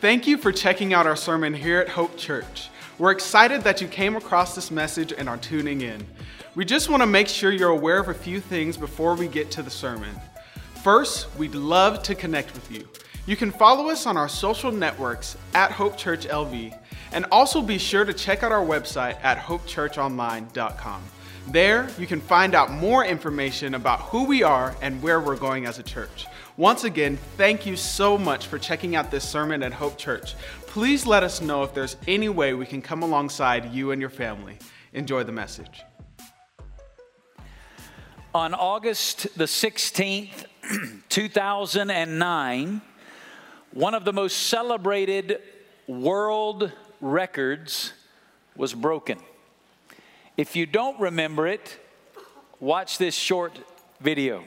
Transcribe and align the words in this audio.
Thank 0.00 0.28
you 0.28 0.38
for 0.38 0.52
checking 0.52 0.94
out 0.94 1.08
our 1.08 1.16
sermon 1.16 1.52
here 1.52 1.80
at 1.80 1.88
Hope 1.88 2.16
Church. 2.16 2.70
We're 3.00 3.10
excited 3.10 3.62
that 3.62 3.80
you 3.80 3.88
came 3.88 4.14
across 4.14 4.54
this 4.54 4.70
message 4.70 5.12
and 5.12 5.28
are 5.28 5.38
tuning 5.38 5.80
in. 5.80 6.06
We 6.54 6.64
just 6.64 6.88
want 6.88 7.02
to 7.02 7.06
make 7.08 7.26
sure 7.26 7.50
you're 7.50 7.70
aware 7.70 7.98
of 7.98 8.06
a 8.06 8.14
few 8.14 8.38
things 8.38 8.76
before 8.76 9.16
we 9.16 9.26
get 9.26 9.50
to 9.50 9.62
the 9.62 9.70
sermon. 9.70 10.14
First, 10.84 11.26
we'd 11.36 11.56
love 11.56 12.04
to 12.04 12.14
connect 12.14 12.54
with 12.54 12.70
you. 12.70 12.88
You 13.26 13.34
can 13.34 13.50
follow 13.50 13.88
us 13.88 14.06
on 14.06 14.16
our 14.16 14.28
social 14.28 14.70
networks 14.70 15.36
at 15.52 15.72
Hope 15.72 15.96
Church 15.96 16.28
LV, 16.28 16.78
and 17.10 17.26
also 17.32 17.60
be 17.60 17.76
sure 17.76 18.04
to 18.04 18.14
check 18.14 18.44
out 18.44 18.52
our 18.52 18.64
website 18.64 19.18
at 19.24 19.38
hopechurchonline.com. 19.38 21.02
There, 21.48 21.88
you 21.98 22.06
can 22.06 22.20
find 22.20 22.54
out 22.54 22.70
more 22.70 23.04
information 23.04 23.74
about 23.74 24.00
who 24.00 24.26
we 24.26 24.44
are 24.44 24.76
and 24.80 25.02
where 25.02 25.18
we're 25.18 25.36
going 25.36 25.66
as 25.66 25.80
a 25.80 25.82
church. 25.82 26.26
Once 26.58 26.82
again, 26.82 27.16
thank 27.36 27.66
you 27.66 27.76
so 27.76 28.18
much 28.18 28.48
for 28.48 28.58
checking 28.58 28.96
out 28.96 29.12
this 29.12 29.22
sermon 29.22 29.62
at 29.62 29.72
Hope 29.72 29.96
Church. 29.96 30.34
Please 30.66 31.06
let 31.06 31.22
us 31.22 31.40
know 31.40 31.62
if 31.62 31.72
there's 31.72 31.96
any 32.08 32.28
way 32.28 32.52
we 32.52 32.66
can 32.66 32.82
come 32.82 33.04
alongside 33.04 33.72
you 33.72 33.92
and 33.92 34.00
your 34.00 34.10
family. 34.10 34.58
Enjoy 34.92 35.22
the 35.22 35.30
message. 35.30 35.84
On 38.34 38.54
August 38.54 39.38
the 39.38 39.44
16th, 39.44 40.46
2009, 41.08 42.80
one 43.70 43.94
of 43.94 44.04
the 44.04 44.12
most 44.12 44.48
celebrated 44.48 45.40
world 45.86 46.72
records 47.00 47.92
was 48.56 48.74
broken. 48.74 49.20
If 50.36 50.56
you 50.56 50.66
don't 50.66 50.98
remember 50.98 51.46
it, 51.46 51.78
watch 52.58 52.98
this 52.98 53.14
short 53.14 53.56
video. 54.00 54.42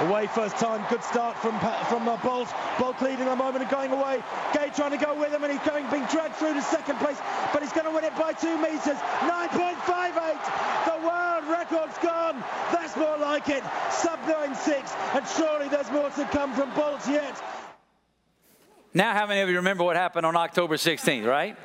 Away 0.00 0.26
first 0.26 0.56
time, 0.56 0.84
good 0.90 1.02
start 1.02 1.38
from 1.38 1.58
from 1.88 2.06
uh, 2.06 2.18
Bolt. 2.18 2.52
Bolt 2.78 3.00
leading 3.00 3.28
a 3.28 3.34
moment 3.34 3.62
and 3.62 3.70
going 3.70 3.90
away. 3.92 4.22
Gay 4.52 4.70
trying 4.74 4.90
to 4.90 4.98
go 4.98 5.18
with 5.18 5.32
him 5.32 5.42
and 5.42 5.50
he's 5.50 5.62
going 5.62 5.88
being 5.90 6.04
dragged 6.06 6.36
through 6.36 6.52
to 6.52 6.60
second 6.60 6.98
place, 6.98 7.18
but 7.50 7.62
he's 7.62 7.72
going 7.72 7.86
to 7.86 7.90
win 7.90 8.04
it 8.04 8.14
by 8.14 8.34
two 8.34 8.58
meters. 8.58 9.00
9.58. 9.24 10.84
The 10.84 11.06
world 11.06 11.44
record's 11.48 11.96
gone. 11.98 12.44
That's 12.72 12.94
more 12.94 13.16
like 13.16 13.48
it. 13.48 13.62
Sub 13.90 14.18
96, 14.28 14.92
and 15.14 15.26
surely 15.28 15.68
there's 15.68 15.90
more 15.90 16.10
to 16.10 16.24
come 16.26 16.52
from 16.52 16.74
Bolt 16.74 17.00
yet. 17.08 17.42
Now, 18.92 19.14
how 19.14 19.26
many 19.26 19.40
of 19.40 19.48
you 19.48 19.56
remember 19.56 19.84
what 19.84 19.96
happened 19.96 20.26
on 20.26 20.36
October 20.36 20.76
16th, 20.76 21.26
right? 21.26 21.56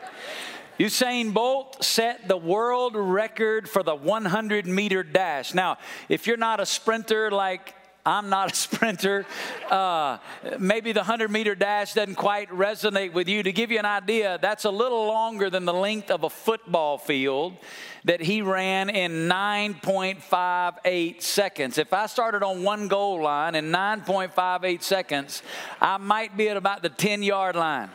Usain 0.79 1.33
Bolt 1.33 1.83
set 1.83 2.29
the 2.29 2.37
world 2.37 2.95
record 2.95 3.69
for 3.69 3.83
the 3.83 3.93
100 3.93 4.65
meter 4.67 5.03
dash. 5.03 5.53
Now, 5.53 5.77
if 6.07 6.27
you're 6.27 6.37
not 6.37 6.61
a 6.61 6.65
sprinter 6.65 7.29
like 7.29 7.75
I'm 8.05 8.29
not 8.29 8.51
a 8.51 8.55
sprinter. 8.61 9.25
Uh, 9.69 10.17
maybe 10.59 10.91
the 10.91 11.01
100 11.01 11.29
meter 11.29 11.55
dash 11.55 11.93
doesn't 11.93 12.15
quite 12.15 12.49
resonate 12.49 13.13
with 13.13 13.27
you. 13.27 13.43
To 13.43 13.51
give 13.51 13.71
you 13.71 13.79
an 13.79 13.85
idea, 13.85 14.39
that's 14.41 14.65
a 14.65 14.71
little 14.71 15.05
longer 15.05 15.49
than 15.49 15.65
the 15.65 15.73
length 15.73 16.09
of 16.11 16.23
a 16.23 16.29
football 16.29 16.97
field 16.97 17.57
that 18.03 18.21
he 18.21 18.41
ran 18.41 18.89
in 18.89 19.29
9.58 19.29 21.21
seconds. 21.21 21.77
If 21.77 21.93
I 21.93 22.07
started 22.07 22.43
on 22.43 22.63
one 22.63 22.87
goal 22.87 23.21
line 23.21 23.55
in 23.55 23.71
9.58 23.71 24.81
seconds, 24.81 25.43
I 25.79 25.97
might 25.97 26.35
be 26.35 26.49
at 26.49 26.57
about 26.57 26.81
the 26.81 26.89
10 26.89 27.21
yard 27.23 27.55
line. 27.55 27.89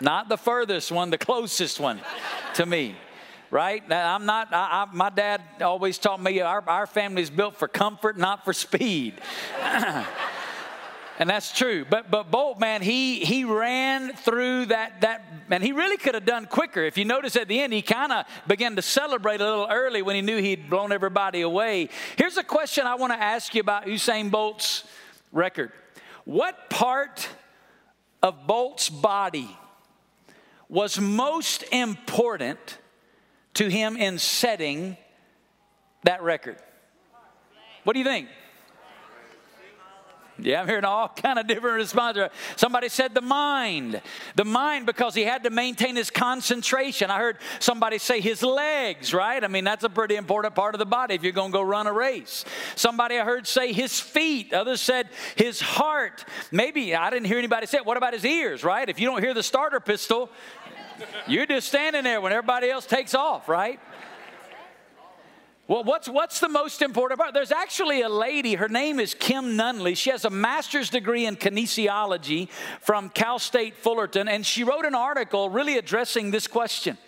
Not 0.00 0.28
the 0.28 0.38
furthest 0.38 0.90
one, 0.90 1.10
the 1.10 1.18
closest 1.18 1.78
one 1.78 2.00
to 2.54 2.66
me 2.66 2.96
right? 3.52 3.82
I'm 3.92 4.24
not, 4.24 4.48
I, 4.52 4.86
I, 4.90 4.94
my 4.94 5.10
dad 5.10 5.42
always 5.60 5.98
taught 5.98 6.20
me 6.20 6.40
our, 6.40 6.64
our 6.66 6.86
family's 6.86 7.28
built 7.28 7.56
for 7.56 7.68
comfort, 7.68 8.16
not 8.16 8.46
for 8.46 8.54
speed. 8.54 9.20
and 11.18 11.28
that's 11.28 11.52
true. 11.52 11.84
But 11.88 12.10
but 12.10 12.30
Bolt, 12.30 12.58
man, 12.58 12.80
he 12.80 13.20
he 13.20 13.44
ran 13.44 14.14
through 14.14 14.66
that 14.66 15.02
that 15.02 15.24
and 15.50 15.62
he 15.62 15.72
really 15.72 15.98
could 15.98 16.14
have 16.14 16.24
done 16.24 16.46
quicker. 16.46 16.82
If 16.82 16.96
you 16.96 17.04
notice 17.04 17.36
at 17.36 17.46
the 17.46 17.60
end, 17.60 17.74
he 17.74 17.82
kind 17.82 18.10
of 18.10 18.24
began 18.48 18.74
to 18.76 18.82
celebrate 18.82 19.42
a 19.42 19.44
little 19.44 19.68
early 19.70 20.00
when 20.00 20.16
he 20.16 20.22
knew 20.22 20.38
he'd 20.38 20.70
blown 20.70 20.90
everybody 20.90 21.42
away. 21.42 21.90
Here's 22.16 22.38
a 22.38 22.42
question 22.42 22.86
I 22.86 22.94
want 22.94 23.12
to 23.12 23.22
ask 23.22 23.54
you 23.54 23.60
about 23.60 23.84
Usain 23.84 24.30
Bolt's 24.30 24.84
record. 25.30 25.72
What 26.24 26.70
part 26.70 27.28
of 28.22 28.46
Bolt's 28.46 28.88
body 28.88 29.54
was 30.70 30.98
most 30.98 31.64
important 31.70 32.78
to 33.54 33.68
him 33.68 33.96
in 33.96 34.18
setting 34.18 34.96
that 36.04 36.22
record. 36.22 36.56
What 37.84 37.94
do 37.94 37.98
you 37.98 38.04
think? 38.04 38.28
Yeah, 40.38 40.62
I'm 40.62 40.66
hearing 40.66 40.84
all 40.84 41.08
kind 41.08 41.38
of 41.38 41.46
different 41.46 41.76
responses. 41.76 42.28
Somebody 42.56 42.88
said 42.88 43.14
the 43.14 43.20
mind. 43.20 44.00
The 44.34 44.44
mind 44.44 44.86
because 44.86 45.14
he 45.14 45.22
had 45.22 45.44
to 45.44 45.50
maintain 45.50 45.94
his 45.94 46.10
concentration. 46.10 47.10
I 47.10 47.18
heard 47.18 47.38
somebody 47.60 47.98
say 47.98 48.20
his 48.20 48.42
legs, 48.42 49.12
right? 49.12 49.42
I 49.42 49.48
mean, 49.48 49.64
that's 49.64 49.84
a 49.84 49.90
pretty 49.90 50.16
important 50.16 50.54
part 50.54 50.74
of 50.74 50.78
the 50.78 50.86
body 50.86 51.14
if 51.14 51.22
you're 51.22 51.32
going 51.32 51.52
to 51.52 51.56
go 51.56 51.62
run 51.62 51.86
a 51.86 51.92
race. 51.92 52.44
Somebody 52.76 53.18
I 53.18 53.24
heard 53.24 53.46
say 53.46 53.72
his 53.72 54.00
feet. 54.00 54.52
Others 54.52 54.80
said 54.80 55.08
his 55.36 55.60
heart. 55.60 56.24
Maybe 56.50 56.94
I 56.94 57.10
didn't 57.10 57.26
hear 57.26 57.38
anybody 57.38 57.66
say 57.66 57.78
it. 57.78 57.86
What 57.86 57.96
about 57.96 58.14
his 58.14 58.24
ears, 58.24 58.64
right? 58.64 58.88
If 58.88 58.98
you 58.98 59.06
don't 59.06 59.22
hear 59.22 59.34
the 59.34 59.42
starter 59.42 59.80
pistol, 59.80 60.30
you're 61.26 61.46
just 61.46 61.68
standing 61.68 62.04
there 62.04 62.20
when 62.20 62.32
everybody 62.32 62.70
else 62.70 62.86
takes 62.86 63.14
off, 63.14 63.48
right? 63.48 63.80
Well, 65.68 65.84
what's, 65.84 66.08
what's 66.08 66.40
the 66.40 66.48
most 66.48 66.82
important 66.82 67.20
part? 67.20 67.34
There's 67.34 67.52
actually 67.52 68.02
a 68.02 68.08
lady, 68.08 68.56
her 68.56 68.68
name 68.68 68.98
is 68.98 69.14
Kim 69.14 69.56
Nunley. 69.56 69.96
She 69.96 70.10
has 70.10 70.24
a 70.24 70.30
master's 70.30 70.90
degree 70.90 71.24
in 71.24 71.36
kinesiology 71.36 72.48
from 72.80 73.08
Cal 73.08 73.38
State 73.38 73.76
Fullerton, 73.76 74.28
and 74.28 74.44
she 74.44 74.64
wrote 74.64 74.84
an 74.84 74.94
article 74.94 75.48
really 75.48 75.78
addressing 75.78 76.30
this 76.30 76.46
question. 76.46 76.98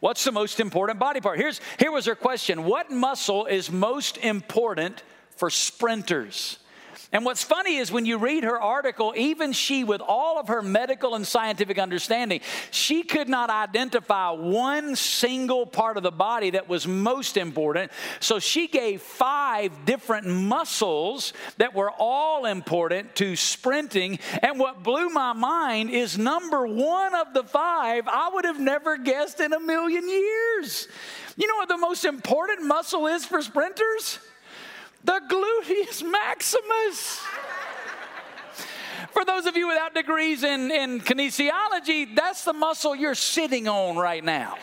What's 0.00 0.24
the 0.24 0.32
most 0.32 0.60
important 0.60 0.98
body 0.98 1.20
part? 1.20 1.38
Here's, 1.38 1.60
here 1.78 1.90
was 1.90 2.06
her 2.06 2.14
question 2.14 2.64
What 2.64 2.90
muscle 2.90 3.46
is 3.46 3.70
most 3.70 4.18
important 4.18 5.02
for 5.36 5.50
sprinters? 5.50 6.58
And 7.12 7.24
what's 7.24 7.44
funny 7.44 7.76
is 7.76 7.92
when 7.92 8.04
you 8.04 8.18
read 8.18 8.42
her 8.42 8.60
article, 8.60 9.14
even 9.16 9.52
she, 9.52 9.84
with 9.84 10.00
all 10.00 10.40
of 10.40 10.48
her 10.48 10.60
medical 10.60 11.14
and 11.14 11.24
scientific 11.24 11.78
understanding, 11.78 12.40
she 12.72 13.04
could 13.04 13.28
not 13.28 13.48
identify 13.48 14.30
one 14.30 14.96
single 14.96 15.66
part 15.66 15.96
of 15.96 16.02
the 16.02 16.10
body 16.10 16.50
that 16.50 16.68
was 16.68 16.86
most 16.86 17.36
important. 17.36 17.92
So 18.18 18.40
she 18.40 18.66
gave 18.66 19.02
five 19.02 19.84
different 19.84 20.26
muscles 20.26 21.32
that 21.58 21.74
were 21.74 21.92
all 21.96 22.44
important 22.44 23.14
to 23.16 23.36
sprinting. 23.36 24.18
And 24.42 24.58
what 24.58 24.82
blew 24.82 25.08
my 25.08 25.32
mind 25.32 25.90
is 25.90 26.18
number 26.18 26.66
one 26.66 27.14
of 27.14 27.32
the 27.34 27.44
five, 27.44 28.08
I 28.08 28.30
would 28.34 28.44
have 28.44 28.58
never 28.58 28.96
guessed 28.96 29.38
in 29.38 29.52
a 29.52 29.60
million 29.60 30.08
years. 30.08 30.88
You 31.36 31.46
know 31.46 31.56
what 31.56 31.68
the 31.68 31.78
most 31.78 32.04
important 32.04 32.64
muscle 32.64 33.06
is 33.06 33.24
for 33.24 33.40
sprinters? 33.42 34.18
The 35.06 35.20
gluteus 35.28 36.02
maximus. 36.02 37.20
For 39.12 39.24
those 39.24 39.46
of 39.46 39.56
you 39.56 39.68
without 39.68 39.94
degrees 39.94 40.42
in, 40.42 40.70
in 40.70 41.00
kinesiology, 41.00 42.14
that's 42.14 42.44
the 42.44 42.52
muscle 42.52 42.94
you're 42.94 43.14
sitting 43.14 43.68
on 43.68 43.96
right 43.96 44.22
now. 44.22 44.56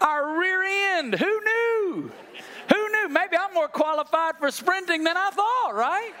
Our 0.00 0.38
rear 0.38 0.62
end, 0.98 1.14
who 1.14 1.40
knew? 1.40 2.12
Who 2.68 2.88
knew? 2.90 3.08
Maybe 3.08 3.36
I'm 3.36 3.54
more 3.54 3.68
qualified 3.68 4.36
for 4.38 4.50
sprinting 4.50 5.04
than 5.04 5.16
I 5.16 5.30
thought, 5.30 5.74
right? 5.74 6.12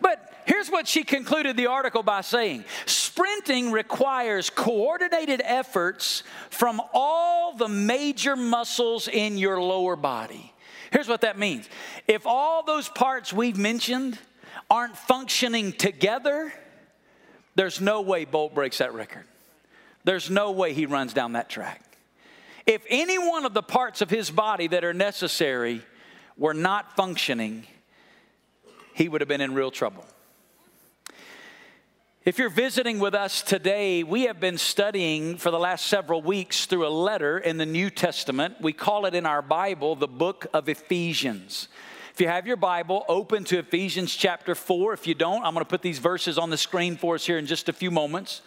But 0.00 0.32
here's 0.44 0.68
what 0.68 0.88
she 0.88 1.04
concluded 1.04 1.56
the 1.56 1.68
article 1.68 2.02
by 2.02 2.22
saying 2.22 2.64
sprinting 3.12 3.70
requires 3.70 4.48
coordinated 4.48 5.42
efforts 5.44 6.22
from 6.48 6.80
all 6.94 7.54
the 7.54 7.68
major 7.68 8.36
muscles 8.36 9.06
in 9.06 9.36
your 9.36 9.60
lower 9.60 9.96
body. 9.96 10.52
Here's 10.90 11.08
what 11.08 11.20
that 11.20 11.38
means 11.38 11.68
if 12.08 12.26
all 12.26 12.62
those 12.62 12.88
parts 12.88 13.30
we've 13.30 13.58
mentioned 13.58 14.18
aren't 14.70 14.96
functioning 14.96 15.72
together, 15.72 16.54
there's 17.54 17.82
no 17.82 18.00
way 18.00 18.24
Bolt 18.24 18.54
breaks 18.54 18.78
that 18.78 18.94
record. 18.94 19.24
There's 20.04 20.30
no 20.30 20.50
way 20.52 20.72
he 20.72 20.86
runs 20.86 21.12
down 21.12 21.32
that 21.32 21.50
track. 21.50 21.82
If 22.64 22.82
any 22.88 23.18
one 23.18 23.44
of 23.44 23.52
the 23.52 23.62
parts 23.62 24.00
of 24.00 24.08
his 24.08 24.30
body 24.30 24.68
that 24.68 24.84
are 24.84 24.94
necessary 24.94 25.82
were 26.38 26.54
not 26.54 26.96
functioning, 26.96 27.66
he 28.94 29.10
would 29.10 29.20
have 29.20 29.28
been 29.28 29.42
in 29.42 29.52
real 29.52 29.70
trouble. 29.70 30.06
If 32.24 32.38
you're 32.38 32.50
visiting 32.50 33.00
with 33.00 33.16
us 33.16 33.42
today, 33.42 34.04
we 34.04 34.26
have 34.26 34.38
been 34.38 34.56
studying 34.56 35.38
for 35.38 35.50
the 35.50 35.58
last 35.58 35.86
several 35.86 36.22
weeks 36.22 36.66
through 36.66 36.86
a 36.86 36.88
letter 36.88 37.36
in 37.36 37.56
the 37.56 37.66
New 37.66 37.90
Testament. 37.90 38.60
We 38.60 38.72
call 38.72 39.06
it 39.06 39.16
in 39.16 39.26
our 39.26 39.42
Bible 39.42 39.96
the 39.96 40.06
book 40.06 40.46
of 40.54 40.68
Ephesians. 40.68 41.66
If 42.14 42.20
you 42.20 42.28
have 42.28 42.46
your 42.46 42.56
Bible, 42.56 43.04
open 43.08 43.42
to 43.46 43.58
Ephesians 43.58 44.14
chapter 44.14 44.54
4. 44.54 44.92
If 44.92 45.08
you 45.08 45.14
don't, 45.14 45.44
I'm 45.44 45.52
going 45.52 45.64
to 45.64 45.68
put 45.68 45.82
these 45.82 45.98
verses 45.98 46.38
on 46.38 46.48
the 46.48 46.56
screen 46.56 46.96
for 46.96 47.16
us 47.16 47.26
here 47.26 47.38
in 47.38 47.46
just 47.46 47.68
a 47.68 47.72
few 47.72 47.90
moments. 47.90 48.42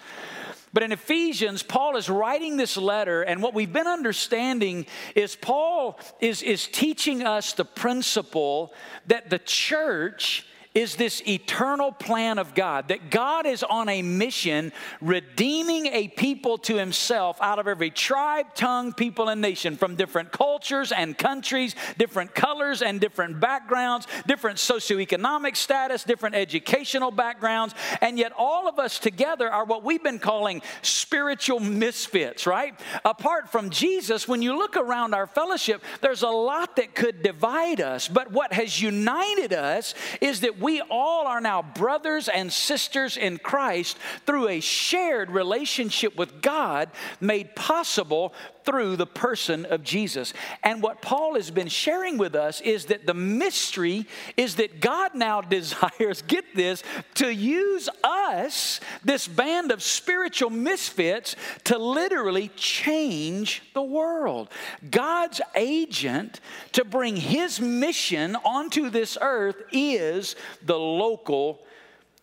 But 0.72 0.82
in 0.82 0.94
Ephesians, 0.94 1.62
Paul 1.62 1.98
is 1.98 2.10
writing 2.10 2.56
this 2.56 2.78
letter, 2.78 3.24
and 3.24 3.44
what 3.44 3.54
we've 3.54 3.74
been 3.74 3.88
understanding 3.88 4.86
is 5.16 5.36
Paul 5.36 6.00
is, 6.22 6.42
is 6.44 6.66
teaching 6.66 7.24
us 7.24 7.52
the 7.52 7.66
principle 7.66 8.74
that 9.08 9.30
the 9.30 9.40
church 9.40 10.46
is 10.76 10.98
this 10.98 11.24
eternal 11.26 11.94
plan 11.94 12.38
of 12.38 12.54
God, 12.54 12.90
that 12.90 13.10
God 13.10 13.46
is 13.46 13.64
on 13.64 13.88
a 13.88 14.02
mission 14.02 14.74
redeeming 15.00 15.88
a 15.88 16.10
people 16.10 16.58
to 16.60 16.76
himself 16.76 17.38
out 17.42 17.60
of 17.60 17.68
every 17.68 17.90
tribe, 17.90 18.54
tongue, 18.54 18.92
people, 18.92 19.30
and 19.30 19.40
nation 19.40 19.78
from 19.78 19.96
different 19.96 20.34
cultures 20.34 20.92
and 20.92 21.18
countries, 21.18 21.76
different 21.98 22.36
colors 22.36 22.82
and 22.82 23.00
different 23.00 23.40
backgrounds, 23.40 24.06
different 24.28 24.58
socioeconomic 24.58 25.56
status, 25.56 26.04
different 26.04 26.36
educational 26.36 27.10
backgrounds, 27.10 27.74
and 28.02 28.20
yet 28.20 28.34
all 28.38 28.68
of 28.68 28.78
us 28.78 29.00
together 29.00 29.50
are 29.50 29.64
what 29.64 29.84
we've 29.84 30.04
been 30.04 30.20
calling 30.20 30.62
spiritual 30.82 31.62
misfits, 31.62 32.46
right? 32.46 32.78
Apart 33.06 33.50
from 33.50 33.70
Jesus, 33.70 34.28
when 34.28 34.42
you 34.42 34.58
look 34.58 34.76
around 34.76 35.14
our 35.14 35.28
fellowship, 35.28 35.82
there's 36.02 36.24
a 36.24 36.28
lot 36.28 36.76
that 36.76 36.94
could 36.94 37.24
divide 37.24 37.80
us, 37.80 38.10
but 38.10 38.30
what 38.30 38.52
has 38.52 38.82
united 38.82 39.54
us 39.54 39.94
is 40.20 40.42
that 40.42 40.60
we 40.66 40.82
all 40.90 41.28
are 41.28 41.42
now 41.42 41.62
brothers 41.62 42.28
and 42.28 42.52
sisters 42.52 43.18
in 43.18 43.38
Christ 43.38 44.00
through 44.26 44.48
a 44.48 44.60
shared 44.60 45.30
relationship 45.30 46.18
with 46.18 46.42
God 46.42 46.90
made 47.22 47.56
possible 47.56 48.34
through 48.66 48.96
the 48.96 49.06
person 49.06 49.66
of 49.66 49.84
Jesus. 49.84 50.34
And 50.64 50.82
what 50.82 51.02
Paul 51.02 51.36
has 51.36 51.52
been 51.52 51.68
sharing 51.68 52.18
with 52.18 52.36
us 52.36 52.62
is 52.62 52.86
that 52.86 53.06
the 53.06 53.14
mystery 53.14 54.08
is 54.36 54.56
that 54.56 54.82
God 54.82 55.16
now 55.16 55.42
desires, 55.56 56.22
get 56.22 56.56
this, 56.56 56.84
to 57.16 57.34
use 57.34 57.88
us, 58.04 58.80
this 59.04 59.28
band 59.28 59.72
of 59.72 59.84
spiritual 59.84 60.50
misfits, 60.50 61.36
to 61.66 61.78
literally 61.78 62.50
change 62.56 63.62
the 63.74 63.84
world. 63.84 64.50
God's 64.90 65.42
agent 65.56 66.40
to 66.74 66.84
bring 66.84 67.16
his 67.16 67.60
mission 67.60 68.36
onto 68.38 68.90
this 68.90 69.18
earth 69.22 69.62
is 69.72 70.36
the 70.64 70.78
local 70.78 71.62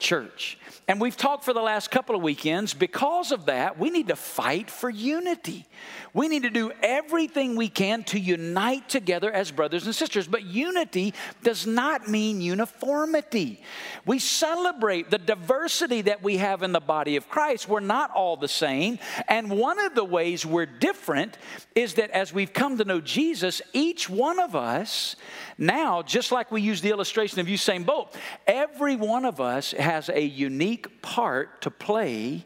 church. 0.02 0.58
And 0.88 1.00
we've 1.00 1.16
talked 1.16 1.44
for 1.44 1.52
the 1.52 1.62
last 1.62 1.92
couple 1.92 2.16
of 2.16 2.22
weekends, 2.22 2.74
because 2.74 3.30
of 3.30 3.46
that, 3.46 3.78
we 3.78 3.88
need 3.88 4.08
to 4.08 4.16
fight 4.16 4.68
for 4.68 4.90
unity. 4.90 5.64
We 6.12 6.26
need 6.26 6.42
to 6.42 6.50
do 6.50 6.72
everything 6.82 7.56
we 7.56 7.68
can 7.68 8.02
to 8.04 8.18
unite 8.18 8.88
together 8.88 9.30
as 9.30 9.52
brothers 9.52 9.86
and 9.86 9.94
sisters. 9.94 10.26
But 10.26 10.42
unity 10.42 11.14
does 11.42 11.66
not 11.66 12.08
mean 12.08 12.40
uniformity. 12.40 13.62
We 14.04 14.18
celebrate 14.18 15.08
the 15.08 15.18
diversity 15.18 16.02
that 16.02 16.22
we 16.22 16.38
have 16.38 16.64
in 16.64 16.72
the 16.72 16.80
body 16.80 17.14
of 17.14 17.28
Christ. 17.28 17.68
We're 17.68 17.80
not 17.80 18.10
all 18.10 18.36
the 18.36 18.48
same. 18.48 18.98
And 19.28 19.50
one 19.50 19.78
of 19.78 19.94
the 19.94 20.04
ways 20.04 20.44
we're 20.44 20.66
different 20.66 21.38
is 21.74 21.94
that 21.94 22.10
as 22.10 22.32
we've 22.32 22.52
come 22.52 22.78
to 22.78 22.84
know 22.84 23.00
Jesus, 23.00 23.62
each 23.72 24.08
one 24.08 24.38
of 24.38 24.54
us 24.54 25.16
now, 25.58 26.02
just 26.02 26.32
like 26.32 26.50
we 26.50 26.60
use 26.60 26.80
the 26.80 26.90
illustration 26.90 27.40
of 27.40 27.46
Usain 27.46 27.84
Bolt, 27.86 28.16
every 28.46 28.96
one 28.96 29.24
of 29.24 29.40
us 29.40 29.72
has 29.72 30.08
a 30.08 30.20
unique 30.20 31.02
part 31.02 31.62
to 31.62 31.70
play 31.70 32.44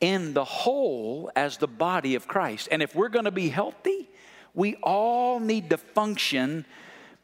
in 0.00 0.34
the 0.34 0.44
whole 0.44 1.30
as 1.36 1.56
the 1.56 1.68
body 1.68 2.14
of 2.14 2.28
Christ. 2.28 2.68
And 2.70 2.82
if 2.82 2.94
we're 2.94 3.08
going 3.08 3.24
to 3.24 3.30
be 3.30 3.48
healthy, 3.48 4.08
we 4.54 4.76
all 4.82 5.40
need 5.40 5.70
to 5.70 5.78
function 5.78 6.66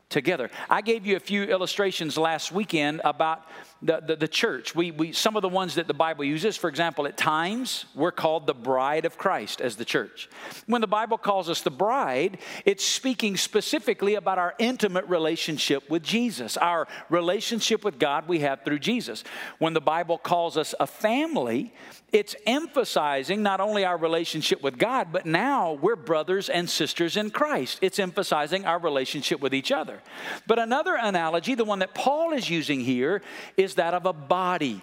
together. 0.08 0.50
I 0.70 0.82
gave 0.82 1.06
you 1.06 1.16
a 1.16 1.20
few 1.20 1.44
illustrations 1.44 2.16
last 2.16 2.52
weekend 2.52 3.00
about 3.04 3.46
the, 3.82 4.00
the, 4.06 4.17
the, 4.17 4.29
church. 4.29 4.75
We, 4.75 4.93
we, 4.93 5.12
some 5.12 5.34
of 5.34 5.43
the 5.43 5.49
ones 5.49 5.75
that 5.75 5.88
the 5.88 5.94
Bible 5.94 6.25
uses, 6.25 6.56
for 6.56 6.69
example, 6.69 7.06
at 7.06 7.17
times 7.17 7.84
we're 7.94 8.12
called 8.12 8.46
the 8.46 8.55
bride 8.55 9.05
of 9.05 9.19
Christ 9.19 9.61
as 9.61 9.75
the 9.75 9.84
church. 9.84 10.31
When 10.67 10.81
the 10.81 10.87
Bible 10.87 11.19
calls 11.19 11.49
us 11.49 11.62
the 11.62 11.70
bride, 11.70 12.38
it's 12.64 12.84
speaking 12.84 13.37
specifically 13.37 14.14
about 14.14 14.38
our 14.38 14.55
intimate 14.58 15.06
relationship 15.06 15.90
with 15.90 16.05
Jesus, 16.05 16.56
our 16.56 16.87
relationship 17.11 17.84
with 17.84 17.99
God 17.99 18.29
we 18.29 18.40
have 18.40 18.64
through 18.64 18.79
Jesus. 18.79 19.25
When 19.58 19.75
the 19.75 19.81
Bible 19.81 20.17
calls 20.17 20.56
us 20.56 20.75
a 20.78 20.87
family, 20.87 21.73
it's 22.12 22.37
emphasizing 22.46 23.43
not 23.43 23.61
only 23.61 23.87
our 23.87 23.96
relationship 23.96 24.62
with 24.62 24.76
God, 24.76 25.08
but 25.12 25.25
now 25.25 25.73
we're 25.73 25.96
brothers 25.96 26.50
and 26.50 26.69
sisters 26.69 27.17
in 27.17 27.31
Christ. 27.31 27.78
It's 27.81 27.99
emphasizing 27.99 28.67
our 28.67 28.78
relationship 28.78 29.40
with 29.40 29.55
each 29.55 29.73
other. 29.73 30.02
But 30.46 30.58
another 30.58 30.94
analogy, 30.94 31.55
the 31.55 31.64
one 31.64 31.78
that 31.78 31.94
Paul 31.94 32.35
is 32.35 32.50
using 32.50 32.81
here, 32.81 33.23
is 33.56 33.71
that 33.74 33.94
of 33.94 34.06
a 34.06 34.12
body. 34.12 34.82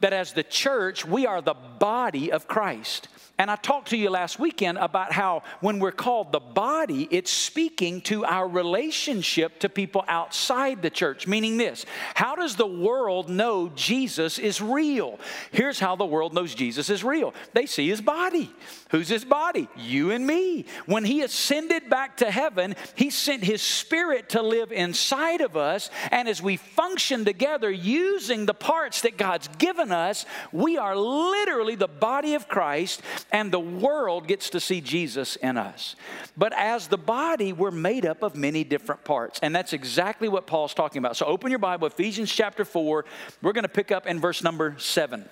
That 0.00 0.12
as 0.12 0.32
the 0.32 0.42
church, 0.42 1.04
we 1.04 1.26
are 1.26 1.40
the 1.40 1.54
body 1.54 2.32
of 2.32 2.48
Christ. 2.48 3.08
And 3.38 3.50
I 3.50 3.56
talked 3.56 3.88
to 3.88 3.96
you 3.96 4.10
last 4.10 4.38
weekend 4.38 4.78
about 4.78 5.10
how 5.10 5.42
when 5.60 5.78
we're 5.78 5.90
called 5.90 6.32
the 6.32 6.40
body, 6.40 7.08
it's 7.10 7.30
speaking 7.30 8.02
to 8.02 8.24
our 8.24 8.46
relationship 8.46 9.58
to 9.60 9.68
people 9.68 10.04
outside 10.06 10.82
the 10.82 10.90
church. 10.90 11.26
Meaning 11.26 11.56
this 11.56 11.86
how 12.14 12.36
does 12.36 12.56
the 12.56 12.66
world 12.66 13.28
know 13.30 13.70
Jesus 13.74 14.38
is 14.38 14.60
real? 14.60 15.18
Here's 15.50 15.80
how 15.80 15.96
the 15.96 16.04
world 16.04 16.34
knows 16.34 16.54
Jesus 16.54 16.90
is 16.90 17.02
real 17.02 17.34
they 17.54 17.66
see 17.66 17.88
his 17.88 18.00
body. 18.00 18.52
Who's 18.90 19.08
his 19.08 19.24
body? 19.24 19.68
You 19.74 20.10
and 20.10 20.26
me. 20.26 20.66
When 20.84 21.04
he 21.04 21.22
ascended 21.22 21.88
back 21.88 22.18
to 22.18 22.30
heaven, 22.30 22.76
he 22.94 23.08
sent 23.08 23.42
his 23.42 23.62
spirit 23.62 24.28
to 24.30 24.42
live 24.42 24.70
inside 24.70 25.40
of 25.40 25.56
us. 25.56 25.88
And 26.10 26.28
as 26.28 26.42
we 26.42 26.58
function 26.58 27.24
together 27.24 27.70
using 27.70 28.44
the 28.44 28.52
parts 28.52 29.00
that 29.00 29.16
God's 29.16 29.48
given 29.56 29.92
us, 29.92 30.26
we 30.52 30.76
are 30.76 30.94
literally 30.94 31.74
the 31.74 31.88
body 31.88 32.34
of 32.34 32.48
Christ 32.48 33.00
and 33.30 33.52
the 33.52 33.60
world 33.60 34.26
gets 34.26 34.50
to 34.50 34.60
see 34.60 34.80
Jesus 34.80 35.36
in 35.36 35.56
us. 35.56 35.96
But 36.36 36.52
as 36.54 36.88
the 36.88 36.98
body, 36.98 37.52
we're 37.52 37.70
made 37.70 38.04
up 38.06 38.22
of 38.22 38.34
many 38.34 38.64
different 38.64 39.04
parts. 39.04 39.38
And 39.42 39.54
that's 39.54 39.72
exactly 39.72 40.28
what 40.28 40.46
Paul's 40.46 40.74
talking 40.74 40.98
about. 40.98 41.16
So 41.16 41.26
open 41.26 41.50
your 41.50 41.58
Bible, 41.58 41.86
Ephesians 41.86 42.32
chapter 42.32 42.64
4. 42.64 43.04
We're 43.40 43.52
going 43.52 43.62
to 43.62 43.68
pick 43.68 43.92
up 43.92 44.06
in 44.06 44.20
verse 44.20 44.42
number 44.42 44.76
7. 44.78 45.28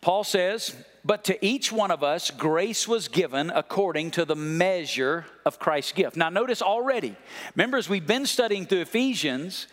Paul 0.00 0.24
says, 0.24 0.76
But 1.04 1.24
to 1.24 1.44
each 1.44 1.72
one 1.72 1.90
of 1.90 2.04
us, 2.04 2.30
grace 2.30 2.86
was 2.86 3.08
given 3.08 3.50
according 3.50 4.12
to 4.12 4.24
the 4.24 4.36
measure 4.36 5.26
of 5.44 5.58
Christ's 5.58 5.92
gift. 5.92 6.16
Now, 6.16 6.28
notice 6.28 6.62
already, 6.62 7.16
remember, 7.54 7.76
as 7.76 7.88
we've 7.88 8.06
been 8.06 8.26
studying 8.26 8.66
through 8.66 8.82
Ephesians, 8.82 9.66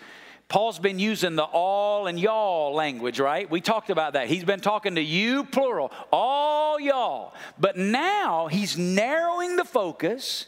Paul's 0.53 0.77
been 0.77 0.99
using 0.99 1.35
the 1.35 1.45
all 1.45 2.05
and 2.05 2.19
y'all 2.19 2.75
language, 2.75 3.19
right? 3.19 3.49
We 3.49 3.59
talked 3.59 3.89
about 3.89 4.13
that. 4.13 4.27
He's 4.27 4.43
been 4.43 4.59
talking 4.59 4.93
to 4.93 5.01
you, 5.01 5.45
plural, 5.45 5.91
all 6.11 6.79
y'all. 6.79 7.33
But 7.59 7.75
now 7.75 8.45
he's 8.45 8.77
narrowing 8.77 9.55
the 9.55 9.65
focus 9.65 10.45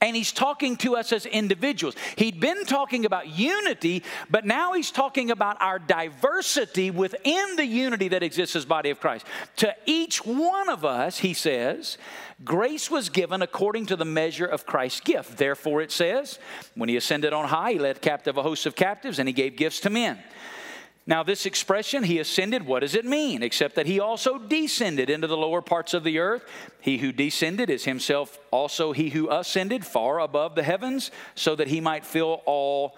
and 0.00 0.14
he's 0.14 0.32
talking 0.32 0.76
to 0.76 0.96
us 0.96 1.12
as 1.12 1.26
individuals. 1.26 1.94
He'd 2.16 2.40
been 2.40 2.64
talking 2.64 3.04
about 3.04 3.28
unity, 3.28 4.02
but 4.30 4.44
now 4.44 4.72
he's 4.72 4.90
talking 4.90 5.30
about 5.30 5.60
our 5.60 5.78
diversity 5.78 6.90
within 6.90 7.56
the 7.56 7.66
unity 7.66 8.08
that 8.08 8.22
exists 8.22 8.56
as 8.56 8.64
body 8.64 8.90
of 8.90 9.00
Christ. 9.00 9.26
To 9.56 9.74
each 9.86 10.24
one 10.24 10.68
of 10.68 10.84
us, 10.84 11.18
he 11.18 11.34
says, 11.34 11.98
Grace 12.44 12.90
was 12.90 13.08
given 13.08 13.40
according 13.40 13.86
to 13.86 13.96
the 13.96 14.04
measure 14.04 14.44
of 14.44 14.66
Christ's 14.66 15.00
gift. 15.00 15.38
Therefore, 15.38 15.80
it 15.80 15.90
says, 15.90 16.38
when 16.74 16.88
he 16.88 16.96
ascended 16.96 17.32
on 17.32 17.46
high, 17.48 17.72
he 17.72 17.78
led 17.78 18.02
captive 18.02 18.36
a 18.36 18.42
host 18.42 18.66
of 18.66 18.76
captives 18.76 19.18
and 19.18 19.28
he 19.28 19.32
gave 19.32 19.56
gifts 19.56 19.80
to 19.80 19.90
men. 19.90 20.18
Now, 21.08 21.22
this 21.22 21.46
expression, 21.46 22.02
he 22.02 22.18
ascended, 22.18 22.66
what 22.66 22.80
does 22.80 22.96
it 22.96 23.04
mean? 23.04 23.44
Except 23.44 23.76
that 23.76 23.86
he 23.86 24.00
also 24.00 24.38
descended 24.38 25.08
into 25.08 25.28
the 25.28 25.36
lower 25.36 25.62
parts 25.62 25.94
of 25.94 26.02
the 26.02 26.18
earth. 26.18 26.44
He 26.80 26.98
who 26.98 27.12
descended 27.12 27.70
is 27.70 27.84
himself 27.84 28.40
also 28.50 28.90
he 28.90 29.10
who 29.10 29.30
ascended 29.30 29.86
far 29.86 30.18
above 30.18 30.56
the 30.56 30.64
heavens, 30.64 31.12
so 31.36 31.54
that 31.54 31.68
he 31.68 31.80
might 31.80 32.04
fill 32.04 32.42
all 32.44 32.96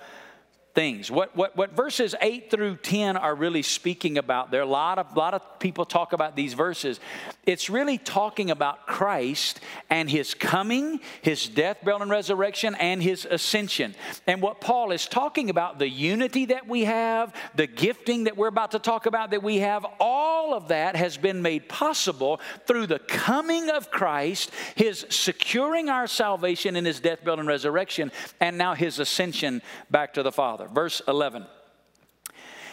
things. 0.78 1.10
What, 1.10 1.34
what, 1.34 1.56
what 1.56 1.72
verses 1.72 2.14
8 2.20 2.52
through 2.52 2.76
10 2.76 3.16
are 3.16 3.34
really 3.34 3.62
speaking 3.62 4.16
about, 4.16 4.52
there 4.52 4.60
are 4.60 4.62
a 4.62 4.66
lot 4.66 5.00
of, 5.00 5.16
lot 5.16 5.34
of 5.34 5.58
people 5.58 5.84
talk 5.84 6.12
about 6.12 6.36
these 6.36 6.54
verses. 6.54 7.00
It's 7.46 7.68
really 7.68 7.98
talking 7.98 8.52
about 8.52 8.86
Christ 8.86 9.58
and 9.90 10.08
his 10.08 10.34
coming, 10.34 11.00
his 11.20 11.48
death, 11.48 11.78
burial, 11.82 12.02
and 12.02 12.10
resurrection, 12.12 12.76
and 12.76 13.02
his 13.02 13.24
ascension. 13.24 13.96
And 14.28 14.40
what 14.40 14.60
Paul 14.60 14.92
is 14.92 15.08
talking 15.08 15.50
about, 15.50 15.80
the 15.80 15.88
unity 15.88 16.46
that 16.46 16.68
we 16.68 16.84
have, 16.84 17.34
the 17.56 17.66
gifting 17.66 18.24
that 18.24 18.36
we're 18.36 18.46
about 18.46 18.70
to 18.70 18.78
talk 18.78 19.06
about 19.06 19.32
that 19.32 19.42
we 19.42 19.56
have, 19.56 19.84
all 19.98 20.54
of 20.54 20.68
that 20.68 20.94
has 20.94 21.16
been 21.16 21.42
made 21.42 21.68
possible 21.68 22.40
through 22.68 22.86
the 22.86 23.00
coming 23.00 23.68
of 23.68 23.90
Christ, 23.90 24.52
his 24.76 25.04
securing 25.10 25.88
our 25.88 26.06
salvation 26.06 26.76
in 26.76 26.84
his 26.84 27.00
death, 27.00 27.24
burial, 27.24 27.40
and 27.40 27.48
resurrection, 27.48 28.12
and 28.38 28.56
now 28.56 28.74
his 28.74 29.00
ascension 29.00 29.60
back 29.90 30.14
to 30.14 30.22
the 30.22 30.30
Father. 30.30 30.67
Verse 30.72 31.02
11. 31.08 31.46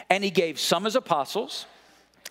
And 0.10 0.24
he 0.24 0.30
gave 0.30 0.60
some 0.60 0.86
as 0.86 0.96
apostles, 0.96 1.66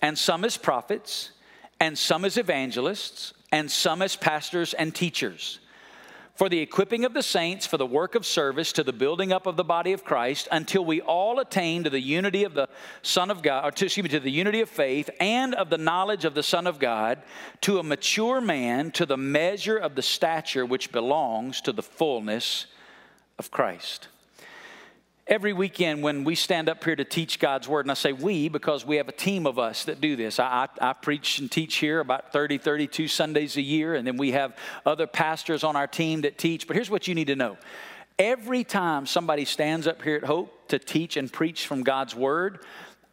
and 0.01 0.17
some 0.17 0.45
as 0.45 0.57
prophets, 0.57 1.31
and 1.79 1.97
some 1.97 2.25
as 2.25 2.37
evangelists, 2.37 3.33
and 3.51 3.69
some 3.69 4.01
as 4.01 4.15
pastors 4.15 4.73
and 4.73 4.93
teachers 4.93 5.59
for 6.35 6.49
the 6.49 6.59
equipping 6.59 7.05
of 7.05 7.13
the 7.13 7.23
saints 7.23 7.65
for 7.65 7.77
the 7.77 7.85
work 7.85 8.13
of 8.13 8.25
service 8.25 8.73
to 8.73 8.83
the 8.83 8.93
building 8.93 9.31
up 9.31 9.45
of 9.45 9.55
the 9.55 9.63
body 9.63 9.93
of 9.93 10.03
Christ 10.03 10.49
until 10.51 10.83
we 10.83 10.99
all 11.01 11.39
attain 11.39 11.85
to 11.85 11.89
the 11.89 12.01
unity 12.01 12.43
of 12.43 12.53
the 12.53 12.67
Son 13.01 13.31
of 13.31 13.41
God, 13.41 13.65
or 13.65 13.71
to, 13.71 13.85
excuse 13.85 14.03
me, 14.03 14.09
to 14.09 14.19
the 14.19 14.31
unity 14.31 14.59
of 14.59 14.69
faith 14.69 15.09
and 15.21 15.55
of 15.55 15.69
the 15.69 15.77
knowledge 15.77 16.25
of 16.25 16.35
the 16.35 16.43
Son 16.43 16.67
of 16.67 16.77
God, 16.77 17.21
to 17.61 17.79
a 17.79 17.83
mature 17.83 18.41
man, 18.41 18.91
to 18.91 19.05
the 19.05 19.17
measure 19.17 19.77
of 19.77 19.95
the 19.95 20.01
stature 20.01 20.65
which 20.65 20.91
belongs 20.91 21.61
to 21.61 21.71
the 21.71 21.83
fullness 21.83 22.65
of 23.39 23.49
Christ. 23.49 24.09
Every 25.27 25.53
weekend, 25.53 26.03
when 26.03 26.23
we 26.23 26.35
stand 26.35 26.69
up 26.69 26.83
here 26.83 26.95
to 26.95 27.03
teach 27.03 27.39
God's 27.39 27.67
Word, 27.67 27.85
and 27.85 27.89
I 27.89 27.95
say 27.95 28.13
we 28.13 28.47
because 28.47 28.85
we 28.85 28.97
have 28.97 29.07
a 29.07 29.11
team 29.11 29.47
of 29.47 29.57
us 29.57 29.85
that 29.85 29.99
do 29.99 30.15
this. 30.15 30.39
I, 30.39 30.67
I, 30.79 30.89
I, 30.89 30.93
preach 30.93 31.39
and 31.39 31.51
teach 31.51 31.77
here 31.77 31.99
about 31.99 32.31
30, 32.31 32.59
32 32.59 33.07
Sundays 33.07 33.57
a 33.57 33.61
year, 33.61 33.95
and 33.95 34.05
then 34.05 34.17
we 34.17 34.33
have 34.33 34.55
other 34.85 35.07
pastors 35.07 35.63
on 35.63 35.75
our 35.75 35.87
team 35.87 36.21
that 36.21 36.37
teach. 36.37 36.67
But 36.67 36.75
here's 36.75 36.91
what 36.91 37.07
you 37.07 37.15
need 37.15 37.25
to 37.25 37.35
know 37.35 37.57
every 38.19 38.63
time 38.63 39.07
somebody 39.07 39.45
stands 39.45 39.87
up 39.87 40.03
here 40.03 40.15
at 40.15 40.25
Hope 40.25 40.67
to 40.67 40.77
teach 40.77 41.17
and 41.17 41.33
preach 41.33 41.65
from 41.65 41.81
God's 41.81 42.13
Word, 42.13 42.59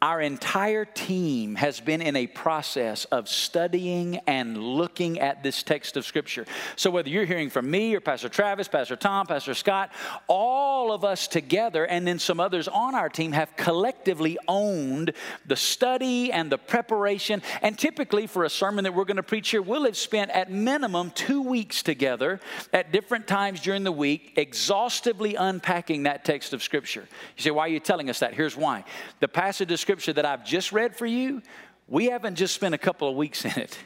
our 0.03 0.19
entire 0.19 0.83
team 0.83 1.55
has 1.55 1.79
been 1.79 2.01
in 2.01 2.17
a 2.17 2.27
process 2.27 3.05
of 3.05 3.29
studying 3.29 4.17
and 4.27 4.57
looking 4.57 5.17
at 5.21 5.41
this 5.43 5.63
text 5.63 5.95
of 5.95 6.05
Scripture. 6.05 6.45
So, 6.75 6.91
whether 6.91 7.07
you're 7.07 7.23
hearing 7.23 7.49
from 7.49 7.71
me 7.71 7.95
or 7.95 8.01
Pastor 8.01 8.27
Travis, 8.27 8.67
Pastor 8.67 8.97
Tom, 8.97 9.27
Pastor 9.27 9.53
Scott, 9.53 9.93
all 10.27 10.91
of 10.91 11.05
us 11.05 11.25
together, 11.25 11.85
and 11.85 12.05
then 12.05 12.19
some 12.19 12.41
others 12.41 12.67
on 12.67 12.95
our 12.95 13.07
team, 13.07 13.31
have 13.31 13.55
collectively 13.55 14.37
owned 14.45 15.13
the 15.45 15.55
study 15.55 16.33
and 16.33 16.51
the 16.51 16.57
preparation. 16.57 17.41
And 17.61 17.79
typically, 17.79 18.27
for 18.27 18.43
a 18.43 18.49
sermon 18.49 18.83
that 18.83 18.93
we're 18.93 19.05
going 19.05 19.15
to 19.15 19.23
preach 19.23 19.51
here, 19.51 19.61
we'll 19.61 19.85
have 19.85 19.95
spent 19.95 20.31
at 20.31 20.51
minimum 20.51 21.11
two 21.11 21.41
weeks 21.41 21.81
together 21.81 22.41
at 22.73 22.91
different 22.91 23.25
times 23.25 23.61
during 23.61 23.85
the 23.85 23.91
week, 23.93 24.33
exhaustively 24.35 25.35
unpacking 25.35 26.03
that 26.03 26.25
text 26.25 26.51
of 26.51 26.61
Scripture. 26.61 27.07
You 27.37 27.43
say, 27.43 27.51
Why 27.51 27.67
are 27.67 27.69
you 27.69 27.79
telling 27.79 28.09
us 28.09 28.19
that? 28.19 28.33
Here's 28.33 28.57
why. 28.57 28.83
The 29.21 29.29
passage 29.29 29.71
of 29.71 29.79
Scripture 29.79 29.92
scripture 29.93 30.13
that 30.13 30.25
I've 30.25 30.43
just 30.43 30.71
read 30.71 30.95
for 30.95 31.05
you, 31.05 31.43
we 31.87 32.05
haven't 32.05 32.33
just 32.33 32.55
spent 32.55 32.73
a 32.73 32.79
couple 32.79 33.07
of 33.07 33.15
weeks 33.15 33.45
in 33.45 33.51
it. 33.51 33.77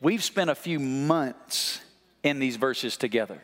We've 0.00 0.24
spent 0.24 0.48
a 0.48 0.54
few 0.54 0.78
months 0.80 1.82
in 2.22 2.38
these 2.38 2.56
verses 2.56 2.96
together. 2.96 3.38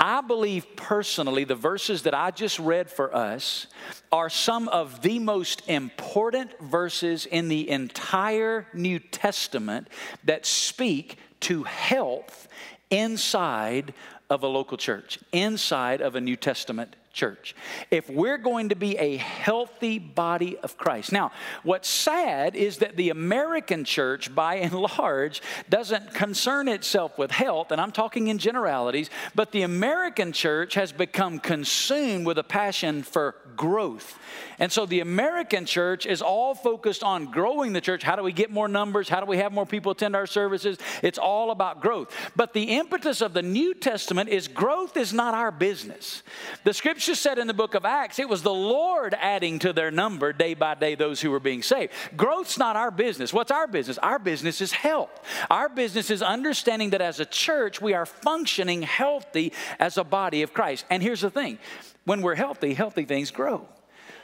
I 0.00 0.22
believe 0.22 0.64
personally 0.76 1.44
the 1.44 1.54
verses 1.54 2.04
that 2.04 2.14
I 2.14 2.30
just 2.30 2.58
read 2.58 2.90
for 2.90 3.14
us 3.14 3.66
are 4.10 4.30
some 4.30 4.68
of 4.68 5.02
the 5.02 5.18
most 5.18 5.60
important 5.68 6.58
verses 6.58 7.26
in 7.26 7.48
the 7.48 7.68
entire 7.68 8.66
New 8.72 8.98
Testament 8.98 9.88
that 10.24 10.46
speak 10.46 11.18
to 11.40 11.64
health 11.64 12.48
inside 12.90 13.92
of 14.30 14.42
a 14.42 14.48
local 14.48 14.78
church, 14.78 15.18
inside 15.32 16.00
of 16.00 16.14
a 16.14 16.20
New 16.22 16.36
Testament 16.36 16.96
church. 17.16 17.56
If 17.90 18.08
we're 18.10 18.38
going 18.38 18.68
to 18.68 18.76
be 18.76 18.96
a 18.98 19.16
healthy 19.16 19.98
body 19.98 20.58
of 20.58 20.76
Christ. 20.76 21.10
Now, 21.10 21.32
what's 21.64 21.88
sad 21.88 22.54
is 22.54 22.78
that 22.78 22.96
the 22.96 23.08
American 23.08 23.84
church, 23.84 24.32
by 24.34 24.56
and 24.56 24.72
large, 24.98 25.42
doesn't 25.68 26.14
concern 26.14 26.68
itself 26.68 27.18
with 27.18 27.30
health, 27.30 27.72
and 27.72 27.80
I'm 27.80 27.90
talking 27.90 28.28
in 28.28 28.38
generalities, 28.38 29.08
but 29.34 29.50
the 29.50 29.62
American 29.62 30.30
church 30.32 30.74
has 30.74 30.92
become 30.92 31.38
consumed 31.38 32.26
with 32.26 32.38
a 32.38 32.44
passion 32.44 33.02
for 33.02 33.34
growth. 33.56 34.18
And 34.58 34.70
so 34.70 34.84
the 34.84 35.00
American 35.00 35.64
church 35.64 36.04
is 36.04 36.20
all 36.20 36.54
focused 36.54 37.02
on 37.02 37.26
growing 37.26 37.72
the 37.72 37.80
church. 37.80 38.02
How 38.02 38.16
do 38.16 38.22
we 38.22 38.32
get 38.32 38.50
more 38.50 38.68
numbers? 38.68 39.08
How 39.08 39.20
do 39.20 39.26
we 39.26 39.38
have 39.38 39.52
more 39.52 39.66
people 39.66 39.92
attend 39.92 40.14
our 40.14 40.26
services? 40.26 40.76
It's 41.02 41.18
all 41.18 41.50
about 41.50 41.80
growth. 41.80 42.14
But 42.36 42.52
the 42.52 42.76
impetus 42.76 43.22
of 43.22 43.32
the 43.32 43.42
New 43.42 43.72
Testament 43.72 44.28
is 44.28 44.48
growth 44.48 44.98
is 44.98 45.14
not 45.14 45.32
our 45.32 45.50
business. 45.50 46.22
The 46.64 46.74
scripture 46.74 47.05
scripture 47.06 47.22
said 47.22 47.38
in 47.38 47.46
the 47.46 47.54
book 47.54 47.74
of 47.74 47.84
Acts, 47.84 48.18
it 48.18 48.28
was 48.28 48.42
the 48.42 48.52
Lord 48.52 49.14
adding 49.14 49.60
to 49.60 49.72
their 49.72 49.92
number 49.92 50.32
day 50.32 50.54
by 50.54 50.74
day 50.74 50.96
those 50.96 51.20
who 51.20 51.30
were 51.30 51.38
being 51.38 51.62
saved. 51.62 51.92
Growth's 52.16 52.58
not 52.58 52.74
our 52.74 52.90
business. 52.90 53.32
What's 53.32 53.52
our 53.52 53.68
business? 53.68 53.96
Our 53.98 54.18
business 54.18 54.60
is 54.60 54.72
health. 54.72 55.10
Our 55.48 55.68
business 55.68 56.10
is 56.10 56.20
understanding 56.20 56.90
that 56.90 57.00
as 57.00 57.20
a 57.20 57.24
church, 57.24 57.80
we 57.80 57.94
are 57.94 58.06
functioning 58.06 58.82
healthy 58.82 59.52
as 59.78 59.98
a 59.98 60.02
body 60.02 60.42
of 60.42 60.52
Christ. 60.52 60.84
And 60.90 61.00
here's 61.00 61.20
the 61.20 61.30
thing 61.30 61.58
when 62.06 62.22
we're 62.22 62.34
healthy, 62.34 62.74
healthy 62.74 63.04
things 63.04 63.30
grow. 63.30 63.68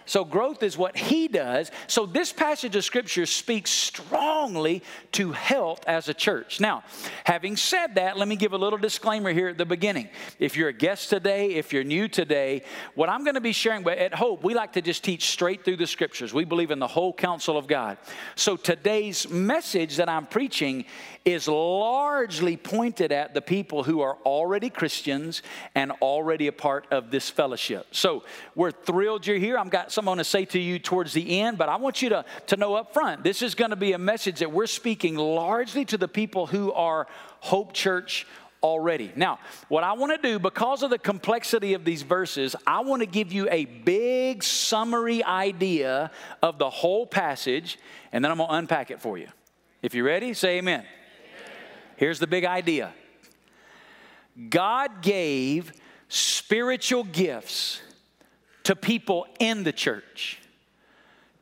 So, 0.07 0.25
growth 0.25 0.63
is 0.63 0.77
what 0.77 0.97
he 0.97 1.29
does. 1.29 1.71
So, 1.87 2.07
this 2.07 2.33
passage 2.33 2.75
of 2.77 2.85
scripture 2.85 3.27
speaks 3.27 3.71
strongly 3.71 4.83
to 5.13 5.33
health 5.33 5.85
as 5.87 6.09
a 6.09 6.15
church. 6.15 6.61
Now, 6.61 6.83
having 7.25 7.57
said 7.57 7.95
that, 7.97 8.19
let 8.19 8.29
me 8.29 8.37
give 8.37 8.53
a 8.53 8.59
little 8.59 8.79
disclaimer 8.79 9.33
here 9.33 9.49
at 9.49 9.59
the 9.59 9.67
beginning. 9.67 10.09
If 10.39 10.57
you're 10.57 10.69
a 10.69 10.73
guest 10.73 11.11
today, 11.11 11.55
if 11.55 11.73
you're 11.73 11.85
new 11.85 12.09
today, 12.09 12.63
what 12.95 13.09
I'm 13.09 13.25
going 13.25 13.35
to 13.35 13.41
be 13.41 13.53
sharing 13.53 13.87
at 13.89 14.15
Hope, 14.15 14.43
we 14.43 14.55
like 14.55 14.73
to 14.75 14.83
just 14.83 15.05
teach 15.05 15.31
straight 15.31 15.65
through 15.65 15.77
the 15.77 15.87
scriptures. 15.87 16.35
We 16.35 16.45
believe 16.45 16.71
in 16.71 16.79
the 16.79 16.87
whole 16.87 17.13
counsel 17.13 17.57
of 17.57 17.67
God. 17.67 17.99
So, 18.35 18.57
today's 18.57 19.29
message 19.29 19.97
that 19.97 20.09
I'm 20.09 20.27
preaching 20.27 20.85
is 21.25 21.47
largely 21.47 22.57
pointed 22.57 23.13
at 23.13 23.35
the 23.35 23.41
people 23.41 23.85
who 23.85 24.01
are 24.01 24.17
already 24.25 24.71
Christians 24.71 25.43
and 25.75 25.93
already 26.03 26.49
a 26.49 26.53
part 26.53 26.87
of 26.91 27.11
this 27.11 27.31
fellowship. 27.31 27.87
So, 27.93 28.25
we're 28.55 28.73
thrilled 28.73 29.27
you're 29.27 29.39
here. 29.39 29.59
I've 29.59 29.71
got 29.71 29.93
something 29.93 30.17
to 30.17 30.25
say 30.25 30.45
to 30.47 30.59
you 30.59 30.79
towards 30.79 31.13
the 31.13 31.41
end, 31.41 31.59
but 31.59 31.69
I 31.69 31.77
want 31.77 32.03
you 32.03 32.09
to, 32.11 32.25
to 32.49 32.57
know 32.57 32.75
up 32.75 32.93
front 32.93 33.23
this 33.23 33.43
is 33.43 33.55
going 33.55 33.71
to 33.71 33.77
be 33.77 33.93
a 33.93 33.99
message 33.99 34.41
that 34.41 34.53
we're 34.53 34.67
speaking 34.67 35.17
largely 35.17 35.85
to 35.87 35.97
the 35.97 36.09
people 36.09 36.47
who 36.47 36.73
are 36.73 37.07
Hope 37.41 37.73
Church 37.73 38.27
already. 38.63 39.13
Now, 39.17 39.39
what 39.69 39.85
I 39.85 39.93
want 39.93 40.13
to 40.13 40.29
do, 40.29 40.39
because 40.39 40.83
of 40.83 40.91
the 40.91 40.99
complexity 40.99 41.75
of 41.75 41.85
these 41.85 42.03
verses, 42.03 42.55
I 42.67 42.81
want 42.81 43.01
to 43.01 43.07
give 43.07 43.33
you 43.33 43.49
a 43.51 43.65
big 43.65 44.43
summary 44.43 45.25
idea 45.25 46.11
of 46.43 46.59
the 46.59 46.71
whole 46.71 47.07
passage, 47.07 47.79
and 48.13 48.25
then 48.25 48.31
I'm 48.31 48.39
going 48.39 48.49
to 48.49 48.55
unpack 48.55 48.91
it 48.91 49.01
for 49.01 49.19
you. 49.19 49.29
If 49.83 49.95
you're 49.95 50.07
ready, 50.07 50.33
say 50.35 50.59
amen. 50.59 50.85
Here's 51.97 52.19
the 52.19 52.27
big 52.27 52.45
idea 52.45 52.93
God 54.49 55.03
gave 55.03 55.73
spiritual 56.09 57.05
gifts 57.05 57.81
to 58.65 58.77
people 58.77 59.27
in 59.39 59.65
the 59.65 59.73
church 59.73 60.39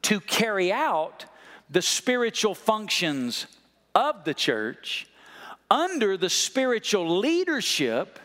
to 0.03 0.21
carry 0.21 0.73
out 0.73 1.27
the 1.69 1.83
spiritual 1.83 2.55
functions 2.55 3.47
of 3.95 4.25
the 4.25 4.35
church 4.35 5.07
under 5.71 6.17
the 6.17 6.31
spiritual 6.31 7.19
leadership 7.19 8.19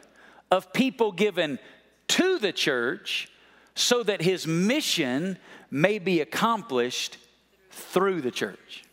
of 0.49 0.73
people 0.73 1.11
given 1.11 1.59
to 2.07 2.39
the 2.39 2.53
church 2.53 3.29
so 3.75 4.01
that 4.03 4.21
his 4.21 4.47
mission 4.47 5.37
may 5.69 5.99
be 5.99 6.21
accomplished 6.21 7.17
through 7.69 8.21
the 8.21 8.31
church. 8.31 8.84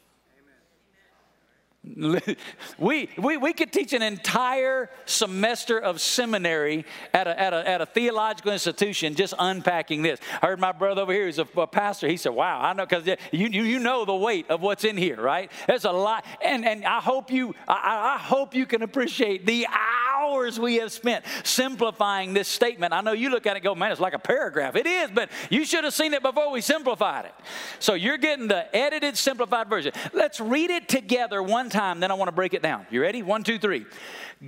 We, 2.79 3.09
we, 3.19 3.37
we 3.37 3.53
could 3.53 3.73
teach 3.73 3.93
an 3.93 4.03
entire 4.03 4.89
semester 5.05 5.81
of 5.81 6.01
seminary 6.01 6.85
at 7.13 7.27
a, 7.27 7.41
at, 7.41 7.53
a, 7.53 7.69
at 7.69 7.81
a 7.81 7.87
theological 7.87 8.53
institution 8.53 9.17
just 9.17 9.35
unpacking 9.37 10.03
this. 10.03 10.21
I 10.41 10.47
heard 10.47 10.61
my 10.61 10.71
brother 10.71 11.03
over 11.03 11.13
here, 11.13 11.25
who's 11.25 11.41
a, 11.41 11.49
a 11.57 11.67
pastor, 11.67 12.07
he 12.07 12.17
said, 12.17 12.33
Wow, 12.33 12.61
I 12.61 12.73
know, 12.73 12.87
because 12.87 13.07
you, 13.33 13.49
you, 13.49 13.65
you 13.65 13.79
know 13.81 14.05
the 14.05 14.15
weight 14.15 14.49
of 14.49 14.61
what's 14.61 14.85
in 14.85 14.97
here, 14.97 15.21
right? 15.21 15.51
There's 15.67 15.85
a 15.85 15.91
lot. 15.91 16.25
And, 16.41 16.65
and 16.65 16.85
I, 16.85 17.01
hope 17.01 17.33
you, 17.33 17.53
I, 17.67 18.15
I 18.15 18.19
hope 18.19 18.55
you 18.55 18.65
can 18.65 18.83
appreciate 18.83 19.45
the 19.45 19.67
hours 19.67 20.61
we 20.61 20.77
have 20.77 20.93
spent 20.93 21.25
simplifying 21.43 22.33
this 22.33 22.47
statement. 22.47 22.93
I 22.93 23.01
know 23.01 23.13
you 23.13 23.29
look 23.29 23.47
at 23.47 23.57
it 23.57 23.61
go, 23.61 23.75
Man, 23.75 23.91
it's 23.91 24.01
like 24.01 24.15
a 24.15 24.21
paragraph. 24.21 24.77
It 24.77 24.87
is, 24.87 25.11
but 25.11 25.31
you 25.51 25.65
should 25.65 25.83
have 25.83 25.95
seen 25.95 26.15
it 26.15 26.23
before 26.23 26.53
we 26.53 26.61
simplified 26.61 27.25
it. 27.25 27.35
So 27.81 27.95
you're 27.95 28.19
getting 28.19 28.47
the 28.47 28.75
edited, 28.75 29.17
simplified 29.17 29.69
version. 29.69 29.93
Let's 30.13 30.39
read 30.39 30.71
it 30.71 30.89
together 30.89 31.43
one 31.43 31.72
time, 31.73 32.01
then 32.01 32.11
I 32.11 32.15
want 32.15 32.29
to 32.29 32.33
break 32.33 32.55
it 32.55 32.63
down. 32.63 32.87
You 32.91 33.03
ready? 33.03 33.23
One, 33.23 33.43
two, 33.43 33.59
three. 33.59 33.87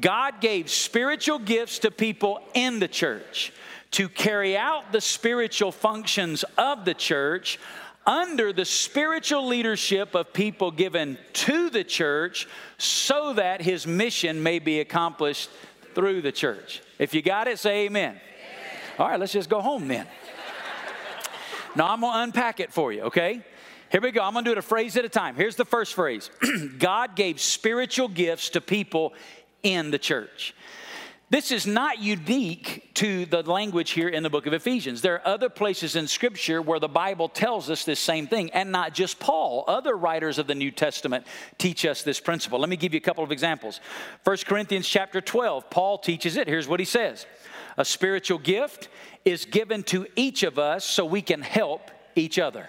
God 0.01 0.41
gave 0.41 0.71
spiritual 0.71 1.39
gifts 1.39 1.81
to 1.81 1.91
people 1.91 2.41
in 2.55 2.79
the 2.79 2.89
church 2.89 3.53
to 3.93 4.09
carry 4.09 4.57
out 4.57 4.93
the 4.93 5.01
spiritual 5.01 5.73
functions 5.73 6.45
of 6.59 6.85
the 6.85 6.95
church 6.95 7.59
under 8.07 8.53
the 8.53 8.65
spiritual 8.65 9.47
leadership 9.47 10.15
of 10.15 10.33
people 10.33 10.71
given 10.71 11.17
to 11.33 11.71
the 11.71 11.85
church 11.85 12.47
so 12.77 13.33
that 13.35 13.63
his 13.63 13.87
mission 13.87 14.43
may 14.43 14.59
be 14.59 14.81
accomplished 14.81 15.49
through 15.95 16.21
the 16.23 16.33
church. 16.33 16.83
If 16.99 17.15
you 17.15 17.23
got 17.23 17.49
it, 17.49 17.59
say 17.59 17.87
amen. 17.87 18.21
All 18.99 19.09
right, 19.09 19.19
let's 19.19 19.33
just 19.33 19.49
go 19.49 19.61
home 19.61 19.89
then. 19.89 20.07
now 21.75 21.93
I'm 21.93 22.01
going 22.01 22.13
to 22.13 22.23
unpack 22.23 22.61
it 22.61 22.73
for 22.73 22.93
you, 22.93 23.03
okay? 23.03 23.43
Here 23.95 24.01
we 24.01 24.11
go. 24.11 24.25
I'm 24.25 24.33
going 24.33 24.45
to 24.45 24.49
do 24.49 24.53
it 24.55 24.59
a 24.59 24.63
phrase 24.63 24.97
at 24.97 25.05
a 25.05 25.09
time. 25.09 25.37
Here's 25.37 25.55
the 25.55 25.65
first 25.65 25.95
phrase 25.95 26.29
God 26.81 27.15
gave 27.15 27.41
spiritual 27.41 28.09
gifts 28.09 28.49
to 28.49 28.61
people 28.61 29.15
in 29.63 29.93
the 29.93 30.01
church. 30.01 30.53
This 31.31 31.53
is 31.53 31.65
not 31.65 32.01
unique 32.01 32.91
to 32.95 33.25
the 33.25 33.43
language 33.43 33.93
here 33.93 34.09
in 34.09 34.25
the 34.25 34.31
book 34.31 34.47
of 34.47 34.53
Ephesians. 34.53 35.01
There 35.01 35.15
are 35.15 35.35
other 35.35 35.49
places 35.49 35.95
in 35.95 36.09
Scripture 36.09 36.61
where 36.61 36.81
the 36.81 36.89
Bible 36.89 37.29
tells 37.29 37.71
us 37.71 37.85
this 37.85 38.01
same 38.01 38.27
thing, 38.27 38.51
and 38.51 38.73
not 38.73 38.95
just 38.95 39.21
Paul. 39.21 39.63
Other 39.69 39.97
writers 39.97 40.41
of 40.41 40.49
the 40.49 40.57
New 40.57 40.73
Testament 40.73 41.25
teach 41.59 41.87
us 41.87 42.03
this 42.03 42.19
principle. 42.19 42.59
Let 42.59 42.71
me 42.71 42.77
give 42.77 42.95
you 42.95 42.99
a 42.99 43.01
couple 43.01 43.23
of 43.23 43.31
examples. 43.31 43.79
1 44.25 44.39
Corinthians 44.39 44.89
chapter 44.89 45.21
12, 45.21 45.71
Paul 45.71 45.99
teaches 45.99 46.37
it. 46.37 46.49
Here's 46.49 46.67
what 46.67 46.81
he 46.81 46.87
says 46.87 47.27
A 47.79 47.85
spiritual 47.85 48.39
gift 48.39 48.89
is 49.25 49.45
given 49.45 49.85
to 49.85 50.09
each 50.17 50.43
of 50.43 50.59
us 50.59 50.85
so 50.85 51.05
we 51.05 51.23
can 51.23 51.43
help 51.43 51.93
each 52.17 52.41
other. 52.41 52.69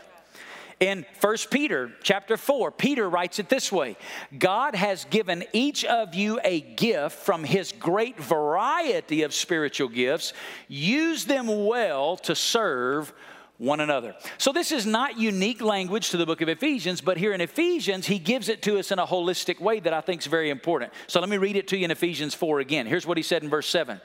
In 0.80 1.06
1 1.22 1.36
Peter 1.52 1.92
chapter 2.04 2.36
4, 2.36 2.72
Peter 2.72 3.10
writes 3.10 3.40
it 3.40 3.48
this 3.48 3.72
way 3.72 3.96
God 4.38 4.76
has 4.76 5.06
given 5.06 5.46
each 5.54 5.86
of 5.86 6.14
you 6.14 6.40
a 6.44 6.62
gift 6.62 7.18
from 7.18 7.44
his 7.44 7.72
great 7.72 8.20
variety 8.20 9.24
of 9.24 9.34
spiritual 9.34 9.88
gifts. 9.88 10.34
Use 10.68 11.26
them 11.26 11.66
well 11.66 12.18
to 12.18 12.36
serve 12.36 13.14
one 13.58 13.80
another. 13.80 14.16
So, 14.38 14.52
this 14.52 14.74
is 14.74 14.86
not 14.86 15.18
unique 15.18 15.62
language 15.62 16.10
to 16.10 16.18
the 16.18 16.26
book 16.26 16.42
of 16.42 16.50
Ephesians, 16.50 17.00
but 17.00 17.18
here 17.18 17.32
in 17.32 17.40
Ephesians, 17.40 18.06
he 18.06 18.20
gives 18.20 18.50
it 18.50 18.62
to 18.64 18.78
us 18.78 18.92
in 18.92 19.00
a 19.00 19.08
holistic 19.08 19.62
way 19.62 19.80
that 19.80 19.94
I 19.94 20.02
think 20.02 20.22
is 20.22 20.28
very 20.28 20.50
important. 20.50 20.92
So, 21.08 21.22
let 21.22 21.30
me 21.30 21.38
read 21.38 21.56
it 21.56 21.70
to 21.70 21.78
you 21.78 21.86
in 21.86 21.92
Ephesians 21.92 22.34
4 22.34 22.60
again. 22.60 22.86
Here's 22.86 23.08
what 23.08 23.16
he 23.16 23.24
said 23.24 23.44
in 23.44 23.50
verse 23.50 23.68
7 23.70 24.02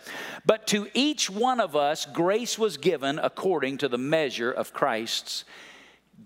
But 0.46 0.68
to 0.68 0.86
each 0.94 1.28
one 1.28 1.58
of 1.58 1.74
us, 1.74 2.06
grace 2.06 2.58
was 2.58 2.76
given 2.76 3.18
according 3.18 3.78
to 3.78 3.88
the 3.88 3.98
measure 3.98 4.52
of 4.52 4.72
Christ's 4.72 5.44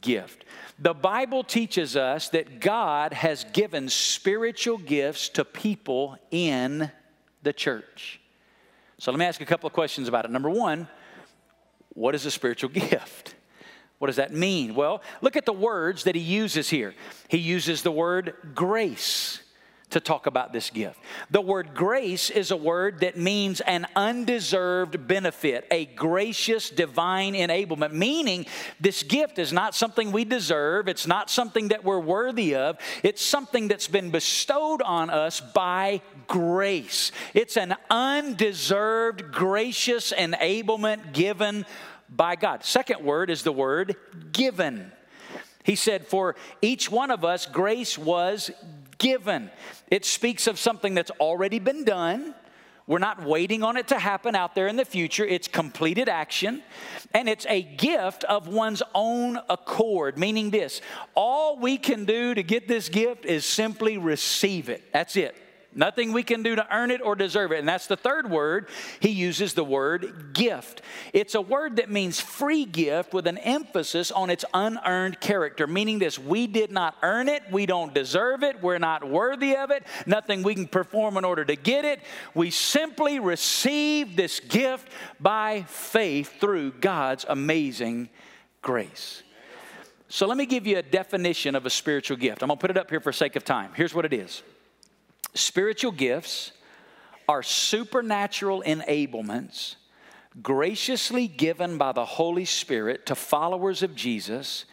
gift. 0.01 0.45
The 0.79 0.95
Bible 0.95 1.45
teaches 1.45 1.97
us 1.97 2.29
that 2.31 2.61
God 2.61 3.13
has 3.13 3.45
given 3.53 3.89
spiritual 3.89 4.79
gifts 4.79 5.29
to 5.31 5.45
people 5.45 6.17
in 6.31 6.91
the 7.43 7.53
church. 7.53 8.21
So 8.99 9.11
let 9.11 9.19
me 9.19 9.27
ask 9.27 9.41
a 9.41 9.47
couple 9.47 9.67
of 9.67 9.73
questions 9.73 10.09
about 10.09 10.25
it. 10.25 10.31
Number 10.31 10.51
one, 10.51 10.89
what 11.91 12.15
is 12.15 12.27
a 12.27 12.31
spiritual 12.31 12.71
gift? 12.75 13.35
What 13.99 14.09
does 14.09 14.17
that 14.17 14.33
mean? 14.33 14.75
Well, 14.75 15.03
look 15.21 15.37
at 15.37 15.47
the 15.47 15.53
words 15.53 16.05
that 16.05 16.15
he 16.15 16.21
uses 16.21 16.69
here. 16.69 16.95
He 17.29 17.39
uses 17.39 17.83
the 17.83 17.93
word 17.93 18.35
grace 18.55 19.41
to 19.91 20.00
talk 20.00 20.26
about 20.26 20.53
this 20.53 20.71
gift. 20.71 20.99
The 21.31 21.41
word 21.41 21.75
grace 21.75 22.31
is 22.31 22.50
a 22.50 22.57
word 22.57 23.00
that 23.00 23.17
means 23.17 23.61
an 23.61 23.87
undeserved 23.95 25.07
benefit, 25.07 25.67
a 25.71 25.85
gracious 25.85 26.71
divine 26.71 27.35
enablement, 27.35 27.93
meaning 27.93 28.47
this 28.81 29.03
gift 29.03 29.38
is 29.38 29.53
not 29.53 29.75
something 29.75 30.11
we 30.11 30.25
deserve, 30.25 30.88
it's 30.88 31.07
not 31.07 31.31
something 31.31 31.69
that 31.69 31.85
we're 31.85 32.00
worthy 32.00 32.55
of, 32.55 32.79
it's 33.03 33.25
something 33.25 33.69
that's 33.69 33.88
been 33.88 34.11
bestowed 34.11 34.83
on 34.83 35.11
us 35.11 35.41
by 35.41 36.00
grace. 36.26 37.12
It's 37.35 37.57
an 37.57 37.76
undeserved, 37.91 39.31
gracious 39.33 40.12
enablement 40.12 41.12
given 41.12 41.67
by 42.09 42.37
God. 42.37 42.64
Second 42.64 43.05
word 43.05 43.31
is 43.31 43.43
the 43.43 43.53
word 43.53 43.97
given. 44.33 44.93
He 45.64 45.76
said, 45.76 46.07
For 46.07 46.37
each 46.61 46.91
one 46.91 47.11
of 47.11 47.25
us, 47.25 47.47
grace 47.47 47.97
was 47.97 48.50
given. 48.99 49.51
It 49.91 50.05
speaks 50.05 50.47
of 50.47 50.59
something 50.59 50.95
that's 50.95 51.11
already 51.13 51.59
been 51.59 51.85
done. 51.85 52.35
We're 52.87 52.99
not 52.99 53.25
waiting 53.25 53.63
on 53.63 53.79
it 53.79 53.89
to 53.89 53.99
happen 53.99 54.35
out 54.35 54.55
there 54.55 54.67
in 54.67 54.77
the 54.77 54.85
future. 54.85 55.25
It's 55.25 55.49
completed 55.49 56.09
action. 56.09 56.63
And 57.15 57.29
it's 57.29 57.47
a 57.49 57.63
gift 57.63 58.25
of 58.25 58.47
one's 58.47 58.83
own 58.95 59.39
accord, 59.49 60.19
meaning 60.19 60.51
this 60.51 60.83
all 61.15 61.59
we 61.59 61.79
can 61.79 62.05
do 62.05 62.35
to 62.35 62.43
get 62.43 62.69
this 62.69 62.89
gift 62.89 63.25
is 63.25 63.47
simply 63.47 63.97
receive 63.97 64.69
it. 64.69 64.93
That's 64.93 65.17
it. 65.17 65.37
Nothing 65.75 66.12
we 66.12 66.23
can 66.23 66.43
do 66.43 66.54
to 66.54 66.75
earn 66.75 66.90
it 66.90 67.00
or 67.02 67.16
deserve 67.16 67.52
it. 67.52 67.59
And 67.59 67.69
that's 67.69 67.87
the 67.87 67.97
third 67.97 68.31
word. 68.31 68.69
He 69.00 69.11
uses 69.11 69.54
the 69.54 69.64
word 69.64 70.33
gift. 70.33 70.83
It's 71.12 71.35
a 71.35 71.40
word 71.40 71.76
that 71.76 71.90
means 71.90 72.21
free 72.21 72.64
gift 72.64 73.12
with 73.12 73.26
an 73.26 73.38
emphasis 73.38 74.11
on 74.12 74.31
its 74.31 74.45
unearned 74.54 75.21
character, 75.21 75.66
meaning 75.66 75.99
this 75.99 76.19
we 76.19 76.47
did 76.47 76.71
not 76.71 76.97
earn 77.02 77.28
it, 77.28 77.43
we 77.50 77.66
don't 77.66 77.93
deserve 77.93 78.43
it, 78.43 78.62
we're 78.62 78.78
not 78.78 79.09
worthy 79.09 79.57
of 79.57 79.71
it, 79.71 79.85
nothing 80.07 80.43
we 80.43 80.54
can 80.54 80.66
perform 80.66 81.16
in 81.16 81.25
order 81.25 81.45
to 81.45 81.57
get 81.57 81.85
it. 81.85 82.00
We 82.35 82.50
simply 82.50 83.19
receive 83.19 84.16
this 84.16 84.40
gift 84.40 84.88
by 85.19 85.62
faith 85.69 86.40
through 86.40 86.73
God's 86.73 87.26
amazing 87.28 88.11
grace. 88.62 89.23
So 90.09 90.26
let 90.26 90.37
me 90.37 90.47
give 90.47 90.66
you 90.66 90.78
a 90.78 90.83
definition 90.83 91.57
of 91.57 91.66
a 91.66 91.71
spiritual 91.71 92.16
gift. 92.16 92.43
I'm 92.43 92.49
going 92.49 92.59
to 92.59 92.61
put 92.61 92.71
it 92.71 92.76
up 92.76 92.90
here 92.90 93.00
for 93.00 93.11
sake 93.11 93.35
of 93.35 93.45
time. 93.45 93.73
Here's 93.75 93.93
what 93.93 94.04
it 94.04 94.12
is. 94.12 94.43
Spiritual 95.35 95.93
gifts 95.93 96.53
are 97.29 97.43
supernatural 97.43 98.62
enablements 98.67 99.76
graciously 100.43 101.29
given 101.29 101.79
by 101.79 101.93
the 101.93 102.05
Holy 102.05 102.45
Spirit 102.45 103.07
to 103.07 103.14
followers 103.14 103.83
of 103.83 103.95
Jesus 103.95 104.64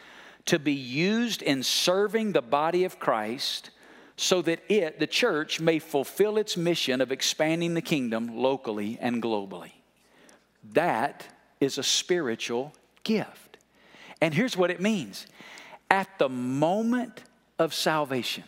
to 0.45 0.57
be 0.57 0.73
used 0.73 1.41
in 1.41 1.63
serving 1.63 2.31
the 2.31 2.41
body 2.41 2.83
of 2.83 2.99
Christ 2.99 3.69
so 4.17 4.41
that 4.41 4.59
it, 4.69 4.99
the 4.99 5.07
church, 5.07 5.59
may 5.59 5.79
fulfill 5.79 6.37
its 6.37 6.57
mission 6.57 7.01
of 7.01 7.11
expanding 7.11 7.73
the 7.73 7.81
kingdom 7.81 8.37
locally 8.37 8.97
and 9.01 9.21
globally. 9.21 9.71
That 10.73 11.25
is 11.59 11.77
a 11.77 11.83
spiritual 11.83 12.73
gift. 13.03 13.57
And 14.19 14.33
here's 14.33 14.57
what 14.57 14.71
it 14.71 14.79
means 14.79 15.25
at 15.89 16.19
the 16.19 16.29
moment 16.29 17.23
of 17.57 17.73
salvation, 17.73 18.43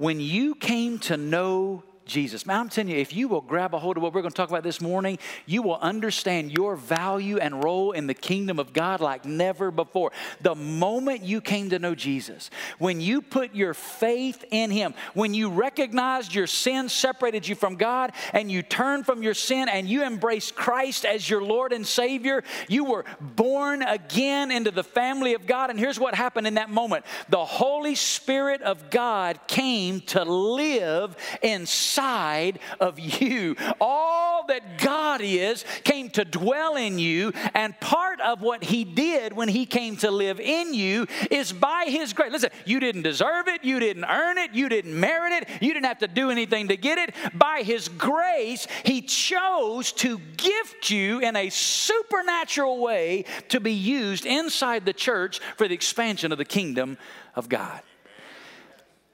when 0.00 0.18
you 0.18 0.54
came 0.54 0.98
to 0.98 1.14
know 1.18 1.82
Jesus. 2.10 2.44
Man, 2.44 2.58
I'm 2.58 2.68
telling 2.68 2.90
you, 2.90 2.96
if 2.98 3.14
you 3.14 3.28
will 3.28 3.40
grab 3.40 3.72
a 3.72 3.78
hold 3.78 3.96
of 3.96 4.02
what 4.02 4.12
we're 4.12 4.20
going 4.20 4.32
to 4.32 4.36
talk 4.36 4.48
about 4.48 4.64
this 4.64 4.80
morning, 4.80 5.18
you 5.46 5.62
will 5.62 5.76
understand 5.76 6.50
your 6.50 6.74
value 6.74 7.38
and 7.38 7.62
role 7.62 7.92
in 7.92 8.08
the 8.08 8.14
kingdom 8.14 8.58
of 8.58 8.72
God 8.72 9.00
like 9.00 9.24
never 9.24 9.70
before. 9.70 10.10
The 10.40 10.56
moment 10.56 11.22
you 11.22 11.40
came 11.40 11.70
to 11.70 11.78
know 11.78 11.94
Jesus, 11.94 12.50
when 12.78 13.00
you 13.00 13.22
put 13.22 13.54
your 13.54 13.74
faith 13.74 14.44
in 14.50 14.72
Him, 14.72 14.92
when 15.14 15.34
you 15.34 15.50
recognized 15.50 16.34
your 16.34 16.48
sin 16.48 16.88
separated 16.88 17.46
you 17.46 17.54
from 17.54 17.76
God 17.76 18.12
and 18.32 18.50
you 18.50 18.62
turned 18.62 19.06
from 19.06 19.22
your 19.22 19.34
sin 19.34 19.68
and 19.68 19.88
you 19.88 20.02
embraced 20.02 20.56
Christ 20.56 21.04
as 21.04 21.30
your 21.30 21.42
Lord 21.42 21.72
and 21.72 21.86
Savior, 21.86 22.42
you 22.68 22.84
were 22.84 23.04
born 23.20 23.82
again 23.82 24.50
into 24.50 24.72
the 24.72 24.84
family 24.84 25.34
of 25.34 25.46
God. 25.46 25.70
And 25.70 25.78
here's 25.78 26.00
what 26.00 26.16
happened 26.16 26.48
in 26.48 26.54
that 26.54 26.70
moment 26.70 27.04
the 27.28 27.44
Holy 27.44 27.94
Spirit 27.94 28.62
of 28.62 28.90
God 28.90 29.38
came 29.46 30.00
to 30.00 30.24
live 30.24 31.16
inside 31.40 31.99
inside 32.00 32.58
of 32.80 32.98
you. 32.98 33.56
All 33.80 34.46
that 34.46 34.78
God 34.78 35.20
is 35.22 35.64
came 35.84 36.08
to 36.10 36.24
dwell 36.24 36.76
in 36.76 36.98
you, 36.98 37.32
and 37.54 37.78
part 37.80 38.20
of 38.20 38.40
what 38.40 38.64
He 38.64 38.84
did 38.84 39.34
when 39.34 39.48
He 39.48 39.66
came 39.66 39.96
to 39.98 40.10
live 40.10 40.40
in 40.40 40.72
you 40.72 41.06
is 41.30 41.52
by 41.52 41.84
His 41.88 42.12
grace. 42.12 42.32
Listen, 42.32 42.50
you 42.64 42.80
didn't 42.80 43.02
deserve 43.02 43.48
it, 43.48 43.64
you 43.64 43.78
didn't 43.78 44.04
earn 44.04 44.38
it, 44.38 44.52
you 44.54 44.68
didn't 44.68 44.98
merit 44.98 45.32
it, 45.32 45.48
you 45.60 45.74
didn't 45.74 45.86
have 45.86 45.98
to 45.98 46.08
do 46.08 46.30
anything 46.30 46.68
to 46.68 46.76
get 46.76 46.98
it. 46.98 47.14
By 47.34 47.62
His 47.62 47.88
grace, 47.88 48.66
He 48.84 49.02
chose 49.02 49.92
to 49.92 50.18
gift 50.36 50.90
you 50.90 51.20
in 51.20 51.36
a 51.36 51.50
supernatural 51.50 52.80
way 52.80 53.26
to 53.48 53.60
be 53.60 53.74
used 53.74 54.24
inside 54.24 54.86
the 54.86 54.92
church 54.92 55.40
for 55.56 55.68
the 55.68 55.74
expansion 55.74 56.32
of 56.32 56.38
the 56.38 56.44
kingdom 56.44 56.96
of 57.34 57.48
God. 57.48 57.82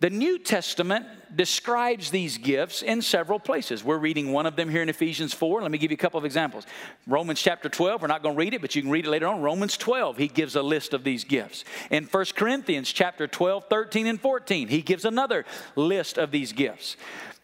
The 0.01 0.11
New 0.11 0.39
Testament 0.39 1.07
describes 1.35 2.11
these 2.11 2.37
gifts 2.37 2.83
in 2.83 3.01
several 3.01 3.39
places. 3.39 3.83
We're 3.83 3.97
reading 3.97 4.31
one 4.31 4.45
of 4.45 4.55
them 4.55 4.69
here 4.69 4.83
in 4.83 4.91
Ephesians 4.91 5.33
4. 5.33 5.63
Let 5.63 5.71
me 5.71 5.79
give 5.79 5.91
you 5.91 5.97
a 5.97 5.99
couple 5.99 6.19
of 6.19 6.27
examples. 6.27 6.67
Romans 7.07 7.41
chapter 7.41 7.71
12, 7.71 8.03
we're 8.03 8.09
not 8.09 8.23
going 8.23 8.35
to 8.35 8.39
read 8.39 8.53
it, 8.53 8.61
but 8.61 8.75
you 8.77 8.83
can 8.83 8.91
read 8.91 9.07
it 9.07 9.11
later 9.11 9.27
on. 9.27 9.41
Romans 9.41 9.79
12, 9.79 10.19
he 10.19 10.29
gives 10.29 10.55
a 10.55 10.63
list 10.63 10.93
of 10.93 11.03
these 11.03 11.25
gifts. 11.25 11.65
In 11.91 12.05
1 12.05 12.25
Corinthians 12.37 12.93
chapter 12.93 13.27
12, 13.27 13.65
13, 13.71 14.07
and 14.07 14.21
14, 14.21 14.69
he 14.69 14.83
gives 14.83 15.07
another 15.07 15.47
list 15.77 16.19
of 16.19 16.31
these 16.31 16.53
gifts. 16.53 16.97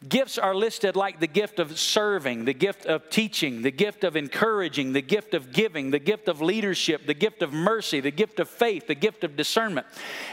Gifts 0.09 0.37
are 0.37 0.55
listed 0.55 0.97
like 0.97 1.21
the 1.21 1.29
gift 1.29 1.61
of 1.61 1.79
serving, 1.79 2.45
the 2.45 2.55
gift 2.55 2.87
of 2.87 3.09
teaching, 3.09 3.63
the 3.63 3.71
gift 3.71 4.03
of 4.03 4.17
encouraging, 4.17 4.93
the 4.93 5.03
gift 5.03 5.33
of 5.33 5.53
giving, 5.53 5.93
the 5.93 6.01
gift 6.01 6.27
of 6.27 6.41
leadership, 6.41 7.07
the 7.07 7.15
gift 7.15 7.41
of 7.41 7.53
mercy, 7.53 8.01
the 8.01 8.11
gift 8.11 8.41
of 8.41 8.49
faith, 8.49 8.89
the 8.89 8.97
gift 8.97 9.23
of 9.23 9.37
discernment. 9.37 9.87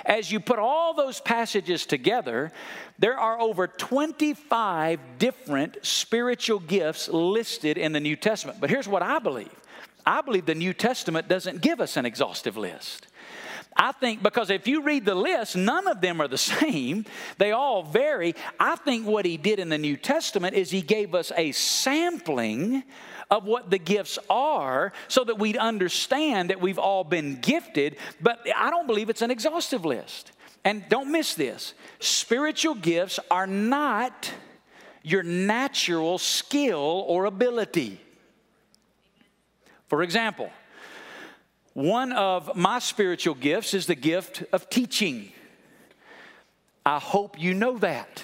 As 0.05 0.31
you 0.31 0.39
put 0.39 0.57
all 0.57 0.95
those 0.95 1.21
passages 1.21 1.85
together, 1.85 2.51
there 2.97 3.19
are 3.19 3.39
over 3.39 3.67
25 3.67 4.99
different 5.19 5.77
spiritual 5.83 6.59
gifts 6.59 7.07
listed 7.07 7.77
in 7.77 7.91
the 7.91 7.99
New 7.99 8.15
Testament. 8.15 8.59
But 8.59 8.71
here's 8.71 8.87
what 8.87 9.03
I 9.03 9.19
believe 9.19 9.53
I 10.03 10.21
believe 10.21 10.47
the 10.47 10.55
New 10.55 10.73
Testament 10.73 11.27
doesn't 11.27 11.61
give 11.61 11.79
us 11.79 11.95
an 11.95 12.07
exhaustive 12.07 12.57
list. 12.57 13.05
I 13.81 13.93
think 13.93 14.21
because 14.21 14.49
if 14.49 14.67
you 14.67 14.81
read 14.83 15.05
the 15.05 15.15
list, 15.15 15.55
none 15.55 15.87
of 15.87 16.01
them 16.01 16.19
are 16.21 16.27
the 16.27 16.37
same. 16.37 17.05
They 17.37 17.53
all 17.53 17.81
vary. 17.81 18.35
I 18.59 18.75
think 18.75 19.07
what 19.07 19.25
he 19.25 19.37
did 19.37 19.57
in 19.57 19.69
the 19.69 19.77
New 19.77 19.95
Testament 19.95 20.55
is 20.55 20.69
he 20.69 20.81
gave 20.81 21.15
us 21.15 21.31
a 21.37 21.53
sampling 21.53 22.83
of 23.31 23.45
what 23.45 23.69
the 23.69 23.77
gifts 23.77 24.19
are 24.29 24.91
so 25.07 25.23
that 25.23 25.39
we'd 25.39 25.55
understand 25.55 26.49
that 26.49 26.59
we've 26.59 26.79
all 26.79 27.05
been 27.05 27.39
gifted, 27.39 27.95
but 28.19 28.45
I 28.53 28.69
don't 28.69 28.87
believe 28.87 29.09
it's 29.09 29.21
an 29.21 29.31
exhaustive 29.31 29.85
list. 29.85 30.33
And 30.65 30.83
don't 30.89 31.09
miss 31.09 31.35
this 31.35 31.73
spiritual 31.99 32.75
gifts 32.75 33.17
are 33.31 33.47
not 33.47 34.29
your 35.03 35.23
natural 35.23 36.17
skill 36.17 37.05
or 37.07 37.25
ability. 37.25 38.01
For 39.87 40.03
example, 40.03 40.51
one 41.79 42.11
of 42.11 42.57
my 42.57 42.79
spiritual 42.79 43.35
gifts 43.35 43.73
is 43.73 43.85
the 43.85 43.95
gift 43.95 44.43
of 44.51 44.69
teaching. 44.69 45.31
I 46.85 46.99
hope 46.99 47.39
you 47.39 47.53
know 47.53 47.77
that. 47.77 48.21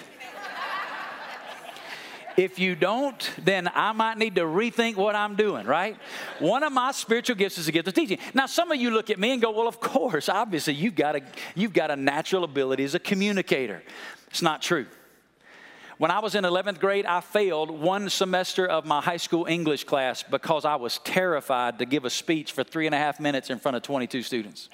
If 2.36 2.60
you 2.60 2.76
don't, 2.76 3.32
then 3.42 3.70
I 3.74 3.94
might 3.94 4.18
need 4.18 4.36
to 4.36 4.42
rethink 4.42 4.98
what 4.98 5.16
I'm 5.16 5.38
doing, 5.38 5.66
right? 5.66 5.96
One 6.40 6.64
of 6.64 6.74
my 6.74 6.92
spiritual 6.92 7.38
gifts 7.38 7.58
is 7.58 7.68
the 7.68 7.72
gift 7.72 7.88
of 7.88 7.94
teaching. 7.94 8.18
Now, 8.34 8.46
some 8.46 8.72
of 8.74 8.78
you 8.78 8.92
look 8.92 9.10
at 9.10 9.18
me 9.18 9.32
and 9.32 9.42
go, 9.42 9.52
well, 9.52 9.70
of 9.70 9.80
course, 9.80 10.28
obviously, 10.28 10.74
you've 10.74 10.96
got 10.96 11.16
a, 11.16 11.22
you've 11.56 11.72
got 11.72 11.92
a 11.92 11.96
natural 11.96 12.44
ability 12.44 12.84
as 12.84 12.94
a 12.94 13.00
communicator. 13.00 13.84
It's 14.28 14.42
not 14.42 14.62
true. 14.62 14.86
When 15.98 16.12
I 16.12 16.20
was 16.20 16.36
in 16.36 16.44
11th 16.44 16.80
grade, 16.80 17.06
I 17.06 17.22
failed 17.22 17.72
one 17.72 18.10
semester 18.10 18.66
of 18.66 18.86
my 18.86 19.00
high 19.00 19.16
school 19.16 19.46
English 19.46 19.86
class 19.86 20.24
because 20.24 20.66
I 20.66 20.76
was 20.76 20.98
terrified 21.00 21.80
to 21.80 21.86
give 21.86 22.04
a 22.04 22.10
speech 22.10 22.52
for 22.52 22.66
three 22.66 22.86
and 22.86 22.94
a 22.94 22.98
half 22.98 23.22
minutes 23.22 23.50
in 23.50 23.60
front 23.60 23.78
of 23.78 23.84
22 23.84 24.22
students. 24.22 24.68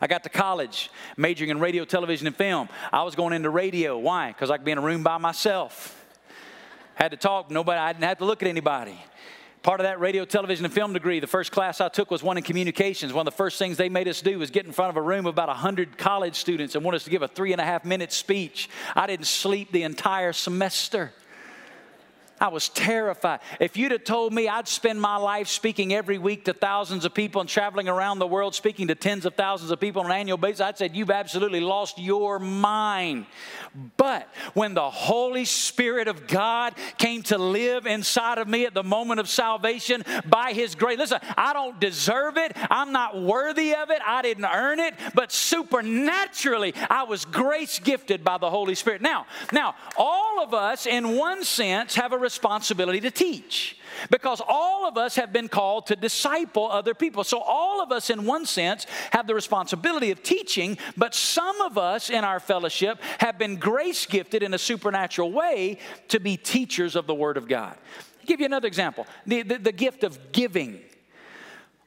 I 0.00 0.06
got 0.06 0.22
to 0.24 0.28
college, 0.28 0.90
majoring 1.16 1.50
in 1.50 1.58
radio, 1.58 1.84
television, 1.84 2.28
and 2.28 2.36
film. 2.36 2.68
I 2.92 3.02
was 3.02 3.16
going 3.16 3.32
into 3.32 3.50
radio. 3.50 3.98
Why? 3.98 4.28
Because 4.28 4.48
I 4.50 4.58
could 4.58 4.64
be 4.64 4.70
in 4.70 4.78
a 4.78 4.82
room 4.82 5.02
by 5.02 5.18
myself. 5.18 6.00
Had 6.94 7.10
to 7.10 7.16
talk, 7.16 7.50
nobody, 7.50 7.80
I 7.80 7.92
didn't 7.92 8.04
have 8.04 8.18
to 8.18 8.24
look 8.24 8.42
at 8.42 8.48
anybody. 8.48 8.96
Part 9.64 9.80
of 9.80 9.84
that 9.84 9.98
radio, 9.98 10.26
television, 10.26 10.66
and 10.66 10.74
film 10.74 10.92
degree, 10.92 11.20
the 11.20 11.26
first 11.26 11.50
class 11.50 11.80
I 11.80 11.88
took 11.88 12.10
was 12.10 12.22
one 12.22 12.36
in 12.36 12.42
communications. 12.42 13.14
One 13.14 13.26
of 13.26 13.32
the 13.32 13.36
first 13.36 13.58
things 13.58 13.78
they 13.78 13.88
made 13.88 14.06
us 14.08 14.20
do 14.20 14.38
was 14.38 14.50
get 14.50 14.66
in 14.66 14.72
front 14.72 14.90
of 14.90 14.98
a 14.98 15.00
room 15.00 15.24
of 15.24 15.32
about 15.32 15.48
100 15.48 15.96
college 15.96 16.36
students 16.36 16.74
and 16.74 16.84
want 16.84 16.96
us 16.96 17.04
to 17.04 17.10
give 17.10 17.22
a 17.22 17.28
three 17.28 17.52
and 17.52 17.60
a 17.62 17.64
half 17.64 17.82
minute 17.82 18.12
speech. 18.12 18.68
I 18.94 19.06
didn't 19.06 19.24
sleep 19.24 19.72
the 19.72 19.82
entire 19.82 20.34
semester. 20.34 21.14
I 22.40 22.48
was 22.48 22.68
terrified. 22.68 23.40
If 23.60 23.76
you'd 23.76 23.92
have 23.92 24.04
told 24.04 24.32
me 24.32 24.48
I'd 24.48 24.66
spend 24.66 25.00
my 25.00 25.16
life 25.16 25.48
speaking 25.48 25.94
every 25.94 26.18
week 26.18 26.46
to 26.46 26.52
thousands 26.52 27.04
of 27.04 27.14
people 27.14 27.40
and 27.40 27.48
traveling 27.48 27.88
around 27.88 28.18
the 28.18 28.26
world 28.26 28.54
speaking 28.54 28.88
to 28.88 28.94
tens 28.94 29.24
of 29.24 29.34
thousands 29.34 29.70
of 29.70 29.78
people 29.78 30.02
on 30.02 30.10
an 30.10 30.16
annual 30.16 30.36
basis, 30.36 30.60
I'd 30.60 30.76
said, 30.76 30.96
You've 30.96 31.10
absolutely 31.10 31.60
lost 31.60 31.98
your 31.98 32.38
mind. 32.38 33.26
But 33.96 34.28
when 34.54 34.74
the 34.74 34.90
Holy 34.90 35.44
Spirit 35.44 36.08
of 36.08 36.26
God 36.26 36.74
came 36.98 37.22
to 37.24 37.38
live 37.38 37.86
inside 37.86 38.38
of 38.38 38.48
me 38.48 38.66
at 38.66 38.74
the 38.74 38.82
moment 38.82 39.20
of 39.20 39.28
salvation 39.28 40.04
by 40.26 40.52
His 40.52 40.74
grace, 40.74 40.98
listen, 40.98 41.20
I 41.36 41.52
don't 41.52 41.80
deserve 41.80 42.36
it. 42.36 42.52
I'm 42.70 42.92
not 42.92 43.20
worthy 43.20 43.74
of 43.74 43.90
it. 43.90 44.00
I 44.04 44.22
didn't 44.22 44.44
earn 44.44 44.80
it. 44.80 44.94
But 45.14 45.30
supernaturally, 45.30 46.74
I 46.90 47.04
was 47.04 47.24
grace 47.24 47.78
gifted 47.78 48.24
by 48.24 48.38
the 48.38 48.50
Holy 48.50 48.74
Spirit. 48.74 49.02
Now, 49.02 49.26
now, 49.52 49.76
all 49.96 50.42
of 50.42 50.52
us, 50.52 50.86
in 50.86 51.16
one 51.16 51.44
sense, 51.44 51.94
have 51.94 52.12
a 52.12 52.23
responsibility 52.24 53.00
to 53.00 53.10
teach 53.10 53.78
because 54.10 54.42
all 54.46 54.88
of 54.88 54.96
us 54.96 55.14
have 55.14 55.32
been 55.32 55.48
called 55.48 55.86
to 55.86 55.96
disciple 55.96 56.68
other 56.70 56.94
people. 56.94 57.22
So, 57.22 57.38
all 57.40 57.80
of 57.82 57.92
us, 57.92 58.10
in 58.10 58.24
one 58.24 58.46
sense, 58.46 58.86
have 59.12 59.28
the 59.28 59.34
responsibility 59.34 60.10
of 60.10 60.22
teaching, 60.22 60.78
but 60.96 61.14
some 61.14 61.60
of 61.60 61.78
us 61.78 62.10
in 62.10 62.24
our 62.24 62.40
fellowship 62.40 62.98
have 63.18 63.38
been 63.38 63.56
grace 63.56 64.06
gifted 64.06 64.42
in 64.42 64.54
a 64.54 64.58
supernatural 64.58 65.30
way 65.30 65.78
to 66.08 66.18
be 66.18 66.36
teachers 66.36 66.96
of 66.96 67.06
the 67.06 67.14
Word 67.14 67.36
of 67.36 67.46
God. 67.46 67.76
I'll 68.20 68.26
give 68.26 68.40
you 68.40 68.46
another 68.46 68.66
example 68.66 69.06
the, 69.26 69.42
the, 69.42 69.58
the 69.58 69.72
gift 69.72 70.02
of 70.02 70.32
giving. 70.32 70.80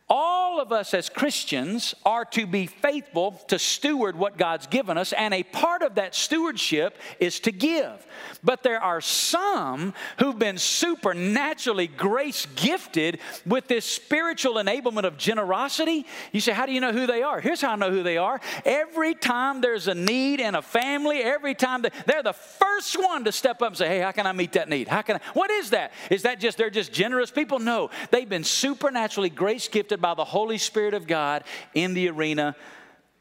All 0.09 0.61
of 0.61 0.71
us 0.71 0.93
as 0.93 1.09
Christians 1.09 1.93
are 2.05 2.23
to 2.25 2.47
be 2.47 2.65
faithful 2.65 3.31
to 3.49 3.59
steward 3.59 4.17
what 4.17 4.37
God's 4.37 4.65
given 4.65 4.97
us, 4.97 5.11
and 5.11 5.33
a 5.33 5.43
part 5.43 5.81
of 5.81 5.95
that 5.95 6.15
stewardship 6.15 6.97
is 7.19 7.41
to 7.41 7.51
give. 7.51 8.07
But 8.41 8.63
there 8.63 8.81
are 8.81 9.01
some 9.01 9.93
who've 10.19 10.39
been 10.39 10.57
supernaturally 10.57 11.87
grace 11.87 12.47
gifted 12.55 13.19
with 13.45 13.67
this 13.67 13.85
spiritual 13.85 14.53
enablement 14.55 15.03
of 15.03 15.17
generosity. 15.17 16.05
You 16.31 16.39
say, 16.39 16.53
How 16.53 16.65
do 16.65 16.71
you 16.71 16.79
know 16.79 16.93
who 16.93 17.05
they 17.05 17.21
are? 17.21 17.41
Here's 17.41 17.59
how 17.59 17.73
I 17.73 17.75
know 17.75 17.91
who 17.91 18.03
they 18.03 18.17
are. 18.17 18.39
Every 18.63 19.13
time 19.13 19.59
there's 19.59 19.89
a 19.89 19.95
need 19.95 20.39
in 20.39 20.55
a 20.55 20.61
family, 20.61 21.21
every 21.21 21.53
time 21.53 21.83
they're 22.05 22.23
the 22.23 22.31
first 22.31 22.97
one 22.97 23.25
to 23.25 23.33
step 23.33 23.61
up 23.61 23.69
and 23.69 23.77
say, 23.77 23.87
Hey, 23.89 23.99
how 23.99 24.11
can 24.11 24.25
I 24.25 24.31
meet 24.31 24.53
that 24.53 24.69
need? 24.69 24.87
How 24.87 25.01
can 25.01 25.17
I? 25.17 25.19
What 25.33 25.51
is 25.51 25.71
that? 25.71 25.91
Is 26.09 26.23
that 26.23 26.39
just 26.39 26.57
they're 26.57 26.69
just 26.69 26.93
generous 26.93 27.29
people? 27.29 27.59
No, 27.59 27.89
they've 28.11 28.29
been 28.29 28.45
supernaturally 28.45 29.29
grace 29.29 29.67
gifted 29.97 30.01
by 30.01 30.13
the 30.13 30.25
Holy 30.25 30.57
Spirit 30.57 30.93
of 30.93 31.07
God 31.07 31.43
in 31.73 31.93
the 31.93 32.09
arena 32.09 32.55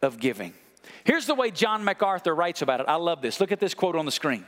of 0.02 0.18
giving. 0.18 0.52
Here's 1.04 1.26
the 1.26 1.34
way 1.34 1.50
John 1.50 1.84
MacArthur 1.84 2.34
writes 2.34 2.62
about 2.62 2.80
it. 2.80 2.86
I 2.88 2.96
love 2.96 3.22
this. 3.22 3.40
Look 3.40 3.52
at 3.52 3.60
this 3.60 3.74
quote 3.74 3.96
on 3.96 4.04
the 4.04 4.12
screen. 4.12 4.44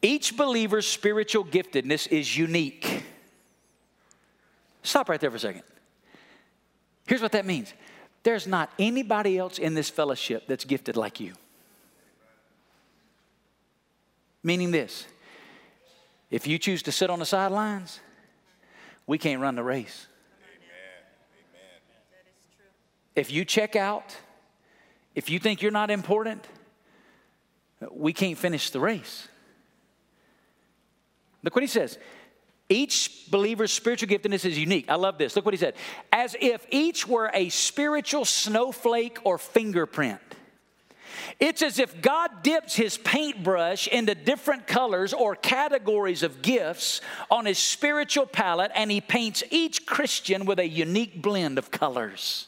Each 0.00 0.36
believer's 0.36 0.86
spiritual 0.86 1.44
giftedness 1.44 2.08
is 2.08 2.36
unique. 2.36 3.04
Stop 4.82 5.08
right 5.08 5.20
there 5.20 5.30
for 5.30 5.36
a 5.36 5.40
second. 5.40 5.62
Here's 7.06 7.20
what 7.20 7.32
that 7.32 7.44
means 7.44 7.74
there's 8.22 8.46
not 8.46 8.70
anybody 8.78 9.38
else 9.38 9.58
in 9.58 9.74
this 9.74 9.90
fellowship 9.90 10.46
that's 10.46 10.64
gifted 10.64 10.96
like 10.96 11.20
you. 11.20 11.34
Meaning 14.42 14.70
this 14.70 15.06
if 16.30 16.46
you 16.46 16.58
choose 16.58 16.82
to 16.84 16.92
sit 16.92 17.10
on 17.10 17.18
the 17.18 17.26
sidelines, 17.26 18.00
we 19.06 19.18
can't 19.18 19.40
run 19.40 19.56
the 19.56 19.64
race. 19.64 20.06
If 23.18 23.32
you 23.32 23.44
check 23.44 23.76
out, 23.76 24.16
if 25.14 25.28
you 25.28 25.38
think 25.38 25.60
you're 25.60 25.72
not 25.72 25.90
important, 25.90 26.46
we 27.90 28.12
can't 28.12 28.38
finish 28.38 28.70
the 28.70 28.80
race. 28.80 29.28
Look 31.42 31.54
what 31.54 31.62
he 31.62 31.68
says. 31.68 31.98
Each 32.68 33.30
believer's 33.30 33.72
spiritual 33.72 34.08
giftedness 34.08 34.44
is 34.44 34.58
unique. 34.58 34.86
I 34.88 34.96
love 34.96 35.16
this. 35.18 35.34
Look 35.34 35.44
what 35.44 35.54
he 35.54 35.58
said. 35.58 35.74
As 36.12 36.36
if 36.40 36.66
each 36.70 37.08
were 37.08 37.30
a 37.32 37.48
spiritual 37.48 38.24
snowflake 38.24 39.18
or 39.24 39.38
fingerprint. 39.38 40.20
It's 41.40 41.62
as 41.62 41.78
if 41.78 42.02
God 42.02 42.42
dips 42.42 42.74
his 42.74 42.98
paintbrush 42.98 43.88
into 43.88 44.14
different 44.14 44.66
colors 44.66 45.12
or 45.12 45.34
categories 45.34 46.22
of 46.22 46.42
gifts 46.42 47.00
on 47.30 47.46
his 47.46 47.58
spiritual 47.58 48.26
palette 48.26 48.70
and 48.74 48.90
he 48.90 49.00
paints 49.00 49.42
each 49.50 49.86
Christian 49.86 50.44
with 50.44 50.58
a 50.58 50.68
unique 50.68 51.22
blend 51.22 51.58
of 51.58 51.70
colors. 51.70 52.47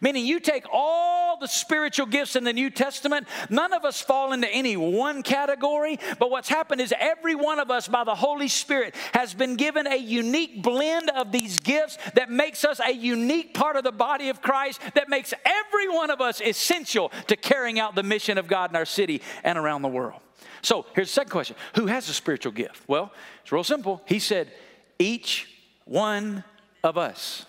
Meaning, 0.00 0.26
you 0.26 0.40
take 0.40 0.64
all 0.72 1.38
the 1.38 1.48
spiritual 1.48 2.06
gifts 2.06 2.36
in 2.36 2.44
the 2.44 2.52
New 2.52 2.70
Testament, 2.70 3.26
none 3.50 3.72
of 3.72 3.84
us 3.84 4.00
fall 4.00 4.32
into 4.32 4.48
any 4.48 4.76
one 4.76 5.22
category, 5.22 5.98
but 6.18 6.30
what's 6.30 6.48
happened 6.48 6.80
is 6.80 6.94
every 6.98 7.34
one 7.34 7.58
of 7.58 7.70
us, 7.70 7.88
by 7.88 8.04
the 8.04 8.14
Holy 8.14 8.48
Spirit, 8.48 8.94
has 9.12 9.34
been 9.34 9.56
given 9.56 9.86
a 9.86 9.96
unique 9.96 10.62
blend 10.62 11.10
of 11.10 11.32
these 11.32 11.58
gifts 11.58 11.98
that 12.14 12.30
makes 12.30 12.64
us 12.64 12.80
a 12.80 12.92
unique 12.92 13.54
part 13.54 13.76
of 13.76 13.84
the 13.84 13.92
body 13.92 14.28
of 14.28 14.42
Christ, 14.42 14.80
that 14.94 15.08
makes 15.08 15.34
every 15.44 15.88
one 15.88 16.10
of 16.10 16.20
us 16.20 16.40
essential 16.40 17.10
to 17.26 17.36
carrying 17.36 17.78
out 17.78 17.94
the 17.94 18.02
mission 18.02 18.38
of 18.38 18.46
God 18.46 18.70
in 18.70 18.76
our 18.76 18.84
city 18.84 19.22
and 19.44 19.58
around 19.58 19.82
the 19.82 19.88
world. 19.88 20.20
So, 20.62 20.86
here's 20.94 21.08
the 21.08 21.14
second 21.14 21.30
question 21.30 21.56
Who 21.74 21.86
has 21.86 22.08
a 22.08 22.14
spiritual 22.14 22.52
gift? 22.52 22.82
Well, 22.88 23.12
it's 23.42 23.52
real 23.52 23.64
simple. 23.64 24.02
He 24.06 24.18
said, 24.18 24.50
Each 24.98 25.48
one 25.84 26.44
of 26.82 26.98
us. 26.98 27.46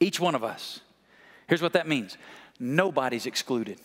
Each 0.00 0.18
one 0.18 0.34
of 0.34 0.42
us. 0.42 0.80
Here's 1.46 1.62
what 1.62 1.74
that 1.74 1.86
means 1.86 2.16
nobody's 2.58 3.26
excluded. 3.26 3.78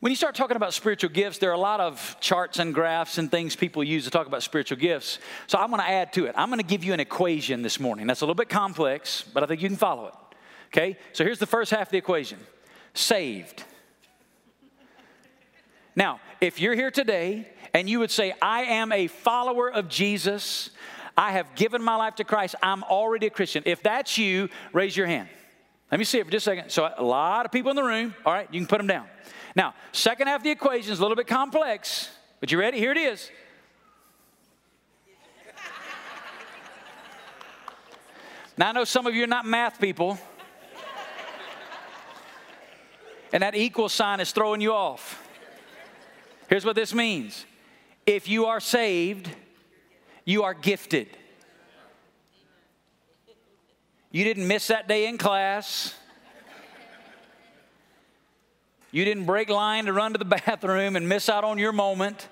When 0.00 0.10
you 0.10 0.16
start 0.16 0.34
talking 0.34 0.56
about 0.56 0.74
spiritual 0.74 1.08
gifts, 1.08 1.38
there 1.38 1.50
are 1.50 1.54
a 1.54 1.58
lot 1.58 1.80
of 1.80 2.16
charts 2.20 2.58
and 2.58 2.74
graphs 2.74 3.16
and 3.16 3.30
things 3.30 3.56
people 3.56 3.82
use 3.82 4.04
to 4.04 4.10
talk 4.10 4.26
about 4.26 4.42
spiritual 4.42 4.76
gifts. 4.76 5.18
So 5.46 5.58
I'm 5.58 5.70
going 5.70 5.80
to 5.80 5.88
add 5.88 6.12
to 6.12 6.26
it. 6.26 6.34
I'm 6.36 6.50
going 6.50 6.60
to 6.60 6.66
give 6.66 6.84
you 6.84 6.92
an 6.92 7.00
equation 7.00 7.62
this 7.62 7.80
morning. 7.80 8.06
That's 8.06 8.20
a 8.20 8.24
little 8.24 8.34
bit 8.34 8.50
complex, 8.50 9.22
but 9.22 9.42
I 9.42 9.46
think 9.46 9.62
you 9.62 9.68
can 9.68 9.78
follow 9.78 10.08
it. 10.08 10.14
Okay? 10.68 10.98
So 11.12 11.24
here's 11.24 11.38
the 11.38 11.46
first 11.46 11.70
half 11.70 11.88
of 11.88 11.90
the 11.90 11.98
equation 11.98 12.38
saved. 12.92 13.64
Now, 15.94 16.20
if 16.42 16.60
you're 16.60 16.74
here 16.74 16.90
today 16.90 17.48
and 17.72 17.88
you 17.88 17.98
would 18.00 18.10
say, 18.10 18.34
I 18.42 18.64
am 18.64 18.92
a 18.92 19.06
follower 19.06 19.72
of 19.72 19.88
Jesus, 19.88 20.70
I 21.16 21.32
have 21.32 21.54
given 21.54 21.82
my 21.82 21.96
life 21.96 22.16
to 22.16 22.24
Christ. 22.24 22.54
I'm 22.62 22.82
already 22.84 23.26
a 23.26 23.30
Christian. 23.30 23.62
If 23.66 23.82
that's 23.82 24.18
you, 24.18 24.48
raise 24.72 24.96
your 24.96 25.06
hand. 25.06 25.28
Let 25.90 25.98
me 25.98 26.04
see 26.04 26.18
it 26.18 26.24
for 26.24 26.30
just 26.30 26.46
a 26.46 26.50
second. 26.50 26.70
So, 26.70 26.92
a 26.96 27.02
lot 27.02 27.46
of 27.46 27.52
people 27.52 27.70
in 27.70 27.76
the 27.76 27.82
room. 27.82 28.14
All 28.24 28.32
right, 28.32 28.48
you 28.52 28.60
can 28.60 28.66
put 28.66 28.78
them 28.78 28.86
down. 28.86 29.06
Now, 29.54 29.74
second 29.92 30.26
half 30.26 30.40
of 30.40 30.44
the 30.44 30.50
equation 30.50 30.92
is 30.92 30.98
a 30.98 31.02
little 31.02 31.16
bit 31.16 31.26
complex, 31.26 32.10
but 32.40 32.52
you 32.52 32.58
ready? 32.58 32.78
Here 32.78 32.92
it 32.92 32.98
is. 32.98 33.30
Now, 38.58 38.70
I 38.70 38.72
know 38.72 38.84
some 38.84 39.06
of 39.06 39.14
you 39.14 39.24
are 39.24 39.28
not 39.28 39.46
math 39.46 39.80
people, 39.80 40.18
and 43.32 43.42
that 43.42 43.54
equal 43.54 43.88
sign 43.88 44.20
is 44.20 44.32
throwing 44.32 44.60
you 44.60 44.72
off. 44.72 45.22
Here's 46.48 46.64
what 46.64 46.76
this 46.76 46.94
means 46.94 47.44
if 48.06 48.28
you 48.28 48.46
are 48.46 48.60
saved, 48.60 49.28
you 50.26 50.42
are 50.42 50.52
gifted. 50.52 51.08
You 54.10 54.24
didn't 54.24 54.46
miss 54.46 54.66
that 54.66 54.88
day 54.88 55.06
in 55.06 55.16
class. 55.16 55.94
You 58.90 59.04
didn't 59.04 59.24
break 59.24 59.48
line 59.48 59.86
to 59.86 59.92
run 59.92 60.12
to 60.12 60.18
the 60.18 60.24
bathroom 60.46 60.96
and 60.96 61.08
miss 61.08 61.28
out 61.28 61.44
on 61.44 61.58
your 61.58 61.72
moment. 61.72 62.28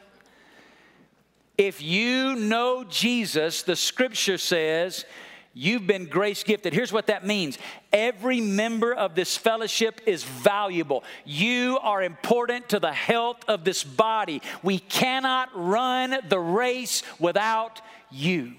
If 1.56 1.80
you 1.80 2.34
know 2.34 2.84
Jesus, 2.84 3.62
the 3.62 3.76
scripture 3.76 4.38
says, 4.38 5.04
You've 5.56 5.86
been 5.86 6.06
grace 6.06 6.42
gifted. 6.42 6.72
Here's 6.72 6.92
what 6.92 7.06
that 7.06 7.24
means 7.24 7.58
every 7.92 8.40
member 8.40 8.92
of 8.92 9.14
this 9.14 9.36
fellowship 9.36 10.00
is 10.04 10.24
valuable. 10.24 11.04
You 11.24 11.78
are 11.80 12.02
important 12.02 12.70
to 12.70 12.80
the 12.80 12.92
health 12.92 13.38
of 13.46 13.64
this 13.64 13.84
body. 13.84 14.42
We 14.64 14.80
cannot 14.80 15.50
run 15.54 16.16
the 16.28 16.40
race 16.40 17.04
without 17.20 17.80
you. 18.10 18.54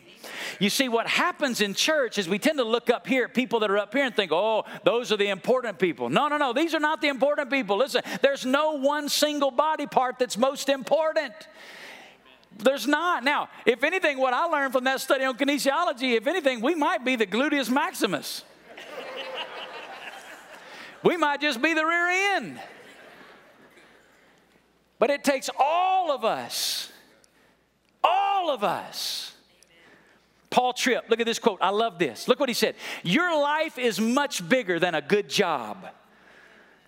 You 0.60 0.70
see, 0.70 0.90
what 0.90 1.06
happens 1.06 1.62
in 1.62 1.74
church 1.74 2.18
is 2.18 2.30
we 2.30 2.40
tend 2.40 2.58
to 2.60 2.64
look 2.64 2.90
up 2.90 3.06
here 3.06 3.26
at 3.26 3.34
people 3.34 3.60
that 3.60 3.70
are 3.70 3.78
up 3.78 3.94
here 3.94 4.06
and 4.06 4.16
think, 4.16 4.32
oh, 4.32 4.64
those 4.84 5.12
are 5.12 5.18
the 5.18 5.28
important 5.28 5.78
people. 5.78 6.10
No, 6.10 6.30
no, 6.30 6.38
no, 6.38 6.54
these 6.54 6.74
are 6.74 6.80
not 6.80 7.02
the 7.02 7.10
important 7.10 7.50
people. 7.50 7.78
Listen, 7.78 8.02
there's 8.22 8.46
no 8.46 8.72
one 8.72 9.10
single 9.10 9.52
body 9.52 9.86
part 9.86 10.18
that's 10.18 10.38
most 10.38 10.70
important. 10.70 11.34
There's 12.58 12.88
not. 12.88 13.24
Now, 13.24 13.50
if 13.66 13.84
anything, 13.84 14.18
what 14.18 14.34
I 14.34 14.46
learned 14.46 14.74
from 14.74 14.86
that 14.86 15.02
study 15.02 15.26
on 15.26 15.38
kinesiology, 15.38 16.16
if 16.16 16.26
anything, 16.26 16.62
we 16.62 16.74
might 16.74 17.04
be 17.04 17.16
the 17.16 17.26
gluteus 17.26 17.70
maximus. 17.70 18.44
we 21.04 21.18
might 21.18 21.42
just 21.42 21.62
be 21.62 21.74
the 21.74 21.86
rear 21.86 22.36
end. 22.36 22.60
But 24.98 25.10
it 25.10 25.24
takes 25.24 25.50
all 25.60 26.12
of 26.12 26.24
us, 26.24 26.92
all 28.04 28.50
of 28.50 28.64
us. 28.64 29.34
Paul 30.50 30.72
Tripp, 30.72 31.10
look 31.10 31.20
at 31.20 31.26
this 31.26 31.40
quote. 31.40 31.60
I 31.62 31.72
love 31.72 32.00
this. 32.00 32.30
Look 32.30 32.40
what 32.40 32.48
he 32.48 32.56
said. 32.56 32.76
Your 33.04 33.38
life 33.38 33.78
is 33.78 34.00
much 34.00 34.48
bigger 34.48 34.80
than 34.80 34.96
a 34.96 35.02
good 35.02 35.30
job, 35.30 35.86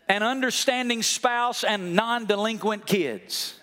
an 0.07 0.23
understanding 0.23 1.03
spouse, 1.03 1.65
and 1.65 1.93
non 1.93 2.27
delinquent 2.27 2.85
kids. 2.85 3.55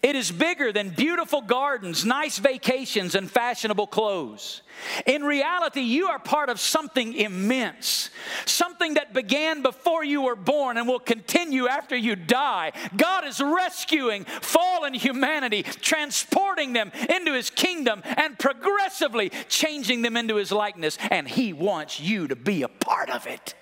It 0.00 0.14
is 0.14 0.30
bigger 0.30 0.72
than 0.72 0.90
beautiful 0.90 1.40
gardens, 1.40 2.04
nice 2.04 2.38
vacations, 2.38 3.16
and 3.16 3.28
fashionable 3.28 3.88
clothes. 3.88 4.62
In 5.06 5.24
reality, 5.24 5.80
you 5.80 6.06
are 6.06 6.20
part 6.20 6.50
of 6.50 6.60
something 6.60 7.14
immense, 7.14 8.10
something 8.46 8.94
that 8.94 9.12
began 9.12 9.60
before 9.60 10.04
you 10.04 10.22
were 10.22 10.36
born 10.36 10.76
and 10.76 10.86
will 10.86 11.00
continue 11.00 11.66
after 11.66 11.96
you 11.96 12.14
die. 12.14 12.70
God 12.96 13.26
is 13.26 13.40
rescuing 13.40 14.24
fallen 14.24 14.94
humanity, 14.94 15.64
transporting 15.64 16.74
them 16.74 16.92
into 17.08 17.32
His 17.32 17.50
kingdom, 17.50 18.02
and 18.04 18.38
progressively 18.38 19.30
changing 19.48 20.02
them 20.02 20.16
into 20.16 20.36
His 20.36 20.52
likeness, 20.52 20.96
and 21.10 21.26
He 21.26 21.52
wants 21.52 21.98
you 21.98 22.28
to 22.28 22.36
be 22.36 22.62
a 22.62 22.68
part 22.68 23.10
of 23.10 23.26
it. 23.26 23.54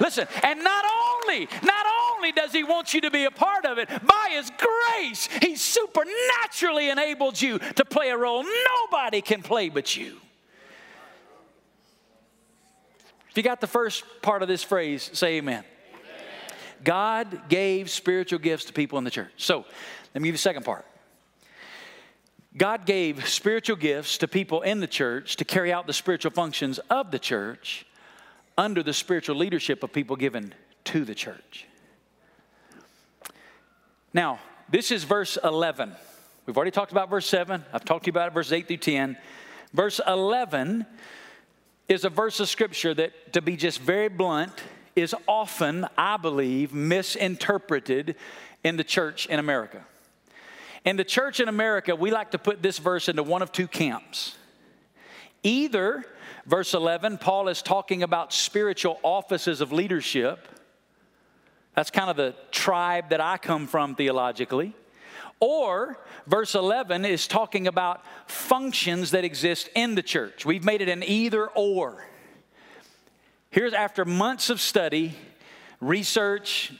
Listen, 0.00 0.26
and 0.42 0.62
not 0.62 0.84
only, 0.84 1.48
not 1.62 1.86
only 2.12 2.32
does 2.32 2.52
he 2.52 2.64
want 2.64 2.94
you 2.94 3.00
to 3.02 3.10
be 3.10 3.24
a 3.24 3.30
part 3.30 3.64
of 3.64 3.78
it, 3.78 3.88
by 3.88 4.28
his 4.32 4.50
grace, 4.58 5.28
he 5.42 5.56
supernaturally 5.56 6.90
enabled 6.90 7.40
you 7.40 7.58
to 7.58 7.84
play 7.84 8.10
a 8.10 8.16
role 8.16 8.44
nobody 8.44 9.20
can 9.20 9.42
play 9.42 9.68
but 9.68 9.96
you. 9.96 10.16
If 13.30 13.36
you 13.38 13.42
got 13.42 13.60
the 13.60 13.66
first 13.66 14.04
part 14.22 14.42
of 14.42 14.48
this 14.48 14.62
phrase, 14.62 15.10
say 15.12 15.38
amen. 15.38 15.64
amen. 15.64 15.64
God 16.84 17.48
gave 17.48 17.90
spiritual 17.90 18.38
gifts 18.38 18.66
to 18.66 18.72
people 18.72 18.96
in 18.98 19.04
the 19.04 19.10
church. 19.10 19.32
So, 19.38 19.64
let 20.14 20.22
me 20.22 20.28
give 20.28 20.34
you 20.34 20.38
the 20.38 20.38
second 20.38 20.64
part. 20.64 20.86
God 22.56 22.86
gave 22.86 23.28
spiritual 23.28 23.74
gifts 23.74 24.18
to 24.18 24.28
people 24.28 24.62
in 24.62 24.78
the 24.78 24.86
church 24.86 25.34
to 25.36 25.44
carry 25.44 25.72
out 25.72 25.88
the 25.88 25.92
spiritual 25.92 26.30
functions 26.30 26.78
of 26.88 27.10
the 27.10 27.18
church 27.18 27.84
under 28.56 28.82
the 28.82 28.92
spiritual 28.92 29.36
leadership 29.36 29.82
of 29.82 29.92
people 29.92 30.16
given 30.16 30.54
to 30.84 31.04
the 31.04 31.14
church. 31.14 31.66
Now, 34.12 34.38
this 34.68 34.90
is 34.90 35.04
verse 35.04 35.36
11. 35.42 35.92
We've 36.46 36.56
already 36.56 36.70
talked 36.70 36.92
about 36.92 37.10
verse 37.10 37.26
7. 37.26 37.64
I've 37.72 37.84
talked 37.84 38.04
to 38.04 38.08
you 38.08 38.12
about 38.12 38.28
it, 38.28 38.34
verses 38.34 38.52
8 38.52 38.68
through 38.68 38.76
10. 38.76 39.16
Verse 39.72 40.00
11 40.06 40.86
is 41.88 42.04
a 42.04 42.10
verse 42.10 42.38
of 42.40 42.48
scripture 42.48 42.94
that, 42.94 43.32
to 43.32 43.42
be 43.42 43.56
just 43.56 43.80
very 43.80 44.08
blunt, 44.08 44.52
is 44.94 45.14
often, 45.26 45.86
I 45.98 46.16
believe, 46.16 46.72
misinterpreted 46.72 48.16
in 48.62 48.76
the 48.76 48.84
church 48.84 49.26
in 49.26 49.38
America. 49.38 49.84
In 50.84 50.96
the 50.96 51.04
church 51.04 51.40
in 51.40 51.48
America, 51.48 51.96
we 51.96 52.10
like 52.10 52.30
to 52.32 52.38
put 52.38 52.62
this 52.62 52.78
verse 52.78 53.08
into 53.08 53.22
one 53.22 53.42
of 53.42 53.52
two 53.52 53.66
camps. 53.66 54.36
Either 55.42 56.04
Verse 56.46 56.74
11, 56.74 57.18
Paul 57.18 57.48
is 57.48 57.62
talking 57.62 58.02
about 58.02 58.32
spiritual 58.32 59.00
offices 59.02 59.60
of 59.60 59.72
leadership. 59.72 60.46
That's 61.74 61.90
kind 61.90 62.10
of 62.10 62.16
the 62.16 62.34
tribe 62.50 63.10
that 63.10 63.20
I 63.20 63.38
come 63.38 63.66
from 63.66 63.94
theologically. 63.94 64.74
Or 65.40 65.98
verse 66.26 66.54
11 66.54 67.04
is 67.04 67.26
talking 67.26 67.66
about 67.66 68.02
functions 68.26 69.10
that 69.12 69.24
exist 69.24 69.68
in 69.74 69.94
the 69.94 70.02
church. 70.02 70.44
We've 70.44 70.64
made 70.64 70.80
it 70.80 70.88
an 70.88 71.02
either 71.02 71.48
or. 71.48 72.06
Here's 73.50 73.72
after 73.72 74.04
months 74.04 74.50
of 74.50 74.60
study, 74.60 75.14
research, 75.80 76.72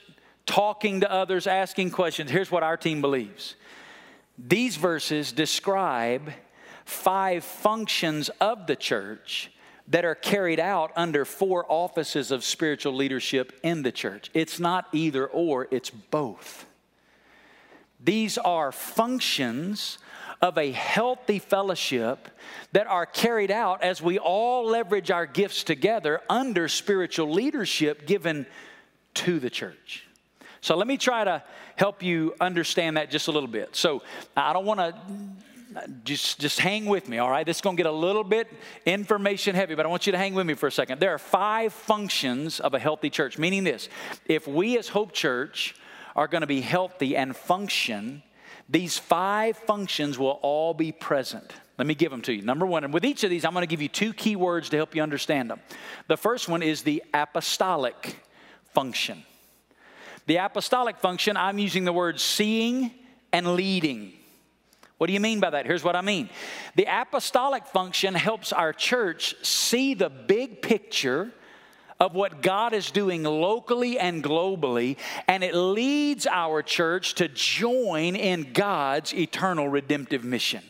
talking 0.46 1.00
to 1.00 1.10
others, 1.10 1.46
asking 1.46 1.90
questions, 1.90 2.30
here's 2.30 2.50
what 2.50 2.62
our 2.62 2.76
team 2.76 3.00
believes. 3.00 3.54
These 4.36 4.76
verses 4.76 5.32
describe 5.32 6.32
five 6.84 7.44
functions 7.44 8.28
of 8.40 8.66
the 8.66 8.76
church 8.76 9.50
that 9.88 10.04
are 10.04 10.14
carried 10.14 10.60
out 10.60 10.92
under 10.96 11.24
four 11.24 11.66
offices 11.68 12.30
of 12.30 12.44
spiritual 12.44 12.94
leadership 12.94 13.58
in 13.62 13.82
the 13.82 13.92
church. 13.92 14.30
It's 14.32 14.58
not 14.58 14.88
either 14.92 15.26
or, 15.26 15.68
it's 15.70 15.90
both. 15.90 16.66
These 18.02 18.38
are 18.38 18.72
functions 18.72 19.98
of 20.40 20.58
a 20.58 20.72
healthy 20.72 21.38
fellowship 21.38 22.28
that 22.72 22.86
are 22.86 23.06
carried 23.06 23.50
out 23.50 23.82
as 23.82 24.02
we 24.02 24.18
all 24.18 24.66
leverage 24.66 25.10
our 25.10 25.26
gifts 25.26 25.64
together 25.64 26.20
under 26.28 26.68
spiritual 26.68 27.30
leadership 27.30 28.06
given 28.06 28.46
to 29.14 29.38
the 29.38 29.48
church. 29.48 30.06
So 30.60 30.76
let 30.76 30.86
me 30.86 30.96
try 30.96 31.24
to 31.24 31.42
help 31.76 32.02
you 32.02 32.34
understand 32.40 32.96
that 32.96 33.10
just 33.10 33.28
a 33.28 33.32
little 33.32 33.48
bit. 33.48 33.76
So 33.76 34.02
I 34.36 34.52
don't 34.52 34.66
want 34.66 34.80
to 34.80 34.94
just, 36.04 36.40
just 36.40 36.60
hang 36.60 36.86
with 36.86 37.08
me, 37.08 37.18
all 37.18 37.30
right? 37.30 37.44
This 37.44 37.58
is 37.58 37.60
going 37.60 37.76
to 37.76 37.82
get 37.82 37.90
a 37.90 37.94
little 37.94 38.24
bit 38.24 38.48
information 38.86 39.54
heavy, 39.54 39.74
but 39.74 39.86
I 39.86 39.88
want 39.88 40.06
you 40.06 40.12
to 40.12 40.18
hang 40.18 40.34
with 40.34 40.46
me 40.46 40.54
for 40.54 40.66
a 40.66 40.72
second. 40.72 41.00
There 41.00 41.14
are 41.14 41.18
five 41.18 41.72
functions 41.72 42.60
of 42.60 42.74
a 42.74 42.78
healthy 42.78 43.10
church, 43.10 43.38
meaning 43.38 43.64
this 43.64 43.88
if 44.26 44.46
we 44.46 44.78
as 44.78 44.88
Hope 44.88 45.12
Church 45.12 45.74
are 46.16 46.28
going 46.28 46.42
to 46.42 46.46
be 46.46 46.60
healthy 46.60 47.16
and 47.16 47.36
function, 47.36 48.22
these 48.68 48.98
five 48.98 49.56
functions 49.56 50.18
will 50.18 50.38
all 50.42 50.74
be 50.74 50.92
present. 50.92 51.52
Let 51.76 51.86
me 51.86 51.94
give 51.94 52.10
them 52.10 52.22
to 52.22 52.32
you. 52.32 52.42
Number 52.42 52.66
one, 52.66 52.84
and 52.84 52.94
with 52.94 53.04
each 53.04 53.24
of 53.24 53.30
these, 53.30 53.44
I'm 53.44 53.52
going 53.52 53.62
to 53.62 53.66
give 53.66 53.82
you 53.82 53.88
two 53.88 54.12
key 54.12 54.36
words 54.36 54.68
to 54.70 54.76
help 54.76 54.94
you 54.94 55.02
understand 55.02 55.50
them. 55.50 55.60
The 56.06 56.16
first 56.16 56.48
one 56.48 56.62
is 56.62 56.82
the 56.82 57.02
apostolic 57.12 58.16
function. 58.72 59.24
The 60.26 60.36
apostolic 60.36 60.98
function, 60.98 61.36
I'm 61.36 61.58
using 61.58 61.84
the 61.84 61.92
word 61.92 62.20
seeing 62.20 62.92
and 63.32 63.54
leading. 63.56 64.12
What 64.98 65.08
do 65.08 65.12
you 65.12 65.20
mean 65.20 65.40
by 65.40 65.50
that? 65.50 65.66
Here's 65.66 65.84
what 65.84 65.96
I 65.96 66.00
mean 66.00 66.30
the 66.76 66.86
apostolic 66.88 67.66
function 67.66 68.14
helps 68.14 68.52
our 68.52 68.72
church 68.72 69.34
see 69.44 69.94
the 69.94 70.10
big 70.10 70.62
picture 70.62 71.32
of 72.00 72.14
what 72.14 72.42
God 72.42 72.72
is 72.72 72.90
doing 72.90 73.22
locally 73.22 73.98
and 73.98 74.22
globally, 74.22 74.96
and 75.28 75.44
it 75.44 75.54
leads 75.54 76.26
our 76.26 76.62
church 76.62 77.14
to 77.14 77.28
join 77.28 78.16
in 78.16 78.52
God's 78.52 79.14
eternal 79.14 79.68
redemptive 79.68 80.24
mission. 80.24 80.62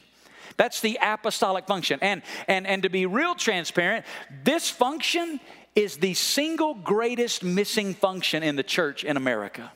That's 0.56 0.80
the 0.80 0.98
apostolic 1.02 1.66
function. 1.66 1.98
And, 2.02 2.22
and, 2.46 2.66
and 2.66 2.82
to 2.84 2.90
be 2.90 3.06
real 3.06 3.34
transparent, 3.34 4.04
this 4.44 4.70
function 4.70 5.40
is 5.74 5.96
the 5.96 6.14
single 6.14 6.74
greatest 6.74 7.42
missing 7.42 7.94
function 7.94 8.42
in 8.42 8.54
the 8.54 8.62
church 8.62 9.02
in 9.02 9.16
America. 9.16 9.72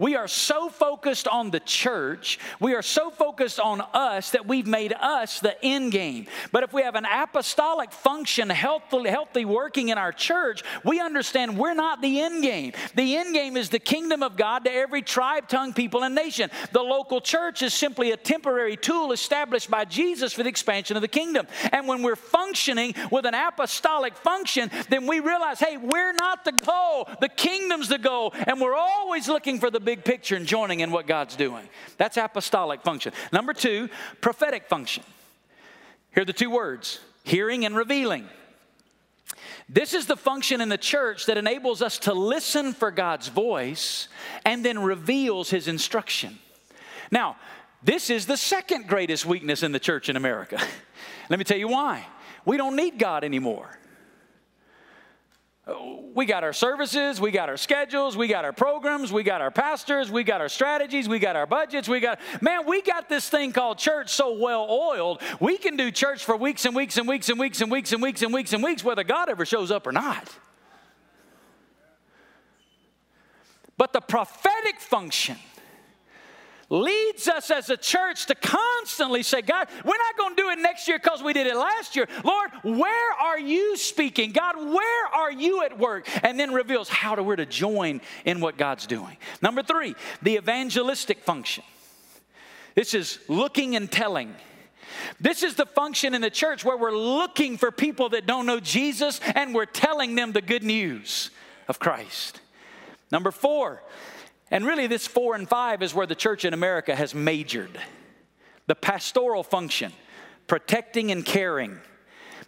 We 0.00 0.16
are 0.16 0.28
so 0.28 0.70
focused 0.70 1.28
on 1.28 1.50
the 1.50 1.60
church, 1.60 2.38
we 2.58 2.74
are 2.74 2.80
so 2.80 3.10
focused 3.10 3.60
on 3.60 3.82
us 3.92 4.30
that 4.30 4.46
we've 4.46 4.66
made 4.66 4.94
us 4.94 5.40
the 5.40 5.62
end 5.62 5.92
game. 5.92 6.26
But 6.52 6.62
if 6.62 6.72
we 6.72 6.80
have 6.80 6.94
an 6.94 7.04
apostolic 7.04 7.92
function 7.92 8.48
healthy, 8.48 9.10
healthy 9.10 9.44
working 9.44 9.90
in 9.90 9.98
our 9.98 10.10
church, 10.10 10.62
we 10.86 11.00
understand 11.00 11.58
we're 11.58 11.74
not 11.74 12.00
the 12.00 12.22
end 12.22 12.42
game. 12.42 12.72
The 12.94 13.18
end 13.18 13.34
game 13.34 13.58
is 13.58 13.68
the 13.68 13.78
kingdom 13.78 14.22
of 14.22 14.38
God 14.38 14.64
to 14.64 14.72
every 14.72 15.02
tribe, 15.02 15.48
tongue, 15.48 15.74
people, 15.74 16.02
and 16.02 16.14
nation. 16.14 16.48
The 16.72 16.80
local 16.80 17.20
church 17.20 17.60
is 17.60 17.74
simply 17.74 18.12
a 18.12 18.16
temporary 18.16 18.78
tool 18.78 19.12
established 19.12 19.70
by 19.70 19.84
Jesus 19.84 20.32
for 20.32 20.42
the 20.42 20.48
expansion 20.48 20.96
of 20.96 21.02
the 21.02 21.08
kingdom. 21.08 21.46
And 21.72 21.86
when 21.86 22.02
we're 22.02 22.16
functioning 22.16 22.94
with 23.10 23.26
an 23.26 23.34
apostolic 23.34 24.16
function, 24.16 24.70
then 24.88 25.06
we 25.06 25.20
realize, 25.20 25.60
hey, 25.60 25.76
we're 25.76 26.14
not 26.14 26.46
the 26.46 26.52
goal. 26.52 27.06
The 27.20 27.28
kingdom's 27.28 27.88
the 27.88 27.98
goal. 27.98 28.32
And 28.46 28.62
we're 28.62 28.74
always 28.74 29.28
looking 29.28 29.60
for 29.60 29.70
the 29.70 29.89
big 29.90 30.04
picture 30.04 30.36
and 30.36 30.46
joining 30.46 30.78
in 30.78 30.92
what 30.92 31.08
God's 31.08 31.34
doing. 31.34 31.68
That's 31.96 32.16
apostolic 32.16 32.82
function. 32.82 33.12
Number 33.32 33.52
two, 33.52 33.88
prophetic 34.20 34.68
function. 34.68 35.02
Here 36.14 36.22
are 36.22 36.24
the 36.24 36.32
two 36.32 36.48
words 36.48 37.00
hearing 37.24 37.64
and 37.64 37.74
revealing. 37.74 38.28
This 39.68 39.92
is 39.92 40.06
the 40.06 40.16
function 40.16 40.60
in 40.60 40.68
the 40.68 40.78
church 40.78 41.26
that 41.26 41.36
enables 41.36 41.82
us 41.82 41.98
to 42.00 42.14
listen 42.14 42.72
for 42.72 42.92
God's 42.92 43.26
voice 43.26 44.06
and 44.44 44.64
then 44.64 44.78
reveals 44.78 45.50
his 45.50 45.66
instruction. 45.66 46.38
Now, 47.10 47.36
this 47.82 48.10
is 48.10 48.26
the 48.26 48.36
second 48.36 48.86
greatest 48.86 49.26
weakness 49.26 49.64
in 49.64 49.72
the 49.72 49.80
church 49.80 50.08
in 50.08 50.16
America. 50.16 50.60
Let 51.30 51.38
me 51.38 51.44
tell 51.44 51.58
you 51.58 51.68
why. 51.68 52.06
We 52.44 52.56
don't 52.56 52.76
need 52.76 52.96
God 52.96 53.24
anymore. 53.24 53.76
We 56.14 56.26
got 56.26 56.42
our 56.42 56.52
services, 56.52 57.20
we 57.20 57.30
got 57.30 57.48
our 57.48 57.56
schedules, 57.56 58.16
we 58.16 58.26
got 58.26 58.44
our 58.44 58.52
programs, 58.52 59.12
we 59.12 59.22
got 59.22 59.40
our 59.40 59.50
pastors, 59.50 60.10
we 60.10 60.24
got 60.24 60.40
our 60.40 60.48
strategies, 60.48 61.08
we 61.08 61.18
got 61.18 61.36
our 61.36 61.46
budgets, 61.46 61.88
we 61.88 62.00
got, 62.00 62.18
man, 62.40 62.66
we 62.66 62.82
got 62.82 63.08
this 63.08 63.28
thing 63.28 63.52
called 63.52 63.78
church 63.78 64.10
so 64.10 64.36
well 64.36 64.66
oiled, 64.68 65.22
we 65.38 65.56
can 65.56 65.76
do 65.76 65.90
church 65.90 66.24
for 66.24 66.36
weeks 66.36 66.64
and 66.64 66.74
weeks 66.74 66.96
and 66.96 67.06
weeks 67.06 67.28
and 67.28 67.38
weeks 67.38 67.60
and 67.60 67.70
weeks 67.70 67.92
and 67.92 68.02
weeks 68.02 68.22
and 68.22 68.32
weeks 68.32 68.52
and 68.52 68.62
weeks, 68.62 68.82
whether 68.82 69.04
God 69.04 69.28
ever 69.28 69.46
shows 69.46 69.70
up 69.70 69.86
or 69.86 69.92
not. 69.92 70.28
But 73.76 73.92
the 73.92 74.00
prophetic 74.00 74.80
function, 74.80 75.36
leads 76.70 77.26
us 77.26 77.50
as 77.50 77.68
a 77.68 77.76
church 77.76 78.26
to 78.26 78.34
constantly 78.36 79.22
say, 79.22 79.42
God, 79.42 79.68
we're 79.84 79.98
not 79.98 80.16
going 80.16 80.36
to 80.36 80.42
do 80.42 80.48
it 80.50 80.58
next 80.60 80.86
year 80.88 80.98
because 80.98 81.22
we 81.22 81.32
did 81.32 81.48
it 81.48 81.56
last 81.56 81.96
year. 81.96 82.06
Lord, 82.24 82.50
where 82.62 83.12
are 83.12 83.38
you 83.38 83.76
speaking? 83.76 84.30
God, 84.30 84.56
where 84.56 85.06
are 85.08 85.32
you 85.32 85.64
at 85.64 85.78
work? 85.78 86.08
And 86.24 86.38
then 86.38 86.54
reveals 86.54 86.88
how 86.88 87.16
to, 87.16 87.22
we're 87.22 87.36
to 87.36 87.46
join 87.46 88.00
in 88.24 88.40
what 88.40 88.56
God's 88.56 88.86
doing. 88.86 89.16
Number 89.42 89.62
three, 89.62 89.96
the 90.22 90.36
evangelistic 90.36 91.18
function. 91.24 91.64
This 92.76 92.94
is 92.94 93.18
looking 93.28 93.74
and 93.74 93.90
telling. 93.90 94.34
This 95.20 95.42
is 95.42 95.56
the 95.56 95.66
function 95.66 96.14
in 96.14 96.20
the 96.20 96.30
church 96.30 96.64
where 96.64 96.76
we're 96.76 96.96
looking 96.96 97.56
for 97.56 97.72
people 97.72 98.10
that 98.10 98.26
don't 98.26 98.46
know 98.46 98.60
Jesus 98.60 99.20
and 99.34 99.54
we're 99.54 99.66
telling 99.66 100.14
them 100.14 100.32
the 100.32 100.40
good 100.40 100.62
news 100.62 101.30
of 101.68 101.80
Christ. 101.80 102.40
Number 103.10 103.32
four, 103.32 103.82
and 104.50 104.66
really, 104.66 104.86
this 104.86 105.06
four 105.06 105.34
and 105.34 105.48
five 105.48 105.82
is 105.82 105.94
where 105.94 106.06
the 106.06 106.14
church 106.14 106.44
in 106.44 106.54
America 106.54 106.94
has 106.94 107.14
majored 107.14 107.78
the 108.66 108.74
pastoral 108.74 109.42
function, 109.42 109.92
protecting 110.46 111.10
and 111.10 111.24
caring. 111.24 111.78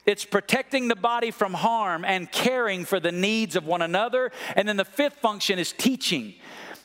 It's 0.07 0.25
protecting 0.25 0.89
the 0.89 0.97
body 0.97 1.31
from 1.31 1.53
harm 1.55 2.05
and 2.05 2.31
caring 2.31 2.85
for 2.85 3.01
the 3.01 3.13
needs 3.13 3.57
of 3.57 3.67
one 3.67 3.83
another. 3.83 4.33
And 4.57 4.69
then 4.69 4.77
the 4.77 4.85
fifth 4.85 5.15
function 5.15 5.59
is 5.59 5.73
teaching. 5.73 6.35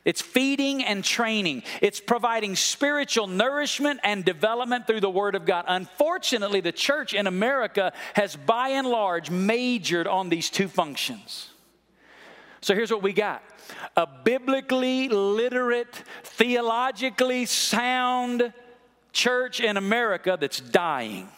It's 0.05 0.21
feeding 0.21 0.83
and 0.83 1.03
training. 1.03 1.63
It's 1.81 1.99
providing 1.99 2.55
spiritual 2.55 3.27
nourishment 3.27 3.99
and 4.03 4.23
development 4.23 4.87
through 4.87 5.01
the 5.01 5.09
Word 5.09 5.35
of 5.35 5.45
God. 5.45 5.65
Unfortunately, 5.67 6.61
the 6.61 6.71
church 6.71 7.13
in 7.13 7.27
America 7.27 7.91
has 8.13 8.35
by 8.35 8.69
and 8.69 8.87
large 8.87 9.29
majored 9.29 10.07
on 10.07 10.29
these 10.29 10.49
two 10.49 10.67
functions. 10.67 11.49
So 12.61 12.73
here's 12.73 12.91
what 12.91 13.03
we 13.03 13.13
got 13.13 13.43
a 13.95 14.07
biblically 14.07 15.09
literate, 15.09 16.03
theologically 16.23 17.45
sound 17.45 18.53
church 19.11 19.59
in 19.59 19.77
America 19.77 20.37
that's 20.39 20.59
dying. 20.59 21.29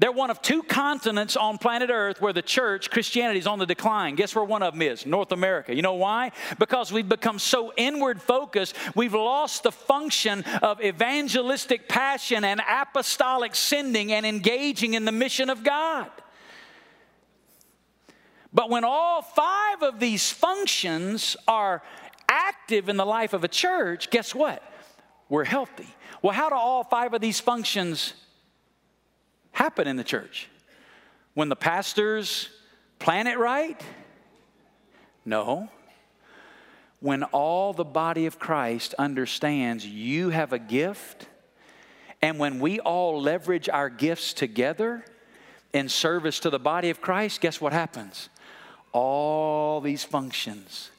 They're 0.00 0.10
one 0.10 0.30
of 0.30 0.42
two 0.42 0.64
continents 0.64 1.36
on 1.36 1.56
planet 1.56 1.88
Earth 1.88 2.20
where 2.20 2.32
the 2.32 2.42
church, 2.42 2.90
Christianity, 2.90 3.38
is 3.38 3.46
on 3.46 3.60
the 3.60 3.66
decline. 3.66 4.16
Guess 4.16 4.34
where 4.34 4.44
one 4.44 4.62
of 4.62 4.74
them 4.74 4.82
is? 4.82 5.06
North 5.06 5.30
America. 5.30 5.74
You 5.74 5.82
know 5.82 5.94
why? 5.94 6.32
Because 6.58 6.92
we've 6.92 7.08
become 7.08 7.38
so 7.38 7.72
inward 7.76 8.20
focused, 8.20 8.74
we've 8.96 9.14
lost 9.14 9.62
the 9.62 9.70
function 9.70 10.42
of 10.62 10.82
evangelistic 10.82 11.88
passion 11.88 12.42
and 12.44 12.60
apostolic 12.68 13.54
sending 13.54 14.12
and 14.12 14.26
engaging 14.26 14.94
in 14.94 15.04
the 15.04 15.12
mission 15.12 15.48
of 15.48 15.62
God. 15.62 16.10
But 18.54 18.70
when 18.70 18.84
all 18.84 19.20
five 19.20 19.82
of 19.82 19.98
these 19.98 20.30
functions 20.30 21.36
are 21.48 21.82
active 22.28 22.88
in 22.88 22.96
the 22.96 23.04
life 23.04 23.32
of 23.32 23.42
a 23.42 23.48
church, 23.48 24.10
guess 24.10 24.32
what? 24.34 24.62
We're 25.28 25.44
healthy. 25.44 25.88
Well, 26.22 26.32
how 26.32 26.48
do 26.48 26.54
all 26.54 26.84
five 26.84 27.12
of 27.12 27.20
these 27.20 27.40
functions 27.40 28.14
happen 29.50 29.88
in 29.88 29.96
the 29.96 30.04
church? 30.04 30.48
When 31.34 31.48
the 31.48 31.56
pastors 31.56 32.48
plan 33.00 33.26
it 33.26 33.38
right? 33.38 33.80
No. 35.24 35.68
When 37.00 37.24
all 37.24 37.72
the 37.72 37.84
body 37.84 38.26
of 38.26 38.38
Christ 38.38 38.94
understands 38.98 39.84
you 39.84 40.30
have 40.30 40.52
a 40.52 40.58
gift, 40.60 41.26
and 42.22 42.38
when 42.38 42.60
we 42.60 42.78
all 42.80 43.20
leverage 43.20 43.68
our 43.68 43.90
gifts 43.90 44.32
together 44.32 45.04
in 45.72 45.88
service 45.88 46.38
to 46.40 46.50
the 46.50 46.60
body 46.60 46.88
of 46.90 47.00
Christ, 47.00 47.40
guess 47.40 47.60
what 47.60 47.72
happens? 47.72 48.28
All 48.94 49.80
these 49.80 50.04
functions 50.04 50.90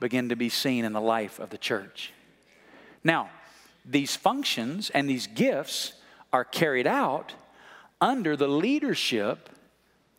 begin 0.00 0.30
to 0.30 0.36
be 0.36 0.48
seen 0.48 0.84
in 0.84 0.92
the 0.92 1.00
life 1.00 1.38
of 1.38 1.50
the 1.50 1.58
church. 1.58 2.12
Now, 3.04 3.30
these 3.84 4.16
functions 4.16 4.90
and 4.90 5.08
these 5.08 5.26
gifts 5.26 5.92
are 6.32 6.44
carried 6.44 6.86
out 6.86 7.34
under 8.00 8.36
the 8.36 8.48
leadership 8.48 9.50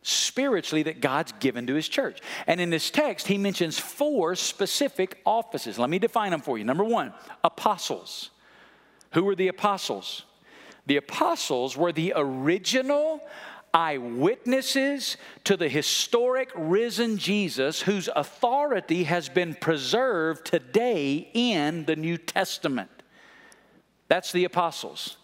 spiritually 0.02 0.84
that 0.84 1.00
God's 1.00 1.32
given 1.40 1.66
to 1.66 1.74
his 1.74 1.88
church. 1.88 2.20
And 2.46 2.60
in 2.60 2.70
this 2.70 2.90
text, 2.90 3.26
he 3.26 3.38
mentions 3.38 3.78
four 3.78 4.34
specific 4.34 5.20
offices. 5.26 5.78
Let 5.78 5.90
me 5.90 5.98
define 5.98 6.30
them 6.30 6.40
for 6.40 6.58
you. 6.58 6.64
Number 6.64 6.84
one, 6.84 7.12
apostles. 7.44 8.30
Who 9.12 9.24
were 9.24 9.34
the 9.34 9.48
apostles? 9.48 10.24
The 10.86 10.96
apostles 10.96 11.76
were 11.76 11.92
the 11.92 12.12
original 12.16 13.20
eyewitnesses 13.72 15.16
to 15.44 15.56
the 15.56 15.68
historic 15.68 16.50
risen 16.54 17.18
Jesus 17.18 17.82
whose 17.82 18.08
authority 18.14 19.04
has 19.04 19.28
been 19.28 19.54
preserved 19.54 20.44
today 20.44 21.30
in 21.34 21.84
the 21.84 21.96
New 21.96 22.18
Testament. 22.18 22.90
That's 24.08 24.32
the 24.32 24.44
apostles. 24.44 25.16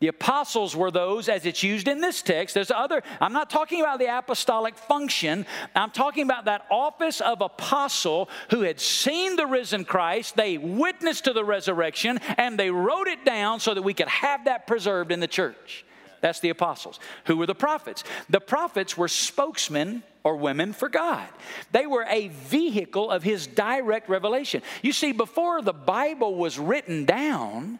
The 0.00 0.08
apostles 0.08 0.74
were 0.74 0.90
those, 0.90 1.28
as 1.28 1.44
it's 1.44 1.62
used 1.62 1.86
in 1.86 2.00
this 2.00 2.22
text. 2.22 2.54
There's 2.54 2.70
other, 2.70 3.02
I'm 3.20 3.34
not 3.34 3.50
talking 3.50 3.82
about 3.82 3.98
the 3.98 4.06
apostolic 4.06 4.78
function. 4.78 5.44
I'm 5.76 5.90
talking 5.90 6.24
about 6.24 6.46
that 6.46 6.66
office 6.70 7.20
of 7.20 7.42
apostle 7.42 8.30
who 8.48 8.62
had 8.62 8.80
seen 8.80 9.36
the 9.36 9.46
risen 9.46 9.84
Christ. 9.84 10.36
They 10.36 10.56
witnessed 10.56 11.24
to 11.24 11.34
the 11.34 11.44
resurrection 11.44 12.18
and 12.38 12.58
they 12.58 12.70
wrote 12.70 13.08
it 13.08 13.26
down 13.26 13.60
so 13.60 13.74
that 13.74 13.82
we 13.82 13.92
could 13.92 14.08
have 14.08 14.46
that 14.46 14.66
preserved 14.66 15.12
in 15.12 15.20
the 15.20 15.28
church. 15.28 15.84
That's 16.20 16.40
the 16.40 16.50
apostles. 16.50 17.00
Who 17.24 17.36
were 17.36 17.46
the 17.46 17.54
prophets? 17.54 18.04
The 18.28 18.40
prophets 18.40 18.96
were 18.96 19.08
spokesmen 19.08 20.02
or 20.22 20.36
women 20.36 20.72
for 20.72 20.88
God. 20.88 21.28
They 21.72 21.86
were 21.86 22.04
a 22.08 22.28
vehicle 22.28 23.10
of 23.10 23.22
his 23.22 23.46
direct 23.46 24.08
revelation. 24.08 24.62
You 24.82 24.92
see, 24.92 25.12
before 25.12 25.62
the 25.62 25.72
Bible 25.72 26.34
was 26.34 26.58
written 26.58 27.06
down, 27.06 27.78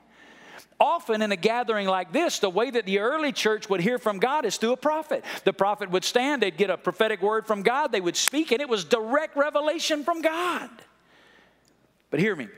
often 0.78 1.20
in 1.20 1.30
a 1.30 1.36
gathering 1.36 1.86
like 1.86 2.12
this, 2.12 2.38
the 2.38 2.48
way 2.48 2.70
that 2.70 2.86
the 2.86 3.00
early 3.00 3.32
church 3.32 3.68
would 3.68 3.80
hear 3.80 3.98
from 3.98 4.18
God 4.18 4.46
is 4.46 4.56
through 4.56 4.72
a 4.72 4.78
prophet. 4.78 5.22
The 5.44 5.52
prophet 5.52 5.90
would 5.90 6.04
stand, 6.04 6.42
they'd 6.42 6.56
get 6.56 6.70
a 6.70 6.78
prophetic 6.78 7.20
word 7.20 7.46
from 7.46 7.62
God, 7.62 7.92
they 7.92 8.00
would 8.00 8.16
speak, 8.16 8.50
and 8.50 8.62
it 8.62 8.68
was 8.68 8.84
direct 8.84 9.36
revelation 9.36 10.04
from 10.04 10.22
God. 10.22 10.70
But 12.10 12.20
hear 12.20 12.34
me 12.34 12.48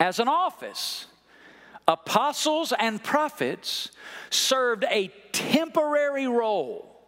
as 0.00 0.18
an 0.18 0.28
office, 0.28 1.06
apostles 1.88 2.72
and 2.78 3.02
prophets 3.02 3.90
served 4.30 4.84
a 4.90 5.08
temporary 5.32 6.26
role, 6.26 7.00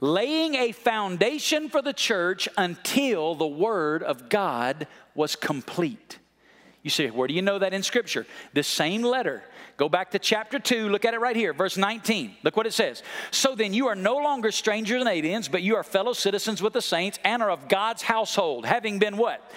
laying 0.00 0.54
a 0.54 0.72
foundation 0.72 1.68
for 1.68 1.82
the 1.82 1.92
church 1.92 2.48
until 2.56 3.34
the 3.34 3.46
word 3.46 4.02
of 4.02 4.28
God 4.28 4.86
was 5.14 5.36
complete. 5.36 6.18
You 6.82 6.90
say, 6.90 7.10
where 7.10 7.28
do 7.28 7.34
you 7.34 7.42
know 7.42 7.60
that 7.60 7.72
in 7.72 7.82
Scripture? 7.84 8.26
The 8.54 8.64
same 8.64 9.02
letter. 9.02 9.44
Go 9.76 9.88
back 9.88 10.10
to 10.10 10.18
chapter 10.18 10.58
2, 10.58 10.88
look 10.88 11.04
at 11.04 11.14
it 11.14 11.20
right 11.20 11.36
here, 11.36 11.52
verse 11.52 11.76
19. 11.76 12.36
Look 12.42 12.56
what 12.56 12.66
it 12.66 12.72
says. 12.72 13.02
So 13.30 13.54
then 13.54 13.72
you 13.72 13.86
are 13.86 13.94
no 13.94 14.16
longer 14.16 14.50
strangers 14.50 15.00
and 15.00 15.08
aliens, 15.08 15.48
but 15.48 15.62
you 15.62 15.76
are 15.76 15.84
fellow 15.84 16.12
citizens 16.12 16.60
with 16.60 16.72
the 16.72 16.82
saints 16.82 17.20
and 17.24 17.42
are 17.42 17.50
of 17.50 17.68
God's 17.68 18.02
household, 18.02 18.66
having 18.66 18.98
been 18.98 19.16
what? 19.16 19.48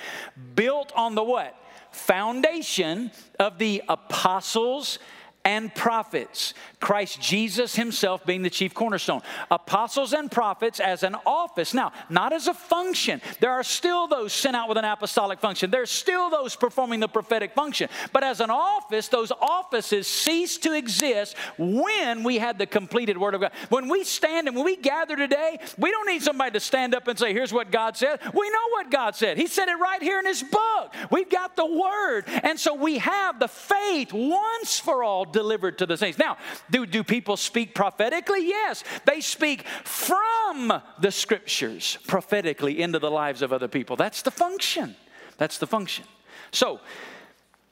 Built 0.54 0.92
on 0.96 1.16
the 1.16 1.24
what? 1.24 1.60
Foundation 1.96 3.12
of 3.40 3.58
the 3.58 3.82
apostles 3.88 5.00
and 5.46 5.74
prophets. 5.74 6.56
Christ 6.80 7.22
Jesus 7.22 7.76
himself 7.76 8.26
being 8.26 8.42
the 8.42 8.50
chief 8.50 8.74
cornerstone. 8.74 9.22
Apostles 9.50 10.14
and 10.14 10.32
prophets 10.32 10.80
as 10.80 11.04
an 11.04 11.16
office. 11.26 11.74
Now, 11.74 11.94
not 12.10 12.34
as 12.34 12.48
a 12.48 12.54
function. 12.54 13.22
There 13.40 13.52
are 13.52 13.64
still 13.64 14.08
those 14.08 14.34
sent 14.34 14.56
out 14.56 14.68
with 14.68 14.78
an 14.78 14.86
apostolic 14.86 15.40
function. 15.40 15.70
There's 15.70 15.92
still 15.92 16.30
those 16.30 16.56
performing 16.56 17.00
the 17.00 17.08
prophetic 17.08 17.54
function. 17.54 17.90
But 18.12 18.24
as 18.24 18.40
an 18.40 18.50
office, 18.50 19.08
those 19.08 19.32
offices 19.32 20.08
cease 20.08 20.58
to 20.60 20.74
exist 20.74 21.36
when 21.58 22.24
we 22.24 22.38
had 22.40 22.58
the 22.58 22.66
completed 22.66 23.18
Word 23.18 23.36
of 23.36 23.42
God. 23.42 23.52
When 23.70 23.88
we 23.88 24.04
stand 24.04 24.48
and 24.48 24.56
when 24.56 24.66
we 24.66 24.76
gather 24.76 25.16
today, 25.16 25.60
we 25.78 25.92
don't 25.92 26.08
need 26.08 26.24
somebody 26.24 26.52
to 26.52 26.60
stand 26.60 26.96
up 26.96 27.08
and 27.08 27.18
say, 27.18 27.34
here's 27.34 27.54
what 27.54 27.72
God 27.72 27.96
said. 27.96 28.20
We 28.34 28.50
know 28.50 28.70
what 28.72 28.90
God 28.90 29.16
said. 29.16 29.38
He 29.38 29.48
said 29.48 29.70
it 29.70 29.76
right 29.80 30.02
here 30.02 30.20
in 30.20 30.26
His 30.26 30.42
book. 30.42 30.94
We've 31.12 31.30
got 31.30 31.56
the 31.56 31.66
Word. 31.66 32.24
And 32.28 32.60
so 32.60 32.74
we 32.74 32.98
have 32.98 33.40
the 33.40 33.48
faith 33.48 34.12
once 34.12 34.80
for 34.80 35.04
all 35.04 35.26
delivered 35.36 35.78
to 35.80 35.86
the 35.86 35.98
saints. 35.98 36.18
Now, 36.18 36.38
do, 36.72 36.86
do 36.86 37.04
people 37.04 37.36
speak 37.36 37.76
prophetically? 37.76 38.48
Yes. 38.48 38.84
They 39.06 39.20
speak 39.20 39.68
from 39.84 40.82
the 41.00 41.12
scriptures 41.12 41.98
prophetically 42.08 42.82
into 42.82 43.00
the 43.00 43.12
lives 43.12 43.42
of 43.42 43.52
other 43.52 43.68
people. 43.68 43.98
That's 43.98 44.22
the 44.22 44.32
function. 44.32 44.96
That's 45.38 45.58
the 45.58 45.68
function. 45.68 46.06
So, 46.52 46.80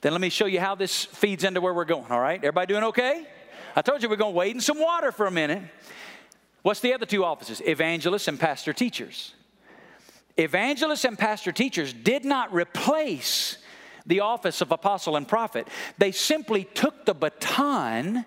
then 0.02 0.12
let 0.12 0.20
me 0.20 0.30
show 0.30 0.46
you 0.46 0.60
how 0.60 0.76
this 0.76 1.06
feeds 1.06 1.46
into 1.46 1.62
where 1.62 1.74
we're 1.74 1.86
going, 1.86 2.12
all 2.12 2.20
right? 2.20 2.38
Everybody 2.38 2.74
doing 2.74 2.84
okay? 2.84 3.26
I 3.76 3.82
told 3.82 4.04
you 4.04 4.10
we're 4.10 4.18
going 4.18 4.34
to 4.34 4.38
wade 4.38 4.56
in 4.56 4.62
some 4.62 4.80
water 4.80 5.14
for 5.14 5.26
a 5.26 5.32
minute. 5.32 5.64
What's 6.62 6.82
the 6.82 6.94
other 6.94 7.06
two 7.06 7.24
offices? 7.24 7.62
Evangelists 7.66 8.28
and 8.28 8.38
pastor 8.38 8.74
teachers. 8.74 9.34
Evangelists 10.38 11.06
and 11.06 11.18
pastor 11.18 11.54
teachers 11.54 11.94
did 11.94 12.26
not 12.26 12.54
replace 12.54 13.58
the 14.06 14.20
office 14.20 14.62
of 14.62 14.72
apostle 14.72 15.16
and 15.16 15.28
prophet. 15.28 15.68
They 15.98 16.12
simply 16.12 16.64
took 16.64 17.06
the 17.06 17.14
baton 17.14 18.26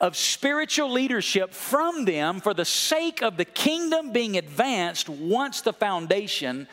of 0.00 0.16
spiritual 0.16 0.90
leadership 0.90 1.52
from 1.52 2.04
them 2.04 2.40
for 2.40 2.54
the 2.54 2.64
sake 2.64 3.22
of 3.22 3.36
the 3.36 3.44
kingdom 3.44 4.12
being 4.12 4.36
advanced 4.36 5.08
once 5.08 5.60
the 5.60 5.72
foundation 5.72 6.68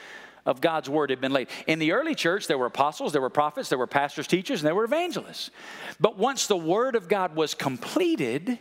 of 0.45 0.61
God's 0.61 0.89
word 0.89 1.09
had 1.09 1.21
been 1.21 1.31
laid. 1.31 1.47
In 1.67 1.79
the 1.79 1.93
early 1.93 2.15
church, 2.15 2.47
there 2.47 2.57
were 2.57 2.65
apostles, 2.65 3.13
there 3.13 3.21
were 3.21 3.29
prophets, 3.29 3.69
there 3.69 3.77
were 3.77 3.87
pastors, 3.87 4.27
teachers, 4.27 4.59
and 4.59 4.67
there 4.67 4.75
were 4.75 4.83
evangelists. 4.83 5.51
But 5.99 6.17
once 6.17 6.47
the 6.47 6.57
word 6.57 6.95
of 6.95 7.07
God 7.07 7.35
was 7.35 7.53
completed, 7.53 8.59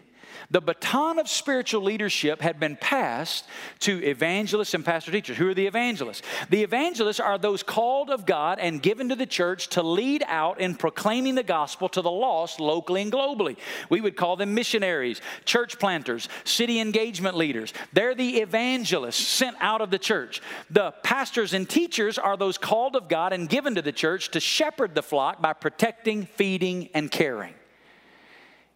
the 0.53 0.61
baton 0.61 1.19
of 1.19 1.29
spiritual 1.29 1.83
leadership 1.83 2.43
had 2.43 2.61
been 2.61 2.77
passed 2.77 3.47
to 3.81 4.05
evangelists 4.05 4.75
and 4.75 4.85
pastor 4.85 5.11
teachers. 5.11 5.39
Who 5.39 5.49
are 5.49 5.55
the 5.55 5.67
evangelists? 5.67 6.21
The 6.51 6.63
evangelists 6.63 7.21
are 7.21 7.39
those 7.39 7.63
called 7.63 8.11
of 8.11 8.27
God 8.27 8.59
and 8.59 8.83
given 8.83 9.09
to 9.09 9.15
the 9.15 9.27
church 9.27 9.69
to 9.69 9.83
lead 9.83 10.23
out 10.27 10.61
in 10.61 10.75
proclaiming 10.75 11.37
the 11.37 11.43
gospel 11.43 11.89
to 11.89 12.03
the 12.03 12.11
lost 12.11 12.61
locally 12.61 13.01
and 13.01 13.11
globally. 13.11 13.57
We 13.89 14.03
would 14.03 14.15
call 14.15 14.37
them 14.37 14.55
missionaries, 14.55 15.23
church 15.47 15.79
planters, 15.79 16.29
city 16.45 16.81
engagement 16.81 17.35
leaders. 17.35 17.73
They're 17.95 18.15
the 18.15 18.43
evangelists 18.43 19.27
sent 19.27 19.57
out 19.59 19.81
of 19.81 19.91
the 19.91 19.99
church. 19.99 20.43
The 20.69 20.91
pastors 21.03 21.55
and 21.55 21.67
teachers 21.67 22.19
are 22.19 22.37
those 22.37 22.59
called 22.59 22.95
of 22.95 23.09
God 23.09 23.33
and 23.33 23.49
given 23.49 23.75
to 23.77 23.83
the 23.83 23.91
church 23.91 24.31
to 24.33 24.41
shepherd 24.41 24.95
the 24.95 25.03
flock 25.03 25.41
by 25.41 25.55
protecting, 25.55 26.27
feeding, 26.27 26.91
and 26.93 27.11
caring. 27.11 27.55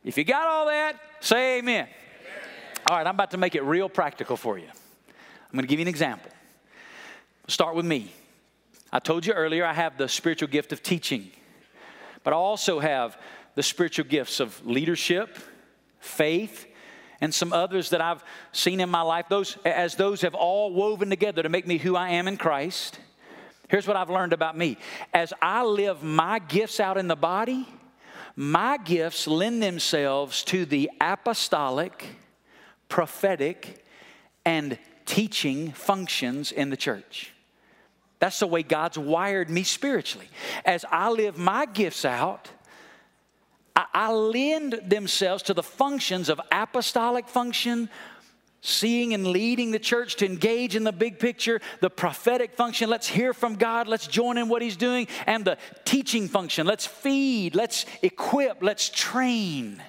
If 0.07 0.17
you 0.17 0.23
got 0.23 0.47
all 0.47 0.67
that, 0.67 1.01
say 1.19 1.59
amen. 1.59 1.89
amen. 1.89 1.91
All 2.89 2.97
right, 2.97 3.05
I'm 3.05 3.17
about 3.17 3.33
to 3.33 3.39
make 3.39 3.57
it 3.57 3.65
real 3.65 3.89
practical 3.89 4.37
for 4.37 4.57
you. 4.57 4.69
I'm 4.69 5.53
going 5.53 5.65
to 5.65 5.69
give 5.69 5.81
you 5.81 5.85
an 5.85 5.89
example. 5.89 6.31
Start 7.49 7.75
with 7.75 7.85
me. 7.85 8.13
I 8.93 9.01
told 9.01 9.27
you 9.27 9.33
earlier 9.33 9.67
I 9.67 9.73
have 9.73 9.99
the 9.99 10.09
spiritual 10.09 10.47
gift 10.49 10.73
of 10.73 10.81
teaching, 10.81 11.33
but 12.23 12.33
I 12.33 12.37
also 12.37 12.79
have 12.79 13.21
the 13.57 13.65
spiritual 13.65 14.05
gifts 14.05 14.39
of 14.39 14.65
leadership, 14.65 15.39
faith, 15.99 16.67
and 17.21 17.35
some 17.35 17.53
others 17.53 17.91
that 17.91 18.01
I've 18.01 18.23
seen 18.53 18.79
in 18.79 18.89
my 18.89 19.03
life. 19.03 19.27
Those 19.29 19.57
as 19.65 19.97
those 19.97 20.21
have 20.21 20.37
all 20.37 20.73
woven 20.73 21.11
together 21.11 21.43
to 21.43 21.49
make 21.49 21.67
me 21.67 21.79
who 21.79 21.97
I 21.97 22.11
am 22.11 22.29
in 22.29 22.37
Christ. 22.37 23.01
Here's 23.69 23.89
what 23.89 23.97
I've 23.97 24.11
learned 24.11 24.33
about 24.33 24.57
me. 24.57 24.79
As 25.13 25.33
I 25.43 25.65
live 25.65 26.05
my 26.05 26.39
gifts 26.39 26.79
out 26.79 26.97
in 26.97 27.09
the 27.09 27.17
body, 27.17 27.67
my 28.37 28.77
gifts 28.77 29.27
lend 29.27 29.63
themselves 29.63 30.43
to 30.45 30.67
the 30.67 30.91
apostolic, 31.01 32.07
prophetic, 32.89 33.83
and 34.45 34.79
teaching 35.07 35.73
functions 35.73 36.53
in 36.53 36.69
the 36.69 36.77
church. 36.77 37.33
That's 38.19 38.39
the 38.39 38.47
way 38.47 38.63
God's 38.63 38.99
wired 38.99 39.49
me 39.49 39.63
spiritually. 39.63 40.29
As 40.65 40.85
I 40.91 41.09
live 41.11 41.39
my 41.39 41.67
gifts 41.67 42.05
out, 42.05 42.51
I, 43.75 43.87
I 43.93 44.13
lend 44.13 44.81
themselves 44.85 45.43
to 45.45 45.55
the 45.55 45.63
functions 45.63 46.29
of 46.29 46.41
apostolic 46.53 47.29
function, 47.29 47.89
seeing 48.67 49.15
and 49.15 49.29
leading 49.29 49.71
the 49.71 49.79
church 49.79 50.17
to 50.17 50.27
engage 50.27 50.75
in 50.75 50.83
the 50.83 50.93
big 50.93 51.19
picture, 51.19 51.61
the 51.81 51.89
prophetic 51.89 52.55
function, 52.55 52.91
let's 52.91 53.07
hear 53.07 53.33
from 53.33 53.55
God, 53.55 53.87
let's 53.87 54.07
join 54.07 54.37
in 54.37 54.49
what 54.49 54.61
He's 54.61 54.77
doing, 54.77 55.07
and 55.27 55.45
the 55.45 55.57
teaching 55.85 56.27
function, 56.27 56.67
let's 56.67 56.85
feed, 56.85 57.55
let's 57.55 57.87
equip, 58.03 58.63
let's 58.63 58.89
train. 58.89 59.83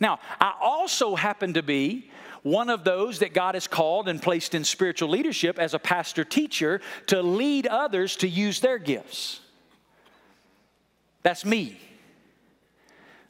Now, 0.00 0.18
I 0.40 0.52
also 0.60 1.14
happen 1.14 1.54
to 1.54 1.62
be 1.62 2.10
one 2.42 2.70
of 2.70 2.84
those 2.84 3.20
that 3.20 3.32
God 3.32 3.54
has 3.54 3.66
called 3.66 4.08
and 4.08 4.20
placed 4.20 4.54
in 4.54 4.64
spiritual 4.64 5.08
leadership 5.08 5.58
as 5.58 5.72
a 5.72 5.78
pastor 5.78 6.24
teacher 6.24 6.80
to 7.06 7.22
lead 7.22 7.66
others 7.66 8.16
to 8.16 8.28
use 8.28 8.60
their 8.60 8.78
gifts. 8.78 9.40
That's 11.22 11.44
me. 11.44 11.80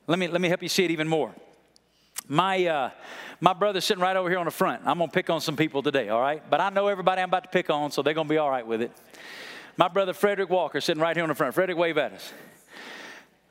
Let 0.07 0.19
me, 0.19 0.29
let 0.29 0.41
me 0.41 0.49
help 0.49 0.63
you 0.63 0.69
see 0.69 0.85
it 0.85 0.91
even 0.91 1.09
more. 1.09 1.35
My, 2.29 2.67
uh, 2.67 2.91
my 3.41 3.53
brother's 3.53 3.85
sitting 3.85 4.03
right 4.03 4.17
over 4.17 4.29
here 4.29 4.39
on 4.39 4.47
the 4.47 4.51
front. 4.51 4.83
I'm 4.85 4.99
going 4.99 5.11
to 5.11 5.15
pick 5.15 5.31
on 5.31 5.41
some 5.41 5.57
people 5.57 5.83
today, 5.83 6.09
all 6.09 6.21
right? 6.21 6.43
But 6.49 6.61
I 6.61 6.71
know 6.71 6.89
everybody 6.89 7.23
I'm 7.23 7.29
about 7.29 7.45
to 7.45 7.51
pick 7.51 7.71
on, 7.71 7.93
so 7.93 8.03
they're 8.03 8.15
going 8.15 8.27
to 8.27 8.33
be 8.33 8.39
all 8.39 8.51
right 8.51 8.67
with 8.67 8.83
it. 8.83 8.91
My 9.77 9.89
brother 9.89 10.13
Frederick 10.13 10.51
Walker 10.51 10.81
sitting 10.81 11.03
right 11.03 11.17
here 11.17 11.23
on 11.23 11.29
the 11.29 11.35
front. 11.35 11.55
Frederick, 11.55 11.79
wave 11.79 11.99
at 11.99 12.13
us. 12.13 12.33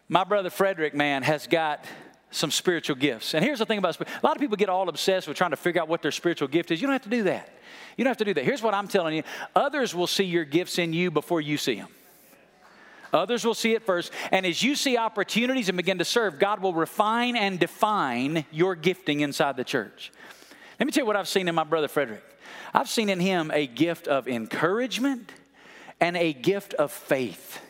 My 0.10 0.24
brother 0.24 0.50
Frederick, 0.50 0.94
man, 0.94 1.24
has 1.24 1.48
got 1.48 1.86
some 2.32 2.52
spiritual 2.52 2.96
gifts. 2.96 3.34
And 3.34 3.46
here's 3.46 3.60
the 3.60 3.66
thing 3.66 3.78
about 3.78 4.00
a 4.00 4.06
lot 4.24 4.36
of 4.36 4.42
people 4.42 4.58
get 4.58 4.70
all 4.70 4.90
obsessed 4.90 5.28
with 5.28 5.38
trying 5.38 5.52
to 5.52 5.58
figure 5.58 5.82
out 5.82 5.88
what 5.88 6.02
their 6.02 6.12
spiritual 6.12 6.48
gift 6.48 6.70
is. 6.72 6.82
You 6.82 6.88
don't 6.88 6.94
have 6.94 7.04
to 7.04 7.10
do 7.10 7.24
that. 7.24 7.50
You 7.96 8.04
don't 8.04 8.10
have 8.10 8.18
to 8.18 8.26
do 8.26 8.34
that. 8.34 8.44
Here's 8.44 8.62
what 8.62 8.74
I'm 8.74 8.88
telling 8.88 9.16
you 9.16 9.24
others 9.56 9.96
will 9.96 10.08
see 10.08 10.26
your 10.26 10.44
gifts 10.44 10.78
in 10.78 10.92
you 10.92 11.12
before 11.12 11.40
you 11.40 11.58
see 11.58 11.76
them. 11.76 11.88
Others 13.16 13.46
will 13.46 13.54
see 13.54 13.74
it 13.74 13.84
first. 13.84 14.12
And 14.32 14.46
as 14.46 14.62
you 14.62 14.76
see 14.76 14.98
opportunities 14.98 15.70
and 15.70 15.78
begin 15.78 15.98
to 16.00 16.06
serve, 16.06 16.38
God 16.38 16.62
will 16.62 16.74
refine 16.74 17.36
and 17.36 17.60
define 17.60 18.46
your 18.52 18.76
gifting 18.76 19.22
inside 19.22 19.58
the 19.58 19.64
church. 19.64 20.12
Let 20.80 20.86
me 20.86 20.92
tell 20.92 21.04
you 21.04 21.08
what 21.08 21.16
I've 21.16 21.28
seen 21.28 21.48
in 21.48 21.56
my 21.56 21.64
brother 21.64 21.88
Frederick. 21.88 22.24
I've 22.74 22.90
seen 22.90 23.10
in 23.10 23.20
him 23.20 23.52
a 23.54 23.68
gift 23.68 24.08
of 24.08 24.28
encouragement 24.28 25.32
and 26.02 26.18
a 26.18 26.34
gift 26.34 26.74
of 26.74 26.92
faith 26.92 27.62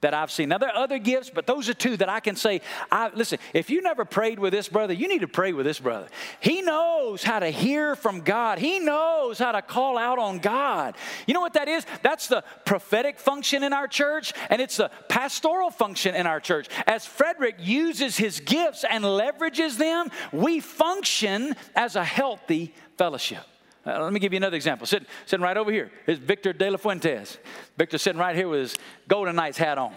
that 0.00 0.14
I've 0.14 0.30
seen. 0.30 0.48
Now, 0.48 0.58
there 0.58 0.70
are 0.70 0.82
other 0.82 0.98
gifts, 0.98 1.30
but 1.30 1.46
those 1.46 1.68
are 1.68 1.74
two 1.74 1.96
that 1.98 2.08
I 2.08 2.20
can 2.20 2.36
say. 2.36 2.60
I, 2.90 3.10
listen, 3.14 3.38
if 3.52 3.70
you 3.70 3.82
never 3.82 4.04
prayed 4.04 4.38
with 4.38 4.52
this 4.52 4.68
brother, 4.68 4.92
you 4.92 5.08
need 5.08 5.20
to 5.20 5.28
pray 5.28 5.52
with 5.52 5.66
this 5.66 5.78
brother. 5.78 6.08
He 6.40 6.62
knows 6.62 7.22
how 7.22 7.38
to 7.38 7.48
hear 7.48 7.94
from 7.96 8.20
God, 8.20 8.58
he 8.58 8.78
knows 8.78 9.38
how 9.38 9.52
to 9.52 9.62
call 9.62 9.98
out 9.98 10.18
on 10.18 10.38
God. 10.38 10.96
You 11.26 11.34
know 11.34 11.40
what 11.40 11.54
that 11.54 11.68
is? 11.68 11.84
That's 12.02 12.28
the 12.28 12.44
prophetic 12.64 13.18
function 13.18 13.62
in 13.62 13.72
our 13.72 13.88
church, 13.88 14.32
and 14.48 14.60
it's 14.60 14.78
the 14.78 14.90
pastoral 15.08 15.70
function 15.70 16.14
in 16.14 16.26
our 16.26 16.40
church. 16.40 16.68
As 16.86 17.04
Frederick 17.06 17.56
uses 17.58 18.16
his 18.16 18.40
gifts 18.40 18.84
and 18.88 19.04
leverages 19.04 19.76
them, 19.76 20.10
we 20.32 20.60
function 20.60 21.54
as 21.74 21.96
a 21.96 22.04
healthy 22.04 22.74
fellowship. 22.96 23.44
Uh, 23.86 24.02
let 24.02 24.12
me 24.12 24.20
give 24.20 24.32
you 24.32 24.36
another 24.36 24.56
example. 24.56 24.86
Sitting, 24.86 25.08
sitting 25.24 25.42
right 25.42 25.56
over 25.56 25.72
here 25.72 25.90
is 26.06 26.18
Victor 26.18 26.52
De 26.52 26.70
La 26.70 26.76
Fuentes. 26.76 27.38
Victor 27.78 27.98
sitting 27.98 28.20
right 28.20 28.36
here 28.36 28.48
with 28.48 28.60
his 28.60 28.78
Golden 29.08 29.36
Knights 29.36 29.56
hat 29.56 29.78
on. 29.78 29.94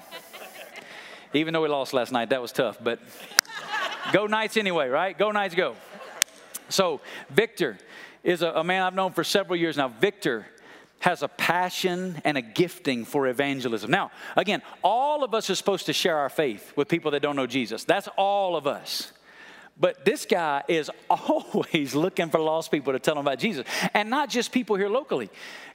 Even 1.34 1.54
though 1.54 1.62
we 1.62 1.68
lost 1.68 1.94
last 1.94 2.12
night, 2.12 2.30
that 2.30 2.42
was 2.42 2.52
tough, 2.52 2.78
but 2.82 3.00
go 4.14 4.28
Knights 4.28 4.56
anyway, 4.56 4.88
right? 4.88 5.18
Go 5.18 5.32
Knights, 5.32 5.56
go. 5.56 5.76
So, 6.70 7.02
Victor 7.30 7.78
is 8.24 8.42
a, 8.42 8.52
a 8.52 8.64
man 8.64 8.84
I've 8.84 8.96
known 8.96 9.12
for 9.12 9.24
several 9.24 9.58
years 9.58 9.76
now. 9.76 9.90
Victor 9.90 10.46
has 11.00 11.22
a 11.22 11.28
passion 11.28 12.22
and 12.24 12.38
a 12.38 12.42
gifting 12.42 13.04
for 13.04 13.28
evangelism. 13.28 13.92
Now, 13.92 14.12
again, 14.38 14.62
all 14.82 15.26
of 15.26 15.34
us 15.34 15.50
are 15.50 15.56
supposed 15.56 15.88
to 15.88 15.94
share 15.94 16.18
our 16.18 16.30
faith 16.30 16.72
with 16.78 16.88
people 16.88 17.12
that 17.12 17.22
don't 17.22 17.36
know 17.36 17.48
Jesus. 17.48 17.84
That's 17.84 18.08
all 18.16 18.56
of 18.56 18.66
us. 18.66 19.12
But 19.80 20.06
this 20.06 20.26
guy 20.26 20.64
is 20.68 20.92
always 21.10 21.96
looking 21.96 22.30
for 22.30 22.40
lost 22.40 22.72
people 22.72 22.94
to 22.94 23.00
tell 23.00 23.16
them 23.16 23.26
about 23.26 23.40
Jesus. 23.40 23.66
And 23.94 24.10
not 24.10 24.30
just 24.30 24.52
people 24.52 24.76
here 24.76 24.90
locally. 24.90 25.30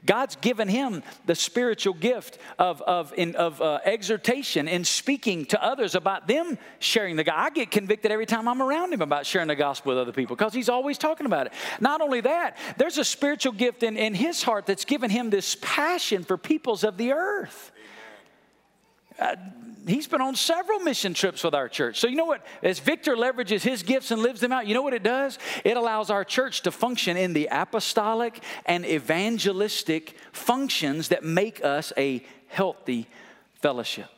God's 0.07 0.37
given 0.37 0.69
him 0.69 1.03
the 1.27 1.35
spiritual 1.35 1.95
gift 1.95 2.39
of, 2.59 2.81
of, 2.83 3.13
in, 3.17 3.35
of 3.35 3.61
uh, 3.61 3.81
exhortation 3.85 4.69
and 4.69 4.87
speaking 4.87 5.45
to 5.47 5.63
others 5.63 5.97
about 5.97 6.29
them 6.29 6.57
sharing 6.79 7.17
the 7.17 7.25
gospel. 7.25 7.45
I 7.45 7.51
get 7.51 7.71
convicted 7.73 8.13
every 8.13 8.27
time 8.27 8.47
I'm 8.47 8.63
around 8.63 8.93
him 8.93 9.03
about 9.03 9.27
sharing 9.27 9.49
the 9.49 9.57
gospel 9.57 9.91
with 9.91 9.99
other 9.99 10.13
people 10.13 10.37
because 10.37 10.55
he's 10.55 10.69
always 10.69 10.99
talking 10.99 11.27
about 11.27 11.47
it. 11.47 11.53
Not 11.81 12.01
only 12.01 12.21
that, 12.21 12.57
there's 12.77 12.99
a 12.99 13.05
spiritual 13.05 13.53
gift 13.53 13.83
in, 13.83 13.97
in 13.97 14.15
his 14.15 14.43
heart 14.43 14.67
that's 14.67 14.85
given 14.85 15.11
him 15.11 15.31
this 15.31 15.57
passion 15.61 16.23
for 16.23 16.37
peoples 16.37 16.85
of 16.85 16.97
the 16.97 17.13
earth. 17.13 17.73
Uh, 19.19 19.37
he's 19.87 20.07
been 20.07 20.21
on 20.21 20.35
several 20.37 20.81
mission 20.81 21.15
trips 21.15 21.43
with 21.43 21.55
our 21.55 21.69
church. 21.69 21.99
So, 21.99 22.07
you 22.07 22.17
know 22.17 22.25
what? 22.25 22.45
As 22.63 22.79
Victor 22.79 23.17
leverages 23.17 23.63
his 23.63 23.83
gifts 23.83 24.11
and 24.11 24.23
lives 24.23 24.41
them 24.41 24.53
out, 24.53 24.67
you 24.67 24.75
know 24.75 24.83
what 24.83 24.95
it 24.95 25.03
does? 25.03 25.39
It 25.65 25.77
allows 25.77 26.11
our 26.11 26.25
church 26.25 26.63
to 26.63 26.71
function 26.71 27.17
in 27.17 27.33
the 27.33 27.49
apostolic 27.51 28.43
and 28.67 28.85
evangelistic 28.85 30.17
functions 30.33 31.09
that 31.09 31.25
make 31.25 31.65
us 31.65 31.93
a 31.97 32.25
healthy 32.49 33.09
fellowship. 33.55 34.09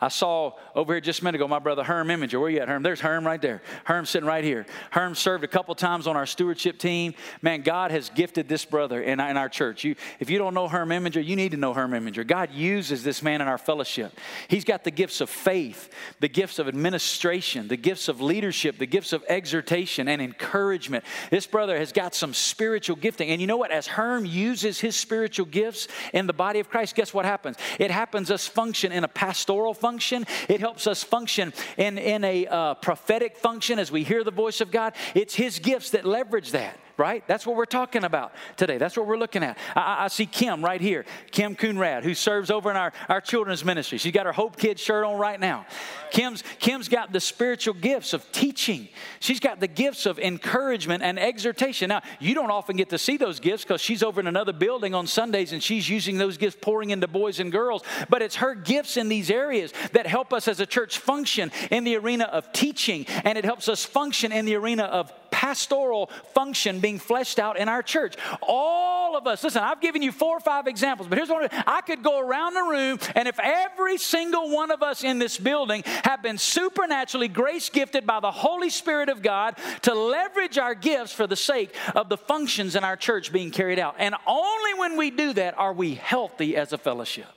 I 0.00 0.08
saw 0.08 0.52
over 0.76 0.92
here 0.92 1.00
just 1.00 1.22
a 1.22 1.24
minute 1.24 1.40
ago 1.40 1.48
my 1.48 1.58
brother 1.58 1.82
Herm 1.82 2.06
Imminger. 2.08 2.40
Where 2.40 2.48
you 2.48 2.60
at, 2.60 2.68
Herm? 2.68 2.84
There's 2.84 3.00
Herm 3.00 3.26
right 3.26 3.42
there. 3.42 3.62
Herm 3.82 4.06
sitting 4.06 4.28
right 4.28 4.44
here. 4.44 4.64
Herm 4.90 5.16
served 5.16 5.42
a 5.42 5.48
couple 5.48 5.74
times 5.74 6.06
on 6.06 6.16
our 6.16 6.26
stewardship 6.26 6.78
team. 6.78 7.14
Man, 7.42 7.62
God 7.62 7.90
has 7.90 8.08
gifted 8.08 8.48
this 8.48 8.64
brother 8.64 9.02
in, 9.02 9.18
in 9.18 9.36
our 9.36 9.48
church. 9.48 9.82
You, 9.82 9.96
if 10.20 10.30
you 10.30 10.38
don't 10.38 10.54
know 10.54 10.68
Herm 10.68 10.90
Imminger, 10.90 11.24
you 11.24 11.34
need 11.34 11.50
to 11.50 11.56
know 11.56 11.74
Herm 11.74 11.90
Imminger. 11.90 12.24
God 12.24 12.52
uses 12.52 13.02
this 13.02 13.24
man 13.24 13.40
in 13.40 13.48
our 13.48 13.58
fellowship. 13.58 14.16
He's 14.46 14.64
got 14.64 14.84
the 14.84 14.92
gifts 14.92 15.20
of 15.20 15.28
faith, 15.28 15.92
the 16.20 16.28
gifts 16.28 16.60
of 16.60 16.68
administration, 16.68 17.66
the 17.66 17.76
gifts 17.76 18.06
of 18.08 18.20
leadership, 18.20 18.78
the 18.78 18.86
gifts 18.86 19.12
of 19.12 19.24
exhortation 19.28 20.06
and 20.06 20.22
encouragement. 20.22 21.04
This 21.30 21.46
brother 21.46 21.76
has 21.76 21.90
got 21.90 22.14
some 22.14 22.34
spiritual 22.34 22.94
gifting. 22.94 23.30
And 23.30 23.40
you 23.40 23.48
know 23.48 23.56
what? 23.56 23.72
As 23.72 23.88
Herm 23.88 24.24
uses 24.24 24.78
his 24.78 24.94
spiritual 24.94 25.46
gifts 25.46 25.88
in 26.12 26.28
the 26.28 26.32
body 26.32 26.60
of 26.60 26.70
Christ, 26.70 26.94
guess 26.94 27.12
what 27.12 27.24
happens? 27.24 27.56
It 27.80 27.90
happens 27.90 28.30
us 28.30 28.46
function 28.46 28.92
in 28.92 29.02
a 29.02 29.08
pastoral 29.08 29.74
function 29.74 29.87
function. 29.88 30.26
It 30.48 30.60
helps 30.60 30.86
us 30.86 31.02
function 31.02 31.54
in, 31.78 31.96
in 31.96 32.22
a 32.22 32.46
uh, 32.46 32.74
prophetic 32.74 33.38
function 33.38 33.78
as 33.78 33.90
we 33.90 34.04
hear 34.04 34.22
the 34.22 34.30
voice 34.30 34.60
of 34.60 34.70
God. 34.70 34.92
It's 35.14 35.34
His 35.34 35.58
gifts 35.58 35.90
that 35.90 36.04
leverage 36.04 36.50
that 36.50 36.78
right? 36.98 37.24
That's 37.28 37.46
what 37.46 37.56
we're 37.56 37.64
talking 37.64 38.04
about 38.04 38.32
today. 38.56 38.76
That's 38.76 38.96
what 38.96 39.06
we're 39.06 39.16
looking 39.16 39.44
at. 39.44 39.56
I, 39.74 40.04
I 40.04 40.08
see 40.08 40.26
Kim 40.26 40.64
right 40.64 40.80
here, 40.80 41.06
Kim 41.30 41.54
Coonrad, 41.54 42.02
who 42.02 42.12
serves 42.12 42.50
over 42.50 42.70
in 42.70 42.76
our, 42.76 42.92
our 43.08 43.20
children's 43.20 43.64
ministry. 43.64 43.98
She's 43.98 44.12
got 44.12 44.26
her 44.26 44.32
Hope 44.32 44.56
Kids 44.56 44.82
shirt 44.82 45.04
on 45.04 45.18
right 45.18 45.38
now. 45.38 45.64
Kim's, 46.10 46.42
Kim's 46.58 46.88
got 46.88 47.12
the 47.12 47.20
spiritual 47.20 47.74
gifts 47.74 48.12
of 48.12 48.30
teaching. 48.32 48.88
She's 49.20 49.40
got 49.40 49.60
the 49.60 49.68
gifts 49.68 50.06
of 50.06 50.18
encouragement 50.18 51.02
and 51.02 51.18
exhortation. 51.18 51.88
Now, 51.88 52.02
you 52.18 52.34
don't 52.34 52.50
often 52.50 52.76
get 52.76 52.88
to 52.90 52.98
see 52.98 53.16
those 53.16 53.38
gifts 53.38 53.62
because 53.62 53.80
she's 53.80 54.02
over 54.02 54.20
in 54.20 54.26
another 54.26 54.52
building 54.52 54.94
on 54.94 55.06
Sundays 55.06 55.52
and 55.52 55.62
she's 55.62 55.88
using 55.88 56.18
those 56.18 56.36
gifts 56.36 56.56
pouring 56.60 56.90
into 56.90 57.06
boys 57.06 57.38
and 57.38 57.52
girls. 57.52 57.82
But 58.08 58.22
it's 58.22 58.36
her 58.36 58.54
gifts 58.54 58.96
in 58.96 59.08
these 59.08 59.30
areas 59.30 59.72
that 59.92 60.06
help 60.06 60.32
us 60.32 60.48
as 60.48 60.58
a 60.60 60.66
church 60.66 60.98
function 60.98 61.52
in 61.70 61.84
the 61.84 61.96
arena 61.96 62.24
of 62.24 62.52
teaching 62.52 63.06
and 63.24 63.38
it 63.38 63.44
helps 63.44 63.68
us 63.68 63.84
function 63.84 64.32
in 64.32 64.44
the 64.44 64.56
arena 64.56 64.84
of 64.84 65.12
pastoral 65.38 66.10
function 66.34 66.80
being 66.80 66.98
fleshed 66.98 67.38
out 67.38 67.56
in 67.56 67.68
our 67.68 67.80
church. 67.80 68.16
All 68.42 69.16
of 69.16 69.28
us, 69.28 69.44
listen, 69.44 69.62
I've 69.62 69.80
given 69.80 70.02
you 70.02 70.10
four 70.10 70.36
or 70.36 70.40
five 70.40 70.66
examples, 70.66 71.08
but 71.08 71.16
here's 71.16 71.28
one 71.28 71.46
I 71.64 71.80
could 71.80 72.02
go 72.02 72.18
around 72.18 72.54
the 72.54 72.64
room, 72.64 72.98
and 73.14 73.28
if 73.28 73.38
every 73.38 73.98
single 73.98 74.50
one 74.50 74.72
of 74.72 74.82
us 74.82 75.04
in 75.04 75.20
this 75.20 75.38
building 75.38 75.84
have 76.02 76.24
been 76.24 76.38
supernaturally 76.38 77.28
grace 77.28 77.70
gifted 77.70 78.04
by 78.04 78.18
the 78.18 78.32
Holy 78.32 78.68
Spirit 78.68 79.08
of 79.08 79.22
God 79.22 79.56
to 79.82 79.94
leverage 79.94 80.58
our 80.58 80.74
gifts 80.74 81.12
for 81.12 81.28
the 81.28 81.36
sake 81.36 81.72
of 81.94 82.08
the 82.08 82.16
functions 82.16 82.74
in 82.74 82.82
our 82.82 82.96
church 82.96 83.32
being 83.32 83.52
carried 83.52 83.78
out. 83.78 83.94
And 83.98 84.16
only 84.26 84.74
when 84.74 84.96
we 84.96 85.12
do 85.12 85.32
that 85.34 85.56
are 85.56 85.72
we 85.72 85.94
healthy 85.94 86.56
as 86.56 86.72
a 86.72 86.78
fellowship. 86.78 87.28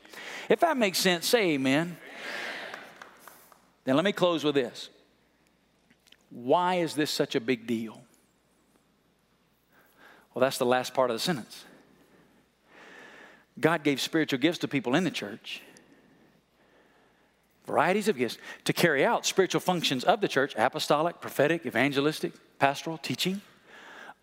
If 0.49 0.61
that 0.61 0.75
makes 0.75 0.97
sense, 0.97 1.27
say 1.27 1.51
amen. 1.51 1.97
Then 3.83 3.95
let 3.95 4.05
me 4.05 4.11
close 4.11 4.43
with 4.43 4.55
this. 4.55 4.89
Why 6.31 6.75
is 6.75 6.95
this 6.95 7.11
such 7.11 7.35
a 7.35 7.39
big 7.39 7.67
deal? 7.67 8.01
Well, 10.33 10.39
that's 10.39 10.57
the 10.57 10.65
last 10.65 10.93
part 10.93 11.11
of 11.11 11.15
the 11.15 11.19
sentence. 11.19 11.65
God 13.59 13.83
gave 13.83 13.99
spiritual 13.99 14.39
gifts 14.39 14.59
to 14.59 14.67
people 14.67 14.95
in 14.95 15.03
the 15.03 15.11
church, 15.11 15.61
varieties 17.67 18.07
of 18.07 18.17
gifts, 18.17 18.37
to 18.63 18.71
carry 18.71 19.03
out 19.03 19.25
spiritual 19.25 19.59
functions 19.59 20.05
of 20.05 20.21
the 20.21 20.29
church 20.29 20.55
apostolic, 20.57 21.19
prophetic, 21.19 21.65
evangelistic, 21.65 22.31
pastoral, 22.59 22.97
teaching, 22.97 23.41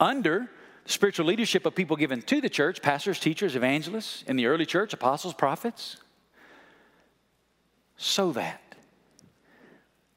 under 0.00 0.48
the 0.84 0.90
spiritual 0.90 1.26
leadership 1.26 1.66
of 1.66 1.74
people 1.74 1.94
given 1.94 2.22
to 2.22 2.40
the 2.40 2.48
church 2.48 2.80
pastors, 2.80 3.20
teachers, 3.20 3.54
evangelists, 3.54 4.24
in 4.26 4.36
the 4.36 4.46
early 4.46 4.64
church, 4.64 4.94
apostles, 4.94 5.34
prophets, 5.34 5.98
so 7.98 8.32
that 8.32 8.62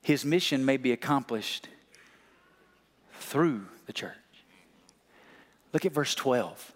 his 0.01 0.23
mission 0.23 0.63
may 0.63 0.77
be 0.77 0.93
accomplished 0.93 1.67
through 3.21 3.65
the 3.85 3.93
church. 3.93 4.15
Look 5.73 5.85
at 5.85 5.93
verse 5.93 6.15
12. 6.15 6.71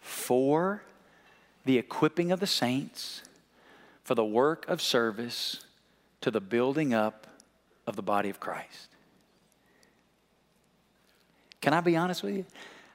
For 0.00 0.82
the 1.64 1.78
equipping 1.78 2.30
of 2.30 2.40
the 2.40 2.46
saints, 2.46 3.22
for 4.04 4.14
the 4.14 4.24
work 4.24 4.68
of 4.68 4.80
service, 4.80 5.64
to 6.20 6.30
the 6.30 6.40
building 6.40 6.94
up 6.94 7.26
of 7.86 7.96
the 7.96 8.02
body 8.02 8.28
of 8.28 8.40
Christ. 8.40 8.88
Can 11.60 11.74
I 11.74 11.80
be 11.80 11.96
honest 11.96 12.22
with 12.22 12.36
you? 12.36 12.44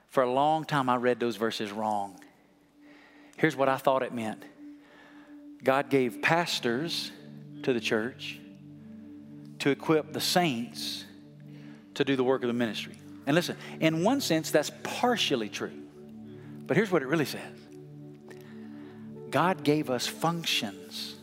For 0.09 0.23
a 0.23 0.31
long 0.31 0.65
time, 0.65 0.89
I 0.89 0.95
read 0.95 1.19
those 1.19 1.36
verses 1.36 1.71
wrong. 1.71 2.19
Here's 3.38 3.55
what 3.55 3.69
I 3.69 3.77
thought 3.77 4.03
it 4.03 4.13
meant 4.13 4.43
God 5.63 5.89
gave 5.89 6.21
pastors 6.21 7.11
to 7.63 7.73
the 7.73 7.79
church 7.79 8.39
to 9.59 9.69
equip 9.69 10.13
the 10.13 10.21
saints 10.21 11.05
to 11.95 12.03
do 12.03 12.15
the 12.15 12.23
work 12.23 12.43
of 12.43 12.47
the 12.47 12.53
ministry. 12.53 12.97
And 13.25 13.35
listen, 13.35 13.55
in 13.79 14.03
one 14.03 14.21
sense, 14.21 14.51
that's 14.51 14.71
partially 14.83 15.49
true. 15.49 15.71
But 16.65 16.77
here's 16.77 16.91
what 16.91 17.01
it 17.01 17.07
really 17.07 17.25
says 17.25 17.41
God 19.29 19.63
gave 19.63 19.89
us 19.89 20.07
functions 20.07 21.15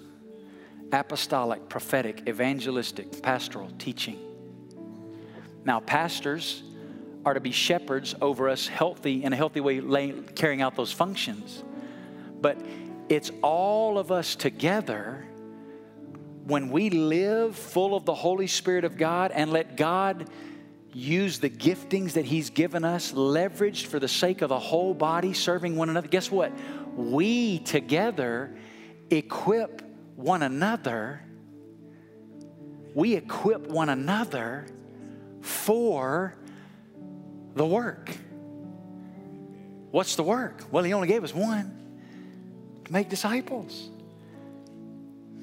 apostolic, 0.92 1.68
prophetic, 1.68 2.28
evangelistic, 2.28 3.22
pastoral, 3.22 3.70
teaching. 3.78 4.18
Now, 5.64 5.80
pastors 5.80 6.62
are 7.24 7.34
to 7.34 7.40
be 7.40 7.52
shepherds 7.52 8.14
over 8.20 8.48
us, 8.48 8.66
healthy, 8.66 9.22
in 9.22 9.32
a 9.32 9.36
healthy 9.36 9.60
way, 9.60 10.14
carrying 10.34 10.62
out 10.62 10.74
those 10.74 10.90
functions. 10.90 11.62
But 12.40 12.58
it's 13.08 13.30
all 13.42 13.98
of 13.98 14.10
us 14.10 14.34
together 14.34 15.26
when 16.44 16.70
we 16.70 16.90
live 16.90 17.54
full 17.54 17.94
of 17.94 18.04
the 18.04 18.14
Holy 18.14 18.46
Spirit 18.46 18.84
of 18.84 18.96
God 18.96 19.30
and 19.32 19.52
let 19.52 19.76
God 19.76 20.28
use 20.92 21.38
the 21.38 21.50
giftings 21.50 22.12
that 22.12 22.24
He's 22.24 22.50
given 22.50 22.84
us, 22.84 23.12
leveraged 23.12 23.86
for 23.86 23.98
the 23.98 24.08
sake 24.08 24.42
of 24.42 24.48
the 24.48 24.58
whole 24.58 24.94
body, 24.94 25.32
serving 25.32 25.76
one 25.76 25.88
another, 25.88 26.08
guess 26.08 26.30
what? 26.30 26.52
We 26.96 27.60
together 27.60 28.56
equip 29.10 29.82
one 30.16 30.42
another. 30.42 31.22
We 32.94 33.14
equip 33.14 33.68
one 33.68 33.88
another 33.88 34.66
for 35.40 36.34
the 37.54 37.66
work. 37.66 38.10
What's 39.90 40.16
the 40.16 40.22
work? 40.22 40.64
Well, 40.70 40.84
He 40.84 40.92
only 40.92 41.08
gave 41.08 41.24
us 41.24 41.34
one 41.34 41.76
to 42.84 42.92
make 42.92 43.08
disciples. 43.08 43.90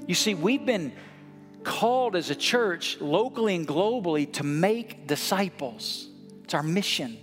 You 0.08 0.16
see, 0.16 0.36
we've 0.36 0.66
been 0.66 0.93
called 1.68 2.15
as 2.15 2.30
a 2.30 2.36
church, 2.36 2.99
locally 3.01 3.53
and 3.53 3.68
globally, 3.68 4.32
to 4.32 4.43
make 4.43 5.05
disciples. 5.05 6.07
It's 6.45 6.53
our 6.53 6.63
mission. 6.63 7.18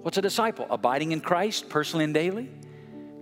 What's 0.00 0.16
a 0.16 0.22
disciple? 0.22 0.66
Abiding 0.70 1.12
in 1.12 1.20
Christ 1.20 1.68
personally 1.68 2.04
and 2.04 2.14
daily, 2.14 2.50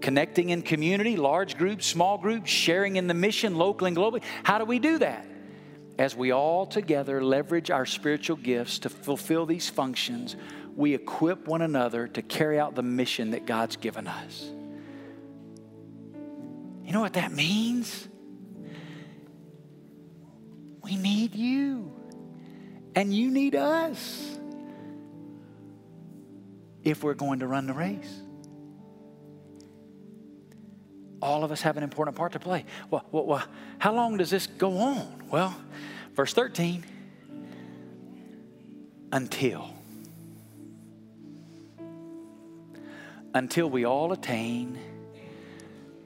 connecting 0.01 0.51
in 0.51 0.63
community, 0.63 1.17
large 1.17 1.59
groups, 1.59 1.87
small 1.87 2.19
groups, 2.19 2.51
sharing 2.51 2.95
in 2.95 3.09
the 3.09 3.15
mission 3.15 3.57
locally 3.57 3.89
and 3.89 3.97
globally. 3.97 4.23
How 4.45 4.59
do 4.59 4.65
we 4.65 4.79
do 4.79 4.99
that? 4.99 5.27
As 5.99 6.15
we 6.15 6.31
all 6.31 6.65
together 6.65 7.23
leverage 7.23 7.71
our 7.71 7.85
spiritual 7.85 8.37
gifts 8.37 8.79
to 8.81 8.89
fulfill 8.89 9.45
these 9.45 9.69
functions, 9.69 10.37
we 10.77 10.95
equip 10.95 11.49
one 11.49 11.63
another 11.63 12.07
to 12.07 12.23
carry 12.23 12.61
out 12.61 12.77
the 12.77 12.83
mission 12.83 13.33
that 13.33 13.45
God's 13.45 13.75
given 13.75 14.07
us. 14.07 14.51
You 16.85 16.93
know 16.93 17.01
what 17.01 17.15
that 17.15 17.33
means? 17.33 18.09
Need 21.33 21.39
you, 21.39 21.93
and 22.95 23.15
you 23.15 23.31
need 23.31 23.55
us 23.55 24.39
if 26.83 27.03
we're 27.03 27.15
going 27.15 27.41
to 27.41 27.47
run 27.47 27.67
the 27.67 27.73
race. 27.73 28.21
All 31.21 31.45
of 31.45 31.53
us 31.53 31.63
have 31.63 31.77
an 31.77 31.85
important 31.85 32.17
part 32.17 32.33
to 32.33 32.41
play. 32.41 32.65
Well, 32.91 33.05
well, 33.13 33.27
well 33.27 33.45
how 33.79 33.95
long 33.95 34.17
does 34.17 34.31
this 34.31 34.47
go 34.47 34.79
on? 34.79 35.23
Well, 35.31 35.55
verse 36.15 36.33
13 36.33 36.85
until. 39.13 39.73
Until 43.35 43.71
we 43.71 43.85
all 43.85 44.13
attain 44.13 44.79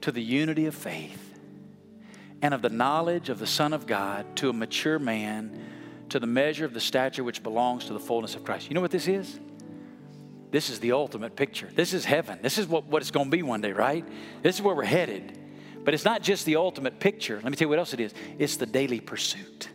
to 0.01 0.11
the 0.11 0.21
unity 0.21 0.67
of 0.67 0.75
faith 0.75 1.26
and 2.41 2.53
of 2.53 2.61
the 2.61 2.69
knowledge 2.69 3.29
of 3.29 3.39
the 3.39 3.47
Son 3.47 3.73
of 3.73 3.87
God 3.87 4.35
to 4.37 4.49
a 4.49 4.53
mature 4.53 4.99
man, 4.99 5.59
to 6.09 6.19
the 6.19 6.27
measure 6.27 6.65
of 6.65 6.73
the 6.73 6.79
stature 6.79 7.23
which 7.23 7.43
belongs 7.43 7.85
to 7.85 7.93
the 7.93 7.99
fullness 7.99 8.35
of 8.35 8.43
Christ. 8.43 8.69
You 8.69 8.75
know 8.75 8.81
what 8.81 8.91
this 8.91 9.07
is? 9.07 9.39
This 10.51 10.69
is 10.69 10.79
the 10.79 10.93
ultimate 10.93 11.35
picture. 11.35 11.69
This 11.73 11.93
is 11.93 12.05
heaven. 12.05 12.39
This 12.41 12.57
is 12.57 12.67
what, 12.67 12.85
what 12.85 13.01
it's 13.01 13.11
going 13.11 13.25
to 13.25 13.31
be 13.31 13.43
one 13.43 13.61
day, 13.61 13.73
right? 13.73 14.05
This 14.41 14.55
is 14.55 14.61
where 14.61 14.75
we're 14.75 14.85
headed. 14.85 15.37
But 15.83 15.93
it's 15.93 16.05
not 16.05 16.21
just 16.21 16.45
the 16.45 16.55
ultimate 16.55 16.99
picture. 16.99 17.35
Let 17.35 17.45
me 17.45 17.55
tell 17.55 17.65
you 17.65 17.69
what 17.69 17.79
else 17.79 17.93
it 17.93 17.99
is 17.99 18.13
it's 18.37 18.57
the 18.57 18.65
daily 18.65 18.99
pursuit. 18.99 19.69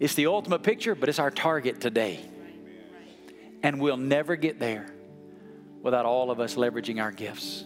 It's 0.00 0.14
the 0.14 0.26
ultimate 0.26 0.64
picture, 0.64 0.96
but 0.96 1.08
it's 1.08 1.20
our 1.20 1.30
target 1.30 1.80
today. 1.80 2.20
And 3.62 3.80
we'll 3.80 3.96
never 3.96 4.34
get 4.34 4.58
there 4.58 4.92
without 5.82 6.06
all 6.06 6.30
of 6.32 6.40
us 6.40 6.56
leveraging 6.56 7.00
our 7.00 7.12
gifts 7.12 7.64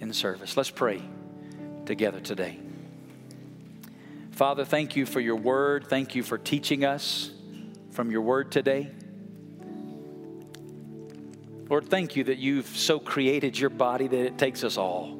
in 0.00 0.12
service. 0.12 0.56
Let's 0.56 0.70
pray. 0.70 1.00
Together 1.90 2.20
today. 2.20 2.56
Father, 4.30 4.64
thank 4.64 4.94
you 4.94 5.04
for 5.04 5.18
your 5.18 5.34
word. 5.34 5.88
Thank 5.88 6.14
you 6.14 6.22
for 6.22 6.38
teaching 6.38 6.84
us 6.84 7.32
from 7.90 8.12
your 8.12 8.20
word 8.20 8.52
today. 8.52 8.92
Lord, 11.68 11.88
thank 11.88 12.14
you 12.14 12.22
that 12.24 12.38
you've 12.38 12.68
so 12.68 13.00
created 13.00 13.58
your 13.58 13.70
body 13.70 14.06
that 14.06 14.24
it 14.24 14.38
takes 14.38 14.62
us 14.62 14.76
all. 14.76 15.18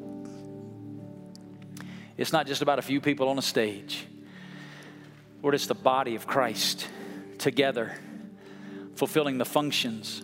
It's 2.15 2.31
not 2.31 2.47
just 2.47 2.61
about 2.61 2.79
a 2.79 2.81
few 2.81 3.01
people 3.01 3.27
on 3.27 3.37
a 3.37 3.41
stage. 3.41 4.07
Lord, 5.43 5.55
it's 5.55 5.67
the 5.67 5.75
body 5.75 6.15
of 6.15 6.25
Christ 6.25 6.87
together, 7.37 7.99
fulfilling 8.95 9.37
the 9.37 9.45
functions 9.45 10.23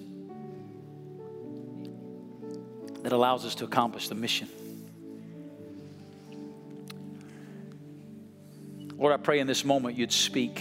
that 3.03 3.11
allows 3.11 3.45
us 3.45 3.55
to 3.55 3.65
accomplish 3.65 4.07
the 4.07 4.15
mission. 4.15 4.47
Lord, 8.97 9.13
I 9.13 9.17
pray 9.17 9.39
in 9.39 9.45
this 9.45 9.63
moment 9.63 9.95
you'd 9.95 10.11
speak. 10.11 10.59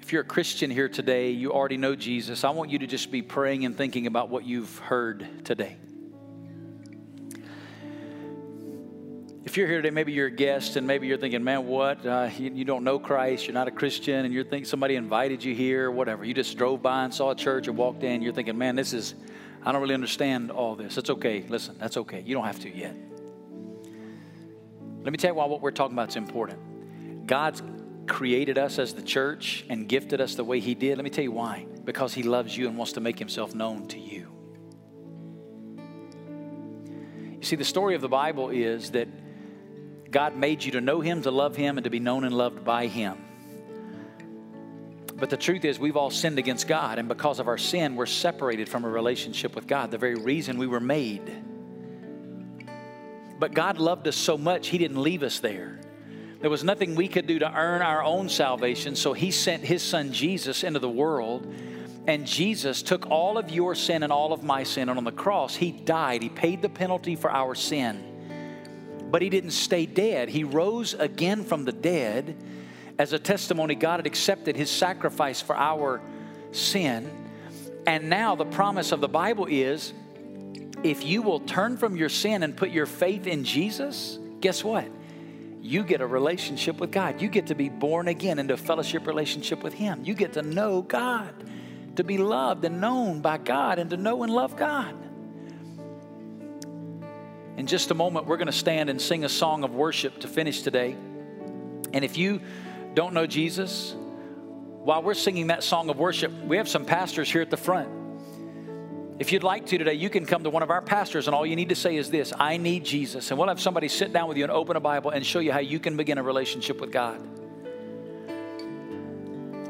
If 0.00 0.12
you're 0.12 0.22
a 0.22 0.26
Christian 0.26 0.70
here 0.70 0.88
today, 0.88 1.30
you 1.30 1.52
already 1.52 1.76
know 1.76 1.94
Jesus. 1.94 2.42
I 2.42 2.50
want 2.50 2.70
you 2.70 2.78
to 2.78 2.86
just 2.86 3.10
be 3.10 3.20
praying 3.20 3.66
and 3.66 3.76
thinking 3.76 4.06
about 4.06 4.30
what 4.30 4.46
you've 4.46 4.78
heard 4.78 5.44
today. 5.44 5.76
If 9.44 9.58
you're 9.58 9.66
here 9.66 9.82
today, 9.82 9.90
maybe 9.90 10.12
you're 10.12 10.28
a 10.28 10.30
guest 10.30 10.76
and 10.76 10.86
maybe 10.86 11.06
you're 11.06 11.18
thinking, 11.18 11.44
man, 11.44 11.66
what? 11.66 12.04
Uh, 12.04 12.30
you, 12.38 12.50
you, 12.50 12.64
don't 12.64 12.82
know 12.82 12.98
Christ, 12.98 13.46
you're 13.46 13.54
not 13.54 13.68
a 13.68 13.70
Christian, 13.70 14.24
and 14.24 14.32
you're 14.32 14.44
thinking 14.44 14.64
somebody 14.64 14.96
invited 14.96 15.44
you 15.44 15.54
here, 15.54 15.88
or 15.88 15.90
whatever. 15.90 16.24
You 16.24 16.32
just 16.32 16.56
drove 16.56 16.82
by 16.82 17.04
and 17.04 17.12
saw 17.12 17.30
a 17.30 17.34
church 17.34 17.68
and 17.68 17.76
walked 17.76 18.04
in, 18.04 18.22
you're 18.22 18.32
thinking, 18.32 18.56
man, 18.56 18.74
this 18.74 18.94
is, 18.94 19.14
I 19.62 19.70
don't 19.70 19.82
really 19.82 19.94
understand 19.94 20.50
all 20.50 20.74
this. 20.74 20.96
It's 20.96 21.10
okay. 21.10 21.44
Listen, 21.46 21.76
that's 21.78 21.98
okay. 21.98 22.22
You 22.24 22.34
don't 22.34 22.46
have 22.46 22.60
to 22.60 22.74
yet. 22.74 22.96
Let 25.04 25.12
me 25.12 25.18
tell 25.18 25.32
you 25.32 25.34
why 25.34 25.44
what 25.44 25.60
we're 25.60 25.70
talking 25.70 25.94
about 25.94 26.08
is 26.08 26.16
important. 26.16 27.26
God's 27.26 27.62
created 28.06 28.56
us 28.56 28.78
as 28.78 28.94
the 28.94 29.02
church 29.02 29.64
and 29.68 29.86
gifted 29.86 30.20
us 30.20 30.34
the 30.34 30.44
way 30.44 30.60
He 30.60 30.74
did. 30.74 30.96
Let 30.96 31.04
me 31.04 31.10
tell 31.10 31.24
you 31.24 31.32
why. 31.32 31.66
Because 31.84 32.14
He 32.14 32.22
loves 32.22 32.56
you 32.56 32.68
and 32.68 32.78
wants 32.78 32.94
to 32.94 33.00
make 33.00 33.18
Himself 33.18 33.54
known 33.54 33.86
to 33.88 33.98
you. 33.98 34.28
You 37.38 37.42
see, 37.42 37.56
the 37.56 37.64
story 37.64 37.94
of 37.94 38.00
the 38.00 38.08
Bible 38.08 38.48
is 38.48 38.92
that 38.92 39.08
God 40.10 40.36
made 40.36 40.64
you 40.64 40.72
to 40.72 40.80
know 40.80 41.02
Him, 41.02 41.20
to 41.22 41.30
love 41.30 41.54
Him, 41.54 41.76
and 41.76 41.84
to 41.84 41.90
be 41.90 42.00
known 42.00 42.24
and 42.24 42.34
loved 42.34 42.64
by 42.64 42.86
Him. 42.86 43.18
But 45.16 45.28
the 45.28 45.36
truth 45.36 45.66
is, 45.66 45.78
we've 45.78 45.98
all 45.98 46.10
sinned 46.10 46.38
against 46.38 46.66
God, 46.66 46.98
and 46.98 47.08
because 47.08 47.40
of 47.40 47.48
our 47.48 47.58
sin, 47.58 47.94
we're 47.94 48.06
separated 48.06 48.70
from 48.70 48.84
a 48.84 48.88
relationship 48.88 49.54
with 49.54 49.66
God, 49.66 49.90
the 49.90 49.98
very 49.98 50.14
reason 50.14 50.56
we 50.56 50.66
were 50.66 50.80
made. 50.80 51.30
But 53.44 53.52
God 53.52 53.76
loved 53.76 54.08
us 54.08 54.16
so 54.16 54.38
much, 54.38 54.68
He 54.68 54.78
didn't 54.78 55.02
leave 55.02 55.22
us 55.22 55.40
there. 55.40 55.78
There 56.40 56.48
was 56.48 56.64
nothing 56.64 56.94
we 56.94 57.08
could 57.08 57.26
do 57.26 57.38
to 57.40 57.54
earn 57.54 57.82
our 57.82 58.02
own 58.02 58.30
salvation, 58.30 58.96
so 58.96 59.12
He 59.12 59.30
sent 59.30 59.62
His 59.62 59.82
Son 59.82 60.14
Jesus 60.14 60.64
into 60.64 60.78
the 60.78 60.88
world. 60.88 61.54
And 62.06 62.26
Jesus 62.26 62.80
took 62.80 63.10
all 63.10 63.36
of 63.36 63.50
your 63.50 63.74
sin 63.74 64.02
and 64.02 64.10
all 64.10 64.32
of 64.32 64.42
my 64.42 64.62
sin, 64.62 64.88
and 64.88 64.96
on 64.96 65.04
the 65.04 65.12
cross, 65.12 65.54
He 65.54 65.72
died. 65.72 66.22
He 66.22 66.30
paid 66.30 66.62
the 66.62 66.70
penalty 66.70 67.16
for 67.16 67.30
our 67.30 67.54
sin. 67.54 69.10
But 69.10 69.20
He 69.20 69.28
didn't 69.28 69.50
stay 69.50 69.84
dead. 69.84 70.30
He 70.30 70.42
rose 70.42 70.94
again 70.94 71.44
from 71.44 71.66
the 71.66 71.72
dead 71.72 72.42
as 72.98 73.12
a 73.12 73.18
testimony 73.18 73.74
God 73.74 73.98
had 73.98 74.06
accepted 74.06 74.56
His 74.56 74.70
sacrifice 74.70 75.42
for 75.42 75.54
our 75.54 76.00
sin. 76.50 77.10
And 77.86 78.08
now 78.08 78.36
the 78.36 78.46
promise 78.46 78.90
of 78.90 79.02
the 79.02 79.08
Bible 79.08 79.44
is 79.50 79.92
if 80.84 81.02
you 81.02 81.22
will 81.22 81.40
turn 81.40 81.78
from 81.78 81.96
your 81.96 82.10
sin 82.10 82.42
and 82.42 82.54
put 82.54 82.70
your 82.70 82.84
faith 82.86 83.26
in 83.26 83.42
Jesus, 83.42 84.18
guess 84.40 84.62
what? 84.62 84.86
You 85.62 85.82
get 85.82 86.02
a 86.02 86.06
relationship 86.06 86.78
with 86.78 86.92
God. 86.92 87.22
You 87.22 87.28
get 87.28 87.46
to 87.46 87.54
be 87.54 87.70
born 87.70 88.06
again 88.06 88.38
into 88.38 88.52
a 88.52 88.58
fellowship 88.58 89.06
relationship 89.06 89.62
with 89.62 89.72
Him. 89.72 90.02
You 90.04 90.12
get 90.12 90.34
to 90.34 90.42
know 90.42 90.82
God, 90.82 91.32
to 91.96 92.04
be 92.04 92.18
loved 92.18 92.66
and 92.66 92.82
known 92.82 93.22
by 93.22 93.38
God, 93.38 93.78
and 93.78 93.88
to 93.90 93.96
know 93.96 94.22
and 94.24 94.32
love 94.32 94.56
God. 94.56 94.94
In 97.56 97.66
just 97.66 97.90
a 97.90 97.94
moment, 97.94 98.26
we're 98.26 98.36
going 98.36 98.46
to 98.46 98.52
stand 98.52 98.90
and 98.90 99.00
sing 99.00 99.24
a 99.24 99.28
song 99.28 99.64
of 99.64 99.74
worship 99.74 100.20
to 100.20 100.28
finish 100.28 100.60
today. 100.60 100.92
And 101.94 102.04
if 102.04 102.18
you 102.18 102.42
don't 102.92 103.14
know 103.14 103.26
Jesus, 103.26 103.94
while 104.82 105.02
we're 105.02 105.14
singing 105.14 105.46
that 105.46 105.62
song 105.62 105.88
of 105.88 105.96
worship, 105.96 106.30
we 106.30 106.58
have 106.58 106.68
some 106.68 106.84
pastors 106.84 107.30
here 107.30 107.40
at 107.40 107.48
the 107.48 107.56
front. 107.56 108.03
If 109.16 109.30
you'd 109.30 109.44
like 109.44 109.66
to 109.66 109.78
today, 109.78 109.94
you 109.94 110.10
can 110.10 110.26
come 110.26 110.42
to 110.42 110.50
one 110.50 110.64
of 110.64 110.70
our 110.70 110.82
pastors, 110.82 111.28
and 111.28 111.36
all 111.36 111.46
you 111.46 111.54
need 111.54 111.68
to 111.68 111.76
say 111.76 111.96
is 111.96 112.10
this 112.10 112.32
I 112.38 112.56
need 112.56 112.84
Jesus. 112.84 113.30
And 113.30 113.38
we'll 113.38 113.48
have 113.48 113.60
somebody 113.60 113.88
sit 113.88 114.12
down 114.12 114.28
with 114.28 114.36
you 114.36 114.44
and 114.44 114.52
open 114.52 114.76
a 114.76 114.80
Bible 114.80 115.10
and 115.10 115.24
show 115.24 115.38
you 115.38 115.52
how 115.52 115.60
you 115.60 115.78
can 115.78 115.96
begin 115.96 116.18
a 116.18 116.22
relationship 116.22 116.80
with 116.80 116.90
God. 116.90 117.20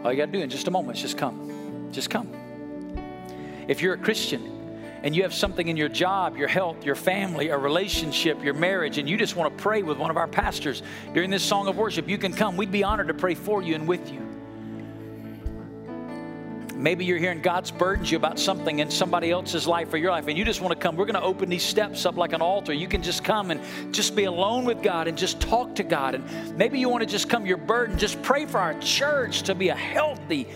All 0.02 0.12
you 0.12 0.18
got 0.18 0.26
to 0.26 0.32
do 0.32 0.40
in 0.40 0.50
just 0.50 0.68
a 0.68 0.70
moment 0.70 0.96
is 0.96 1.02
just 1.02 1.18
come. 1.18 1.88
Just 1.92 2.10
come. 2.10 2.28
If 3.68 3.82
you're 3.82 3.94
a 3.94 3.98
Christian 3.98 4.50
and 5.02 5.14
you 5.14 5.22
have 5.22 5.34
something 5.34 5.68
in 5.68 5.76
your 5.76 5.88
job, 5.88 6.36
your 6.36 6.48
health, 6.48 6.84
your 6.84 6.94
family, 6.94 7.48
a 7.48 7.58
relationship, 7.58 8.42
your 8.42 8.54
marriage, 8.54 8.96
and 8.96 9.08
you 9.08 9.16
just 9.18 9.36
want 9.36 9.56
to 9.56 9.62
pray 9.62 9.82
with 9.82 9.98
one 9.98 10.10
of 10.10 10.16
our 10.16 10.28
pastors 10.28 10.82
during 11.12 11.30
this 11.30 11.42
song 11.42 11.68
of 11.68 11.76
worship, 11.76 12.08
you 12.08 12.18
can 12.18 12.32
come. 12.32 12.56
We'd 12.56 12.72
be 12.72 12.84
honored 12.84 13.08
to 13.08 13.14
pray 13.14 13.34
for 13.34 13.62
you 13.62 13.74
and 13.74 13.86
with 13.86 14.10
you. 14.10 14.33
Maybe 16.84 17.06
you're 17.06 17.16
hearing 17.16 17.40
God's 17.40 17.70
burdens 17.70 18.10
you 18.10 18.18
about 18.18 18.38
something 18.38 18.80
in 18.80 18.90
somebody 18.90 19.30
else's 19.30 19.66
life 19.66 19.90
or 19.94 19.96
your 19.96 20.10
life, 20.10 20.28
and 20.28 20.36
you 20.36 20.44
just 20.44 20.60
want 20.60 20.78
to 20.78 20.78
come. 20.78 20.96
We're 20.96 21.06
going 21.06 21.14
to 21.14 21.22
open 21.22 21.48
these 21.48 21.62
steps 21.62 22.04
up 22.04 22.18
like 22.18 22.34
an 22.34 22.42
altar. 22.42 22.74
You 22.74 22.86
can 22.88 23.02
just 23.02 23.24
come 23.24 23.50
and 23.50 23.94
just 23.94 24.14
be 24.14 24.24
alone 24.24 24.66
with 24.66 24.82
God 24.82 25.08
and 25.08 25.16
just 25.16 25.40
talk 25.40 25.74
to 25.76 25.82
God. 25.82 26.14
And 26.14 26.58
maybe 26.58 26.78
you 26.78 26.90
want 26.90 27.00
to 27.00 27.08
just 27.08 27.30
come 27.30 27.46
your 27.46 27.56
burden, 27.56 27.96
just 27.96 28.20
pray 28.20 28.44
for 28.44 28.58
our 28.58 28.78
church 28.80 29.44
to 29.44 29.54
be 29.54 29.70
a 29.70 29.74
healthy, 29.74 30.46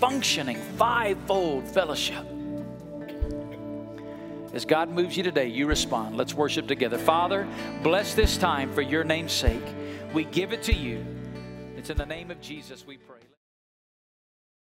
functioning, 0.00 0.56
fivefold 0.76 1.68
fellowship. 1.68 2.26
As 4.54 4.64
God 4.64 4.88
moves 4.88 5.16
you 5.16 5.22
today, 5.22 5.46
you 5.46 5.68
respond. 5.68 6.16
Let's 6.16 6.34
worship 6.34 6.66
together. 6.66 6.98
Father, 6.98 7.46
bless 7.84 8.12
this 8.12 8.36
time 8.36 8.72
for 8.72 8.82
your 8.82 9.04
name's 9.04 9.30
sake. 9.30 9.62
We 10.12 10.24
give 10.24 10.52
it 10.52 10.64
to 10.64 10.74
you. 10.74 11.06
It's 11.76 11.90
in 11.90 11.96
the 11.96 12.06
name 12.06 12.32
of 12.32 12.40
Jesus 12.40 12.84
we 12.84 12.96
pray. 12.96 13.25